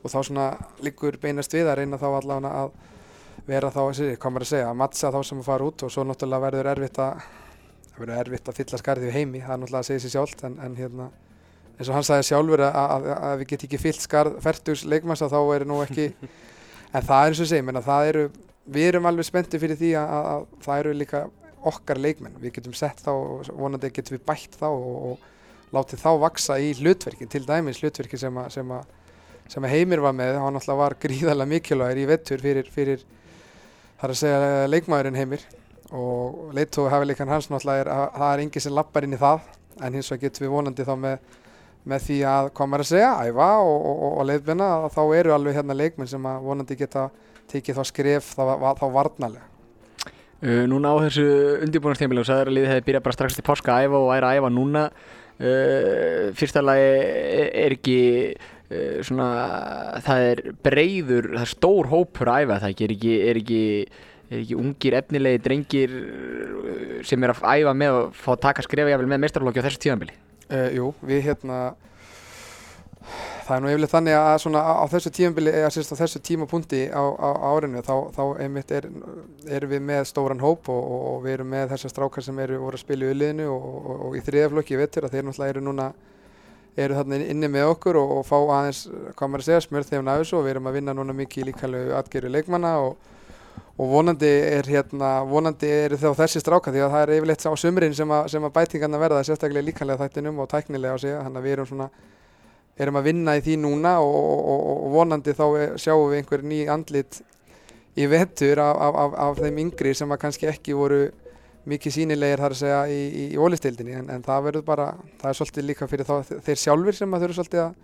og 0.03 0.13
þá 0.13 0.19
svona 0.21 0.51
liggur 0.85 1.17
beinast 1.21 1.55
við 1.57 1.71
að 1.71 1.81
reyna 1.81 2.01
þá 2.01 2.09
allavega 2.11 2.53
að 2.65 2.73
vera 3.49 3.73
þá, 3.73 3.81
hvað 4.21 4.33
maður 4.35 4.47
að 4.47 4.53
segja, 4.53 4.69
að 4.69 4.79
mattsa 4.83 5.11
þá 5.15 5.21
sem 5.27 5.41
að 5.41 5.49
fara 5.49 5.67
út 5.71 5.87
og 5.87 5.93
svo 5.95 6.05
náttúrulega 6.07 6.45
verður 6.45 6.71
erfitt 6.75 7.01
að 7.01 7.25
verður 7.97 8.21
erfitt 8.21 8.49
að 8.49 8.61
fylla 8.61 8.81
skarðið 8.81 9.17
heimi. 9.17 9.41
Það 9.41 9.55
er 9.55 9.61
náttúrulega 9.65 9.83
að 9.85 9.89
segja 9.91 10.05
sér 10.05 10.15
sjálft 10.15 10.45
en, 10.47 10.61
en 10.61 10.77
hérna 10.77 11.09
eins 11.81 11.89
og 11.89 11.97
hann 11.97 12.05
sagði 12.05 12.29
sjálfur 12.29 12.63
að, 12.67 12.77
að, 12.77 13.07
að 13.17 13.35
við 13.41 13.51
getum 13.55 13.69
ekki 13.71 13.81
fyllt 13.81 14.05
skarð 14.05 14.39
færtugs 14.45 14.85
leikmanns 14.85 15.23
að 15.25 15.33
þá 15.33 15.41
er 15.57 15.67
nú 15.69 15.81
ekki 15.81 16.11
en 16.95 17.07
það 17.07 17.21
er 17.23 17.31
eins 17.31 17.41
og 17.41 17.49
segi, 17.49 17.65
menna, 17.65 17.83
það 17.85 18.09
eru 18.11 18.25
við 18.71 18.89
erum 18.91 19.09
alveg 19.09 19.29
spenntið 19.29 19.63
fyrir 19.65 19.79
því 19.81 19.93
að, 19.97 20.13
að 20.33 20.45
það 20.67 20.83
eru 20.83 20.93
líka 21.01 21.23
okkar 21.69 21.99
leikmenn. 22.01 22.39
Við 22.41 22.55
getum 22.59 22.75
sett 22.77 23.03
þá, 23.05 23.11
og 23.13 23.51
vonandi 23.59 23.91
getum 23.93 24.17
við 24.17 24.25
bætt 24.29 24.57
þá 24.61 24.67
og, 24.71 24.97
og 25.11 25.75
látið 25.77 26.03
þá 26.03 26.11
vaksa 26.25 26.59
í 26.59 26.73
hlutverki, 26.81 27.29
til 27.31 27.45
dæmis 27.47 27.81
hlutverki 27.83 28.19
sem 28.19 28.39
að, 28.43 28.49
sem 28.57 28.73
að, 28.75 28.87
sem 29.51 29.67
að 29.67 29.75
Heimir 29.77 30.03
var 30.03 30.15
með, 30.17 30.39
hann 30.43 30.59
alltaf 30.59 30.79
var 30.81 30.97
gríðarlega 31.03 31.53
mikilvægir 31.53 32.01
í 32.03 32.07
vettur 32.11 32.43
fyrir, 32.43 32.71
fyrir 32.75 33.05
þar 34.01 34.15
að 34.15 34.21
segja 34.23 34.67
leikmaðurinn 34.73 35.19
Heimir. 35.21 35.45
Og 35.91 36.53
leittói 36.55 36.87
hafi 36.93 37.09
líkan 37.11 37.31
hans 37.33 37.49
náttúrulega 37.51 37.83
er, 37.85 37.89
að- 37.91 38.13
það 38.19 38.33
er 38.35 38.43
enginn 38.45 38.63
sem 38.67 38.75
lappar 38.79 39.07
inn 39.07 39.17
í 39.17 39.21
það. 39.21 39.41
En 39.81 39.95
hins 39.97 40.11
vegar 40.13 40.29
getum 40.29 40.47
við 40.47 40.53
vonandi 40.55 40.85
þá 40.87 40.93
með, 41.03 41.19
með 41.91 42.05
því 42.07 42.19
að 42.31 42.51
maður 42.71 42.85
að 42.85 42.91
segja, 42.91 43.11
æfa 43.27 43.49
og, 43.65 43.87
og, 43.91 44.03
og, 44.07 44.19
að 44.85 44.91
þá 44.95 45.03
eru 45.19 45.35
alveg 45.35 45.57
hérna 45.57 45.77
leikmenn 45.79 46.11
sem 46.11 46.27
að 46.31 46.43
vonandi 46.47 46.77
geta 46.79 47.07
tekið 47.51 47.79
þá 47.81 47.85
skref 47.89 48.29
þá, 48.37 48.43
þá 48.79 48.87
varnalega. 48.95 49.47
Uh, 50.41 50.65
núna 50.65 50.95
á 50.97 51.05
þessu 51.05 51.25
undirbúinastímili 51.67 52.23
og 52.23 52.29
sagður 52.29 52.49
að 52.49 52.55
liðið 52.57 52.71
hefði 52.73 52.85
byrjað 52.87 53.03
bara 53.05 53.17
strax 53.17 53.35
til 53.37 53.45
páska 53.45 53.75
að 53.75 53.89
æfa 53.89 53.99
og 54.01 54.13
æra 54.15 54.31
að 54.31 54.39
æfa 54.39 54.51
núna. 54.55 54.85
Uh, 55.41 56.23
fyrsta 56.37 56.63
lagi 56.65 56.87
er 57.61 57.75
ekki 57.77 57.99
uh, 58.37 59.03
svona 59.05 59.27
það 60.07 60.25
er 60.31 60.43
breyður, 60.65 61.29
það 61.35 61.45
er 61.45 61.53
stór 61.53 61.91
hópur 61.93 62.33
að 62.33 62.47
æfa 62.47 62.59
það 62.63 62.73
ekki, 62.75 62.87
er 62.87 62.97
ekki, 62.97 63.13
er 63.27 63.43
ekki 63.43 63.61
er 64.31 64.41
ekki 64.45 64.59
ungir 64.63 64.95
efnilegi 64.95 65.43
drengir 65.43 65.95
sem 67.05 67.25
er 67.27 67.33
að 67.35 67.45
æfa 67.51 67.77
með 67.77 67.97
og 67.99 68.13
fá 68.15 68.29
að 68.37 68.43
taka 68.45 68.65
skrefa 68.65 68.93
jafnvel 68.93 69.11
með 69.11 69.25
meistarflokki 69.25 69.59
á 69.59 69.67
þessu 69.67 69.81
tíðanbili 69.83 70.15
jú, 70.77 70.93
við 71.03 71.25
hérna 71.27 71.57
það 73.51 73.57
er 73.57 73.65
nú 73.65 73.71
yfirleitt 73.73 73.93
þannig 73.95 74.17
að 74.17 74.37
svona 74.45 74.61
á, 74.63 74.85
þessu 74.93 75.11
tímabili 75.17 75.53
eða 75.53 75.71
sérst 75.75 75.95
á 75.95 76.01
þessu 76.01 76.21
tímapunkti 76.27 76.83
á, 76.95 77.03
á, 77.03 77.29
á 77.35 77.49
árinu 77.51 77.83
þá, 77.83 77.95
þá 78.15 78.23
einmitt 78.45 78.71
er, 78.77 78.87
erum 79.51 79.73
við 79.75 79.83
með 79.89 80.07
stóran 80.11 80.43
hóp 80.43 80.71
og, 80.71 80.79
og, 80.79 81.03
og 81.11 81.19
við 81.27 81.37
erum 81.39 81.51
með 81.51 81.75
þessar 81.75 81.95
strákar 81.95 82.27
sem 82.27 82.39
eru 82.45 82.61
voru 82.63 82.79
að 82.79 82.85
spila 82.85 83.09
í 83.09 83.15
uliðinu 83.17 83.49
og, 83.51 83.67
og, 83.97 84.17
í 84.17 84.23
þriðaflokki 84.29 84.77
ég 84.77 84.83
veitur 84.85 85.09
að 85.09 85.17
þeir 85.17 85.27
náttúrulega 85.27 85.55
eru 85.57 85.65
núna 85.67 85.91
eru 86.81 86.99
þarna 87.01 87.21
inni 87.27 87.51
með 87.51 87.73
okkur 87.75 87.99
og, 87.99 88.19
fá 88.29 88.37
aðeins, 88.39 88.85
hvað 89.19 89.33
maður 89.33 89.43
að 89.43 89.49
segja, 89.49 89.65
smörð 89.67 89.91
þeim 89.91 90.11
af 90.13 90.21
þessu 90.23 90.39
og 90.39 90.45
við 90.47 90.55
erum 90.55 90.71
að 90.71 90.77
vinna 90.79 90.95
núna 90.97 91.17
mikið 91.19 91.43
í 91.43 91.49
líkalegu 91.51 91.97
atgeru 91.99 92.31
leikmanna 92.31 92.77
og, 92.85 93.11
vonandi 93.81 94.29
er 94.29 94.67
hérna, 94.69 95.11
vonandi 95.25 95.69
eru 95.87 95.97
þá 95.97 96.11
þessi 96.19 96.43
stráka 96.43 96.73
því 96.73 96.83
að 96.85 96.95
það 96.95 97.03
er 97.03 97.13
yfirleitt 97.17 97.45
á 97.49 97.53
sumrin 97.57 97.95
sem 97.97 98.11
að, 98.13 98.27
sem 98.35 98.45
að 98.45 98.55
bætingarna 98.59 99.01
verða 99.01 99.23
sérstaklega 99.25 99.67
líkanlega 99.67 100.05
þættinum 100.05 100.43
og 100.43 100.51
tæknilega 100.53 100.95
á 100.95 100.99
sig 101.01 101.15
þannig 101.17 101.41
að 101.41 101.47
við 101.47 101.55
erum 101.57 101.69
svona 101.71 101.87
erum 102.85 102.99
að 103.01 103.09
vinna 103.11 103.35
í 103.39 103.43
því 103.45 103.57
núna 103.63 103.97
og, 104.03 104.15
og, 104.15 104.41
og, 104.55 104.71
og 104.87 104.95
vonandi 104.95 105.35
þá 105.37 105.45
er- 105.63 105.75
sjáum 105.83 106.07
við 106.13 106.21
einhver 106.23 106.45
ný 106.47 106.61
andlit 106.73 107.21
í 108.01 108.07
vetur 108.09 108.63
af, 108.63 108.77
af, 108.89 108.99
af, 109.05 109.19
af 109.27 109.41
þeim 109.45 109.59
yngri 109.67 109.93
sem 109.99 110.13
að 110.15 110.21
kannski 110.25 110.49
ekki 110.51 110.77
voru 110.79 111.01
mikið 111.71 111.93
sínilegir 111.99 112.41
þar 112.41 112.55
að 112.55 112.61
segja 112.63 112.81
í, 112.89 113.01
í, 113.11 113.25
í 113.35 113.39
ólistildinni 113.41 113.93
en, 113.99 114.07
en 114.15 114.23
það 114.25 114.45
verður 114.49 114.65
bara, 114.71 114.87
það 115.21 115.29
er 115.33 115.39
svolítið 115.41 115.67
líka 115.69 115.89
fyrir 115.91 116.09
þá, 116.09 116.15
þeir 116.47 116.61
sjálfur 116.63 116.97
sem 116.97 117.15
að 117.19 117.25
þurfa 117.27 117.37
svolítið 117.41 117.63
að 117.67 117.75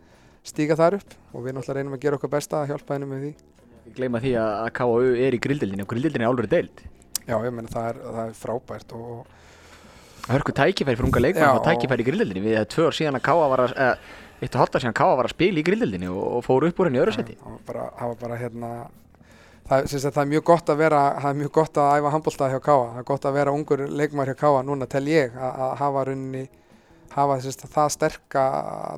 stíga 0.47 0.77
þar 0.79 0.97
upp. 1.01 1.17
Og 1.35 1.45
við 1.45 1.57
náttúrulega 1.59 1.77
reynum 1.81 1.97
að 1.99 2.03
gera 2.07 2.17
okkar 2.21 2.33
besta 2.33 2.63
að 2.63 2.71
hjálpa 2.73 2.97
hennum 2.97 3.13
með 3.13 3.25
því. 3.27 3.33
gleyma 3.99 4.21
því 4.25 4.33
að 4.41 4.53
að 4.63 4.71
KU 4.79 5.11
er 5.27 5.37
í 5.37 5.41
grildildinni 5.45 5.85
og 5.85 5.91
grildildinni 5.93 6.25
er 6.27 6.33
álverið 6.33 6.55
deild. 6.57 6.81
Já, 7.27 7.37
ég 7.45 7.53
menn 7.59 7.69
það 7.71 7.89
er, 7.91 8.01
það 8.07 8.23
er 8.25 8.35
frábært 8.41 8.95
og 8.97 10.31
hörku 10.31 10.55
tækifæri 10.57 10.97
fyrir 10.99 11.07
unga 11.11 11.23
leikmann 11.23 11.59
og 11.61 11.65
tækifæri 11.67 12.03
í 12.03 12.09
grildildinni 12.09 12.43
við 12.47 12.57
erum 12.63 12.71
tvö 12.73 12.89
ár 12.89 12.97
síðan 12.97 13.19
að 13.21 13.25
KU 13.29 13.45
var 13.53 13.63
að 13.67 13.75
eh, 13.85 14.15
eitt 14.41 14.57
og 14.57 14.63
ár 14.63 14.83
síðan 14.83 14.97
KU 14.97 15.17
var 15.17 15.29
að 15.29 15.35
spila 15.35 15.61
í 15.61 15.65
grildildinni 15.67 16.13
og, 16.13 16.23
og 16.39 16.45
fóru 16.45 16.71
upp 16.71 16.81
úr 16.81 16.91
henni 16.91 17.01
í 17.01 17.03
öðru 17.05 17.17
seti 17.17 17.37
bara, 17.69 17.89
það 17.97 18.13
var 18.13 18.19
bara 18.21 18.39
hérna 18.41 18.71
það, 19.69 20.21
er 20.23 20.31
mjög 20.33 20.45
gott 20.51 20.71
að 20.73 20.83
vera 20.83 21.01
það 21.23 21.31
er 21.31 21.41
mjög 21.41 21.53
gott 21.57 21.81
að 21.81 21.97
æfa 21.97 22.13
handbólta 22.15 22.51
hjá 22.53 22.61
Káa 22.69 22.85
það 22.93 23.01
er 23.01 23.09
gott 23.11 23.27
að 23.27 23.39
vera 23.41 23.57
ungur 23.57 23.83
leikmar 23.89 24.31
hjá 24.31 24.39
Káa 24.43 24.63
núna 24.67 24.89
tel 24.91 25.07
ég 25.11 25.37
að, 25.37 25.63
að 25.67 25.75
hafa 25.81 26.05
runni 26.11 26.45
hafa 27.17 27.39
sagt, 27.41 27.65
það 27.73 27.93
sterka 27.95 28.45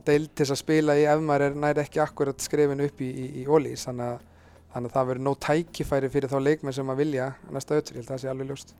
deild 0.06 0.32
til 0.32 0.44
þess 0.44 0.56
að 0.56 0.62
spila 0.62 0.98
í 0.98 1.06
ef 1.06 1.22
maður 1.22 1.46
er 1.48 1.60
næri 1.62 1.84
ekki 1.84 2.02
akkurat 2.02 2.42
skrifin 2.42 2.82
upp 2.82 3.02
í, 3.04 3.08
í, 3.08 3.28
í 3.42 3.46
ólís 3.46 3.86
þannig 3.86 4.16
að, 4.16 4.26
þannig 4.74 4.90
að 4.90 4.96
það 4.98 5.10
verður 5.12 5.26
nóg 5.28 5.40
tækifæri 5.46 6.12
fyrir 6.12 6.32
þá 6.32 6.38
leikmenn 6.42 6.76
sem 6.76 6.90
að 6.90 7.02
vilja 7.04 7.32
næsta 7.54 7.78
ötur, 7.78 7.94
ég 7.94 8.02
held 8.02 8.10
að 8.10 8.16
það 8.16 8.24
sé 8.24 8.32
alveg 8.32 8.50
ljóst 8.50 8.74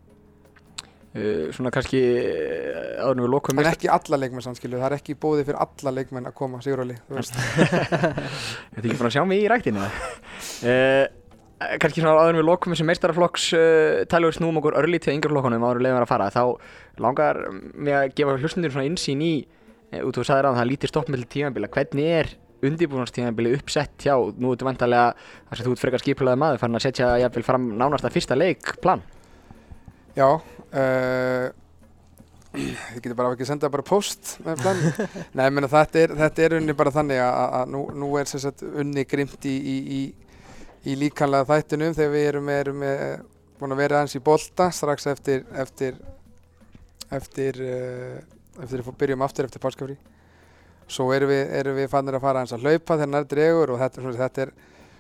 svona 1.57 1.73
kannski 1.75 2.01
uh, 2.01 3.05
áður 3.05 3.23
við 3.25 3.33
lokum 3.35 3.61
en 3.61 3.71
ekki 3.71 3.91
alla 3.93 4.19
leikmenn 4.23 4.45
samskilu, 4.45 4.79
það 4.79 4.89
er 4.89 4.97
ekki 4.99 5.17
bóði 5.21 5.45
fyrir 5.49 5.61
alla 5.65 5.95
leikmenn 5.99 6.29
að 6.31 6.37
koma 6.39 6.61
veist. 6.63 7.39
Þetta 8.73 8.83
er 8.83 8.85
ekki 8.85 8.99
búin 8.99 9.11
að 9.11 9.17
sjá 9.17 9.25
mig 9.29 9.43
í 9.43 9.49
ræktinu 9.51 9.85
uh, 9.85 11.07
Kannski 11.83 12.03
svona 12.05 12.23
áður 12.23 12.39
við 12.39 12.47
lokum 12.47 12.71
þessi 12.75 12.87
meistaraflokks 12.87 13.47
uh, 13.59 14.19
við 14.23 14.37
snúum 14.37 14.61
okkur 14.61 14.79
örlítið 14.79 15.11
í 15.11 15.17
yngreflokkunum 15.19 15.65
áður 15.67 15.81
en 15.81 15.87
leiðum 15.89 16.03
að 16.05 16.13
fara. 16.13 16.29
Þá 16.31 16.45
langar 17.03 17.41
mig 17.75 17.97
að 17.99 18.13
gefa 18.15 18.37
hlustundir 18.39 18.71
svona 18.71 18.87
insýn 18.87 19.25
í 19.27 19.33
uh, 19.43 20.05
út 20.07 20.21
og 20.23 20.29
sagðir 20.29 20.53
að 20.53 20.61
það 20.61 20.71
lítið 20.71 20.93
stopp 20.93 21.11
með 21.11 21.27
tímabila 21.35 21.73
hvernig 21.75 22.13
er 22.21 22.31
undirbúinastímabili 22.63 23.55
uppsett 23.59 24.07
hjá 24.07 24.15
nú 24.15 24.53
ertu 24.55 24.67
vantarlega 24.67 25.15
þar 25.19 25.59
sem 25.59 25.67
þú 25.67 25.75
ert 25.75 25.83
frekar 25.83 26.03
skipulaði 26.03 26.43
maður 26.43 26.63
farin 26.63 26.79
að 26.79 26.87
setja 26.89 27.07
Já, 30.17 30.29
uh, 30.39 31.51
þið 32.59 33.03
getur 33.03 33.17
bara 33.19 33.33
ekki 33.35 33.45
að 33.45 33.51
senda 33.53 33.71
bara 33.73 33.85
post 33.87 34.37
með 34.45 34.63
plan. 34.63 34.79
Nei, 35.37 35.45
ég 35.45 35.55
meina 35.55 35.71
þetta 35.71 36.01
er, 36.01 36.15
þetta 36.23 36.45
er 36.45 36.57
unni 36.59 36.77
bara 36.79 36.93
þannig 36.95 37.21
að, 37.23 37.59
nú, 37.75 37.83
nú 38.03 38.13
er 38.21 38.31
sagt 38.31 38.65
unni 38.69 39.05
grimt 39.09 39.49
í, 39.49 39.57
í, 39.59 39.77
í, 39.99 40.01
í 40.89 40.97
líkanlega 40.99 41.49
þættinum 41.51 41.97
þegar 41.99 42.15
við 42.15 42.29
erum, 42.31 42.53
erum 42.55 42.81
með, 42.83 43.05
búin 43.61 43.77
að 43.77 43.83
vera 43.83 44.01
aðeins 44.01 44.17
í 44.17 44.23
bolta 44.25 44.71
strax 44.75 45.11
eftir, 45.13 45.45
eftir, 45.61 46.01
eftir, 47.21 47.61
uh, 47.61 48.65
eftir 48.65 48.87
byrjum 49.05 49.27
aftur 49.29 49.51
eftir 49.51 49.63
páskafrí. 49.63 49.99
Svo 50.89 51.11
erum 51.13 51.29
við, 51.29 51.45
erum 51.61 51.77
við 51.77 51.93
fannir 51.93 52.17
að 52.17 52.25
fara 52.25 52.41
aðeins 52.41 52.57
að 52.57 52.65
hlaupa 52.65 52.97
þegar 52.97 53.13
nær 53.13 53.29
dregur 53.29 53.75
og 53.75 53.81
þetta, 53.85 54.03
svona, 54.03 54.21
þetta 54.25 54.47
er, 54.47 54.57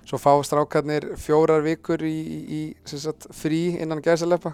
svo 0.09 0.21
fá 0.21 0.31
strákarnir 0.45 1.11
fjórar 1.21 1.65
vikur 1.65 2.05
í, 2.05 2.17
í, 2.21 2.41
í 2.61 2.63
sem 2.89 3.01
sagt, 3.01 3.31
frí 3.37 3.63
innan 3.81 4.05
gæsaleppa 4.05 4.53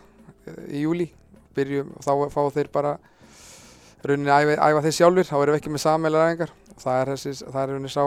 í 0.69 0.85
júli 0.85 1.09
byrjum, 1.55 1.95
þá 2.03 2.13
fá 2.35 2.41
þeir 2.57 2.71
bara 2.75 2.97
rauninni 4.05 4.33
æfa, 4.35 4.59
æfa 4.59 4.85
þeir 4.85 4.97
sjálfur 4.99 5.29
þá 5.31 5.35
erum 5.39 5.55
við 5.55 5.61
ekki 5.61 5.75
með 5.75 5.85
sameilar 5.85 6.29
æfingar. 6.29 6.55
Það 6.75 7.01
er, 7.01 7.13
þessi, 7.15 7.35
það 7.45 7.61
er 7.63 7.73
rauninni 7.73 7.93
sá 7.95 8.05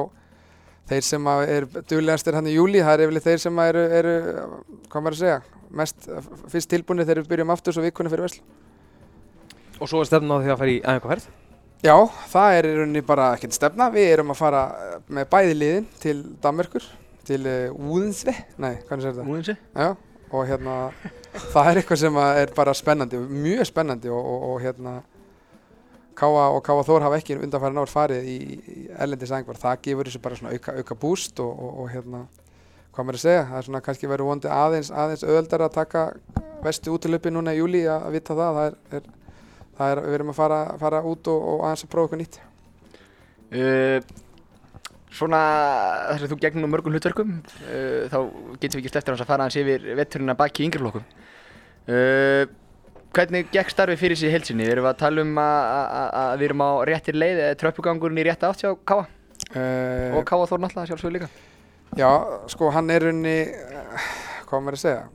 þeir 0.88 1.04
sem 1.04 1.28
að 1.32 1.42
er 1.56 1.68
duglegastir 1.80 2.38
hann 2.38 2.48
í 2.48 2.56
júli 2.56 2.84
það 2.84 2.94
er 2.94 3.04
yfirleitt 3.06 3.28
þeir 3.28 3.42
sem 3.44 3.60
að 3.60 3.72
eru, 3.72 3.84
eru 3.98 4.14
hvað 4.88 5.04
maður 5.04 5.18
að 5.18 5.24
segja, 5.24 5.42
mest 5.82 6.08
fyrst 6.54 6.72
tilbúinir 6.72 7.08
þegar 7.08 7.24
við 7.24 7.34
byrjum 7.34 7.52
aftur 7.56 7.76
svo 7.76 7.84
vikunni 7.84 8.12
fyrir 8.14 8.28
vesl 8.28 8.40
Og 9.78 9.90
svo 9.90 10.00
er 10.02 10.08
stefnan 10.10 10.34
á 10.34 10.42
því 10.42 10.50
að 10.54 10.62
fara 10.62 10.72
í 10.72 10.78
æfingarferð. 10.82 11.26
Já, 11.86 11.94
það 12.32 12.56
er 12.58 12.66
í 12.66 12.72
rauninni 12.80 13.04
bara 13.06 13.28
ekkert 13.36 13.54
stefna. 13.54 13.92
Við 13.94 14.08
erum 14.10 14.34
að 14.34 14.40
fara 14.40 14.62
eh, 14.82 14.96
með 15.14 15.28
bæði 15.34 15.58
liðin 15.58 15.90
til 16.02 16.16
Danmerkur, 16.42 16.88
til 17.28 17.42
uh, 17.44 17.76
Úðinsve 17.76 18.34
nei, 18.58 18.80
hvernig 18.88 19.06
sér 19.06 19.14
þetta? 19.14 19.28
Úðinsi 19.28 19.56
Já, 19.76 19.92
og 20.32 20.48
hérna 20.50 20.78
það 21.42 21.70
er 21.70 21.82
eitthvað 21.82 22.02
sem 22.02 22.18
er 22.24 22.52
bara 22.56 22.74
spennandi 22.78 23.22
mjög 23.22 23.70
spennandi 23.70 24.12
og, 24.14 24.26
og, 24.34 24.48
og 24.52 24.60
hérna 24.66 24.98
Káa 26.18 26.48
og 26.50 26.64
Káa 26.66 26.82
Þór 26.86 27.06
hafa 27.06 27.20
ekki 27.20 27.38
undanfæri 27.38 27.78
ár 27.78 27.92
farið 27.92 28.26
í, 28.26 28.38
í 28.58 28.86
erlendis 28.98 29.34
ængvar 29.38 29.60
það 29.62 29.82
gefur 29.86 30.10
þessu 30.10 30.22
bara 30.24 30.40
svona 30.40 30.54
auka, 30.56 30.74
auka 30.80 30.98
búst 30.98 31.42
og, 31.44 31.62
og, 31.68 31.86
hérna, 31.94 32.24
hvað 32.96 33.06
maður 33.06 33.20
að 33.20 33.26
segja 33.28 33.46
það 33.52 33.60
er 33.60 33.68
svona 33.68 33.84
kannski 33.86 34.10
verið 34.10 34.32
vondi 34.32 34.50
aðeins 34.50 34.90
aðeins 34.90 35.26
öðuldar 35.28 35.66
að 35.68 35.76
taka 35.76 36.06
vestu 36.66 36.96
útilöpi 36.96 37.34
núna 37.34 37.54
í 37.54 37.62
júli 37.62 37.84
að, 37.86 38.08
vita 38.16 38.38
það. 38.38 38.58
Það 38.58 38.70
er, 38.70 38.78
er, 38.98 39.36
það 39.78 39.92
er 39.94 40.02
við 40.08 40.18
erum 40.18 40.34
að 40.34 40.40
fara, 40.40 40.62
fara 40.82 41.04
út 41.06 41.30
og, 41.34 41.46
og 41.54 41.68
aðeins 41.68 41.86
að 41.86 41.92
prófa 41.94 42.08
eitthvað 42.08 42.24
nýtt. 42.24 42.40
Uh, 43.48 44.26
svona 45.18 45.44
þess 46.10 46.26
að 46.26 46.34
þú 46.34 46.40
gegnum 46.44 46.74
mörgum 46.74 46.98
hlutverkum 46.98 47.38
uh, 47.38 48.10
þá 48.10 48.18
getum 48.60 48.80
við 48.80 48.82
ekki 48.82 48.96
sleppt 48.96 49.14
að 49.14 49.28
fara 49.30 49.46
hans 49.46 49.58
yfir 49.60 49.86
vetturinn 50.02 50.34
að 50.34 50.42
baki 50.42 50.66
í 50.66 50.68
yngreflokkum 50.68 51.06
uh, 51.88 52.44
hvernig 53.18 53.52
gekk 53.54 53.74
starfið 53.74 54.02
fyrir 54.02 54.20
sig 54.20 54.34
heilsinni? 54.34 54.68
Erum 54.68 54.88
við 54.88 54.94
að 54.94 55.02
tala 55.02 55.26
um 55.26 55.42
að, 55.42 56.32
við 56.38 56.50
erum 56.50 56.66
á 56.66 56.72
réttir 56.92 57.18
leið 57.18 57.44
tröppugangurinn 57.62 58.22
í 58.22 58.26
rétta 58.28 58.52
átt 58.52 58.64
hjá 58.66 58.72
Káa 58.78 59.06
uh, 59.08 60.18
og 60.18 60.26
Káa 60.28 60.50
Þór 60.50 60.64
náttúrulega 60.64 60.92
sjálfsögur 60.92 61.18
líka. 61.18 61.30
Já, 61.98 62.10
sko 62.52 62.70
hann 62.76 62.92
er 62.92 63.08
unni, 63.10 63.38
hvað 64.50 64.60
á 64.60 64.64
maður 64.64 64.78
að 64.78 64.84
segja, 64.84 65.06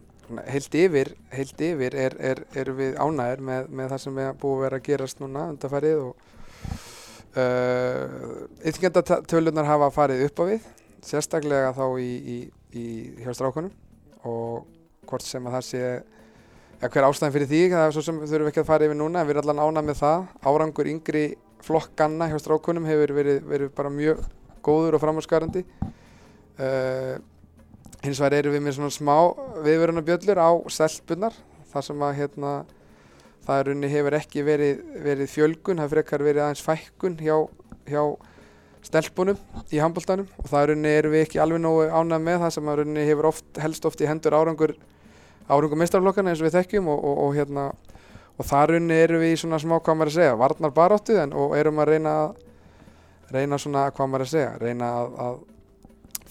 heilt 0.49 0.77
yfir, 0.81 1.11
heilt 1.35 1.61
yfir 1.62 1.97
er, 1.99 2.16
er, 2.33 2.45
er 2.57 2.70
við 2.77 2.97
ánægir 2.97 3.43
með, 3.45 3.68
með 3.68 3.93
það 3.93 4.05
sem 4.07 4.20
er 4.23 4.39
búið 4.41 4.55
að 4.57 4.64
vera 4.64 4.79
að 4.81 4.87
gerast 4.89 5.20
núna 5.20 5.45
undarfærið 5.53 6.01
og 6.07 6.31
uh, 7.37 8.07
yttingendatölunar 8.64 9.68
hafa 9.68 9.91
farið 9.95 10.25
upp 10.29 10.43
á 10.43 10.45
við, 10.49 10.66
sérstaklega 11.05 11.75
þá 11.77 11.85
í, 12.01 12.11
í, 12.16 12.39
í 12.73 12.87
hjá 13.20 13.37
strákunum 13.37 13.73
og 14.29 14.64
hvort 15.11 15.27
sem 15.27 15.47
að 15.47 15.59
það 15.59 15.68
sé, 15.68 15.85
ja, 16.83 16.91
hver 16.91 17.07
ástæðin 17.07 17.35
fyrir 17.37 17.51
því, 17.51 17.62
það 17.70 17.87
er 17.87 17.95
svo 17.95 18.03
sem 18.05 18.20
þurfum 18.22 18.47
við 18.49 18.53
ekki 18.53 18.62
að 18.64 18.70
fara 18.72 18.87
yfir 18.89 18.99
núna, 18.99 19.22
við 19.26 19.37
erum 19.37 19.51
allan 19.53 19.62
ánægð 19.62 19.89
með 19.89 19.99
það, 20.01 20.24
árangur 20.51 20.91
yngri 20.91 21.24
flokkanna 21.62 22.28
hjá 22.33 22.39
strákunum 22.43 22.89
hefur 22.91 23.14
verið, 23.14 23.43
verið 23.47 23.70
bara 23.76 23.93
mjög 23.95 24.24
góður 24.66 24.97
og 24.99 25.03
framhanskarandi 25.03 25.62
uh, 25.62 27.14
hins 28.03 28.18
vegar 28.18 28.39
erum 28.41 28.57
við 28.57 28.64
með 28.66 28.78
svona 28.78 28.95
smá 28.95 29.16
viðverunarbjöllur 29.62 30.43
á 30.43 30.51
stelpunar 30.74 31.37
þar 31.70 31.87
sem 31.87 32.03
að 32.03 32.16
hérna 32.18 32.53
það 33.47 33.61
er 33.61 33.72
unni 33.72 33.91
hefur 33.91 34.18
ekki 34.18 34.45
verið, 34.47 34.83
verið 35.07 35.30
fjölgun, 35.30 35.83
það 35.83 35.97
frekar 35.97 36.26
verið 36.26 36.47
aðeins 36.47 36.64
fækkun 36.66 37.18
hjá, 37.22 37.37
hjá 37.91 38.03
stelpunum 38.83 39.39
í 39.70 39.78
handbóltanum 39.83 40.26
og 40.43 40.51
það 40.51 40.64
er 40.64 40.74
unni 40.74 40.95
erum 40.99 41.14
við 41.14 41.28
ekki 41.28 41.43
alveg 41.43 41.62
nógu 41.62 41.87
ánægð 41.91 42.26
með 42.26 42.43
það 42.43 42.55
sem 42.57 42.72
að 42.72 42.83
unni 42.87 43.07
hefur 43.07 43.30
oft, 43.30 43.47
helst 43.62 43.87
oft 43.87 44.03
í 44.03 44.11
hendur 44.11 44.35
árangur 44.35 44.74
árangur 45.49 45.80
meistarflokkana 45.80 46.32
eins 46.32 46.43
og 46.43 46.49
við 46.49 46.59
þekkjum 46.59 46.90
og, 46.93 47.05
og, 47.05 47.22
og 47.26 47.36
hérna 47.36 47.70
og 48.38 48.49
þar 48.49 48.76
unni 48.78 48.99
erum 49.05 49.22
við 49.22 49.34
í 49.34 49.40
svona 49.43 49.61
smá 49.62 49.76
hvað 49.78 49.99
maður 49.99 50.12
að 50.12 50.18
segja 50.18 50.38
varnar 50.40 50.74
baráttu 50.76 51.18
en 51.20 51.34
og 51.36 51.57
erum 51.59 51.80
að 51.82 51.93
reyna 51.93 52.14
að 52.22 52.36
reyna 53.32 53.59
svona 53.61 53.88
hvað 53.93 54.12
maður 54.12 54.26
að 54.26 54.32
segja 54.32 54.53
reyna 54.61 54.93
að, 55.01 55.18
að 55.26 55.40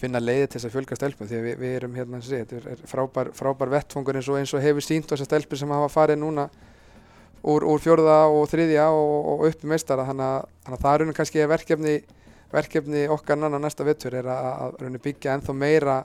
finna 0.01 0.21
leiði 0.21 0.47
til 0.47 0.57
þess 0.57 0.67
að 0.67 0.75
fjölga 0.75 0.97
stelpum 0.97 1.29
því 1.29 1.41
við, 1.45 1.59
við 1.61 1.75
erum 1.77 1.97
hérna 1.99 2.21
að 2.21 2.27
segja 2.29 2.47
þetta 2.49 2.73
er 2.73 2.83
frábær, 2.89 3.31
frábær 3.37 3.73
vettfangur 3.75 4.17
eins 4.17 4.29
og, 4.31 4.39
eins 4.39 4.53
og 4.57 4.63
hefur 4.63 4.85
sínt 4.85 5.11
þessar 5.11 5.29
stelpur 5.29 5.61
sem 5.61 5.73
hafa 5.73 5.91
farið 5.93 6.21
núna 6.23 6.47
úr, 7.41 7.65
úr 7.65 7.83
fjórða 7.83 8.23
og 8.33 8.47
þriðja 8.49 8.87
og, 8.95 9.13
og 9.33 9.45
upp 9.51 9.65
í 9.65 9.69
meistara 9.69 10.07
þannig 10.09 10.25
að, 10.25 10.49
að 10.71 10.81
það 10.85 11.05
er 11.05 11.13
kannski 11.19 11.45
verkefni 11.51 11.95
verkefni 12.51 13.05
okkar 13.13 13.39
nanna 13.39 13.61
næsta 13.61 13.85
vettur 13.87 14.17
er 14.19 14.27
að, 14.27 14.75
að 14.81 14.97
byggja 15.05 15.37
ennþá 15.37 15.55
meira 15.55 16.01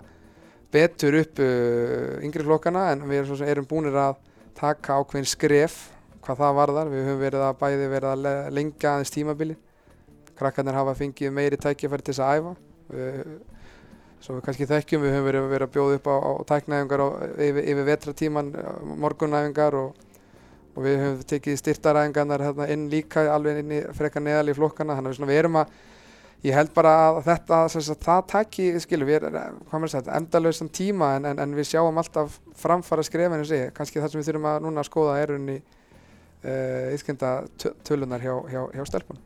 betur 0.72 1.20
upp 1.22 1.42
uh, 1.42 2.24
yngri 2.24 2.46
flokkana 2.46 2.88
en 2.92 3.04
við 3.08 3.22
erum, 3.22 3.44
erum 3.46 3.68
búinir 3.68 3.96
að 4.00 4.18
taka 4.56 4.96
ákveðin 5.00 5.28
skref 5.28 5.76
hvað 6.26 6.40
það 6.42 6.56
varðar, 6.58 6.88
við 6.90 7.04
höfum 7.06 7.20
verið 7.22 7.44
að 7.46 7.58
bæði 7.60 7.90
verið 7.92 8.10
að 8.10 8.22
le- 8.24 8.54
lengja 8.56 8.94
aðeins 8.94 9.12
tímabili 9.14 9.56
krakkarnir 10.36 10.76
hafa 10.76 10.96
fengið 10.98 11.32
meiri 11.32 11.58
tækifæri 11.60 12.04
til 12.04 12.12
þess 12.12 12.24
að 12.24 12.40
æfa. 12.40 12.54
Við, 12.92 13.20
svo 14.20 14.36
við 14.36 14.42
kannski 14.46 14.68
þekkjum, 14.68 15.04
við 15.04 15.14
höfum 15.14 15.28
verið, 15.30 15.46
verið 15.52 15.68
að 15.68 15.74
bjóða 15.76 15.98
upp 16.00 16.10
á, 16.10 16.16
á 16.16 16.30
tæknæfingar 16.50 17.04
á, 17.04 17.08
yfir, 17.46 17.62
yfir 17.72 17.88
vetratíman, 17.88 18.52
morgunæfingar 19.04 19.76
og, 19.80 20.00
og 20.74 20.80
við 20.84 20.98
höfum 21.04 21.26
tekið 21.32 21.60
styrtaræfingarnar 21.62 22.44
hérna, 22.48 22.68
inn 22.74 22.88
líka 22.92 23.26
alveg 23.32 23.62
inn 23.62 23.76
í 23.78 23.82
frekar 23.96 24.24
neðal 24.24 24.50
í 24.52 24.56
flokkana, 24.56 24.98
þannig 24.98 25.22
að 25.22 25.32
við 25.32 25.42
erum 25.44 25.60
að 25.62 25.76
ég 26.46 26.54
held 26.54 26.72
bara 26.76 26.92
að 27.08 27.20
þetta, 27.26 27.60
sagt, 27.74 28.04
það 28.04 28.26
taki, 28.32 28.66
skilur, 28.82 29.08
við 29.08 29.18
erum, 29.20 29.60
hvað 29.66 29.82
maður 29.82 29.94
sagt, 29.96 30.10
endalausan 30.18 30.72
tíma 30.74 31.14
en, 31.18 31.30
en, 31.32 31.40
en 31.42 31.54
við 31.56 31.70
sjáum 31.72 32.02
alltaf 32.02 32.40
framfara 32.58 33.04
skrefinu 33.06 33.46
sig, 33.48 33.70
kannski 33.76 34.02
það 34.02 34.12
sem 34.12 34.22
við 34.22 34.28
þurfum 34.30 34.50
að 34.52 34.66
núna 34.66 34.82
að 34.82 34.90
skoða 34.90 35.16
er 35.22 35.34
unni 35.36 35.56
uh, 35.60 36.94
ískenda 36.94 37.38
tölunar 37.86 38.22
hjá, 38.22 38.34
hjá, 38.52 38.60
hjá 38.74 38.86
stelpunum. 38.90 39.22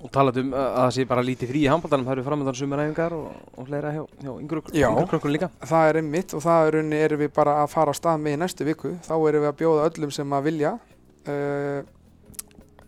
Og 0.00 0.08
talað 0.14 0.40
um 0.40 0.54
uh, 0.54 0.60
að 0.64 0.78
það 0.78 0.94
sé 0.96 1.06
bara 1.10 1.24
lítið 1.26 1.50
frí 1.52 1.62
í 1.66 1.70
handbóltanum, 1.70 2.06
það 2.08 2.16
eru 2.16 2.26
framöndan 2.28 2.58
sumaræfingar 2.60 3.16
og, 3.16 3.32
og 3.52 3.66
fleira 3.68 3.92
hjá, 3.96 4.02
hjá 4.22 4.30
Já. 4.30 4.36
yngru 4.38 5.08
krökkur 5.10 5.34
líka. 5.34 5.50
Það 5.60 5.88
er 5.90 6.00
einmitt 6.00 6.36
og 6.36 6.44
það 6.44 6.70
er 6.70 6.78
erum 7.00 7.20
við 7.24 7.34
bara 7.36 7.58
að 7.64 7.72
fara 7.74 7.92
á 7.92 7.98
stað 7.98 8.22
með 8.24 8.38
í 8.38 8.40
næstu 8.40 8.68
viku, 8.68 8.94
þá 9.04 9.14
erum 9.18 9.44
við 9.44 9.50
að 9.50 9.58
bjóða 9.60 9.88
öllum 9.90 10.14
sem 10.16 10.38
að 10.38 10.46
vilja 10.48 10.76
uh, 11.34 11.82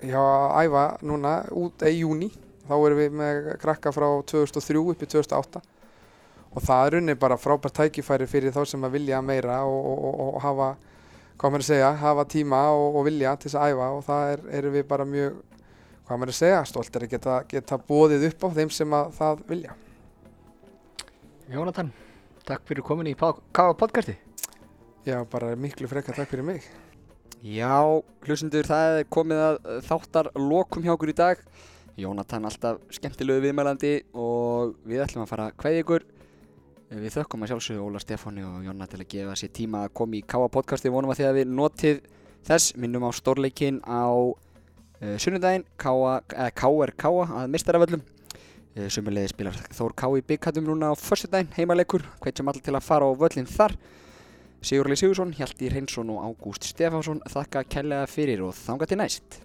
hjá 0.03 0.23
að 0.23 0.57
æfa 0.63 0.87
núna 1.05 1.35
út 1.59 1.85
í 1.89 1.93
júni, 1.99 2.31
þá 2.73 2.75
erum 2.89 3.01
við 3.03 3.15
með 3.21 3.53
krakka 3.61 3.93
frá 3.93 4.09
2003 4.33 4.83
upp 4.95 5.05
í 5.05 5.11
2008 5.13 5.63
og 6.53 6.65
það 6.65 6.87
er 6.87 6.97
unni 6.99 7.15
bara 7.17 7.39
frábært 7.41 7.77
tækifæri 7.79 8.27
fyrir 8.29 8.53
þá 8.53 8.65
sem 8.69 8.83
að 8.85 8.99
vilja 8.99 9.21
meira 9.25 9.63
og, 9.65 9.79
og, 9.93 10.03
og, 10.09 10.21
og 10.27 10.43
hafa, 10.45 10.69
hvað 11.41 11.55
maður 11.55 11.65
að 11.65 11.71
segja, 11.71 11.93
hafa 12.03 12.27
tíma 12.35 12.61
og, 12.75 12.99
og 12.99 13.07
vilja 13.09 13.33
til 13.37 13.49
þess 13.49 13.61
að 13.61 13.73
æfa 13.73 13.89
og 13.97 14.05
það 14.09 14.33
er, 14.35 14.45
erum 14.59 14.77
við 14.77 14.87
bara 14.91 15.09
mjög, 15.09 15.41
hvað 16.03 16.21
maður 16.21 16.35
að 16.35 16.39
segja, 16.41 16.61
stoltir 16.69 17.07
að 17.07 17.15
geta, 17.15 17.39
geta 17.49 17.81
bóðið 17.89 18.29
upp 18.29 18.45
á 18.45 18.49
þeim 18.59 18.75
sem 18.77 18.99
að 18.99 19.17
það 19.17 19.43
vilja. 19.49 19.79
Jónatan, 21.53 21.91
takk 22.49 22.69
fyrir 22.69 22.87
komin 22.87 23.11
í 23.11 23.17
Káa 23.17 23.73
podcasti. 23.77 24.19
Já, 25.09 25.19
bara 25.27 25.57
miklu 25.59 25.89
frekar 25.91 26.15
takk 26.15 26.31
fyrir 26.31 26.47
mig. 26.47 26.69
Já, 27.43 27.75
hlustendur, 28.23 28.69
það 28.69 29.01
er 29.01 29.09
komið 29.11 29.41
að 29.43 29.57
þáttar 29.89 30.29
lokum 30.39 30.85
hjá 30.85 30.93
okkur 30.95 31.11
í 31.11 31.17
dag. 31.19 31.41
Jónatan 32.01 32.47
alltaf 32.49 32.79
skemmtilegu 32.95 33.43
viðmælandi 33.45 33.93
og 34.17 34.79
við 34.89 35.03
ætlum 35.05 35.27
að 35.27 35.33
fara 35.33 35.49
að 35.51 35.57
kveðja 35.61 35.83
ykkur. 35.85 36.07
Eh, 36.89 37.01
Við 37.03 37.17
þökkum 37.19 37.45
að 37.45 37.53
sjálfsögðu 37.53 37.85
Óla 37.85 38.01
Stefáni 38.01 38.45
og 38.49 38.65
Jonna 38.65 38.89
til 38.89 39.03
að 39.03 39.11
gefa 39.13 39.37
sér 39.37 39.53
tíma 39.53 39.83
að 39.85 39.93
koma 40.01 40.17
í 40.17 40.23
Káa 40.25 40.49
podcasti. 40.53 40.93
Vonum 40.93 41.13
að 41.13 41.21
því 41.21 41.27
að 41.29 41.37
við 41.41 41.53
notið 41.59 42.01
þess, 42.49 42.73
minnum 42.81 43.05
á 43.05 43.11
stórleikinn 43.13 43.83
á 43.85 44.09
uh, 44.09 45.17
sunnudaginn, 45.21 45.69
Káa, 45.77 46.23
eh, 46.33 46.51
að 46.57 47.53
mistaravöllum. 47.53 48.03
Uh, 48.73 48.89
Sumulegði 48.89 49.35
spilar 49.35 49.61
Þór 49.77 49.93
Ká 49.93 50.09
í 50.17 50.25
bygghattum 50.33 50.65
núna 50.65 50.91
á 50.91 50.95
föstudaginn, 50.97 51.53
heimaleikur. 51.59 52.09
Hvetjum 52.25 52.49
allir 52.49 52.65
til 52.65 52.73
að 52.73 52.89
fara 52.89 53.05
á 53.05 53.13
völlin 53.13 53.53
þar. 53.53 53.77
Sigurli 54.65 54.97
Sigursson, 54.97 55.37
Hjalti 55.37 55.69
Reynsson 55.69 56.09
og 56.15 56.25
Ágúst 56.25 56.73
Stefánsson 56.73 57.21
þakka 57.29 57.67
kærlega 57.69 58.09
fyrir 58.09 58.47
og 58.47 58.55
þanga 58.57 58.89
til 58.89 59.03
næst. 59.03 59.43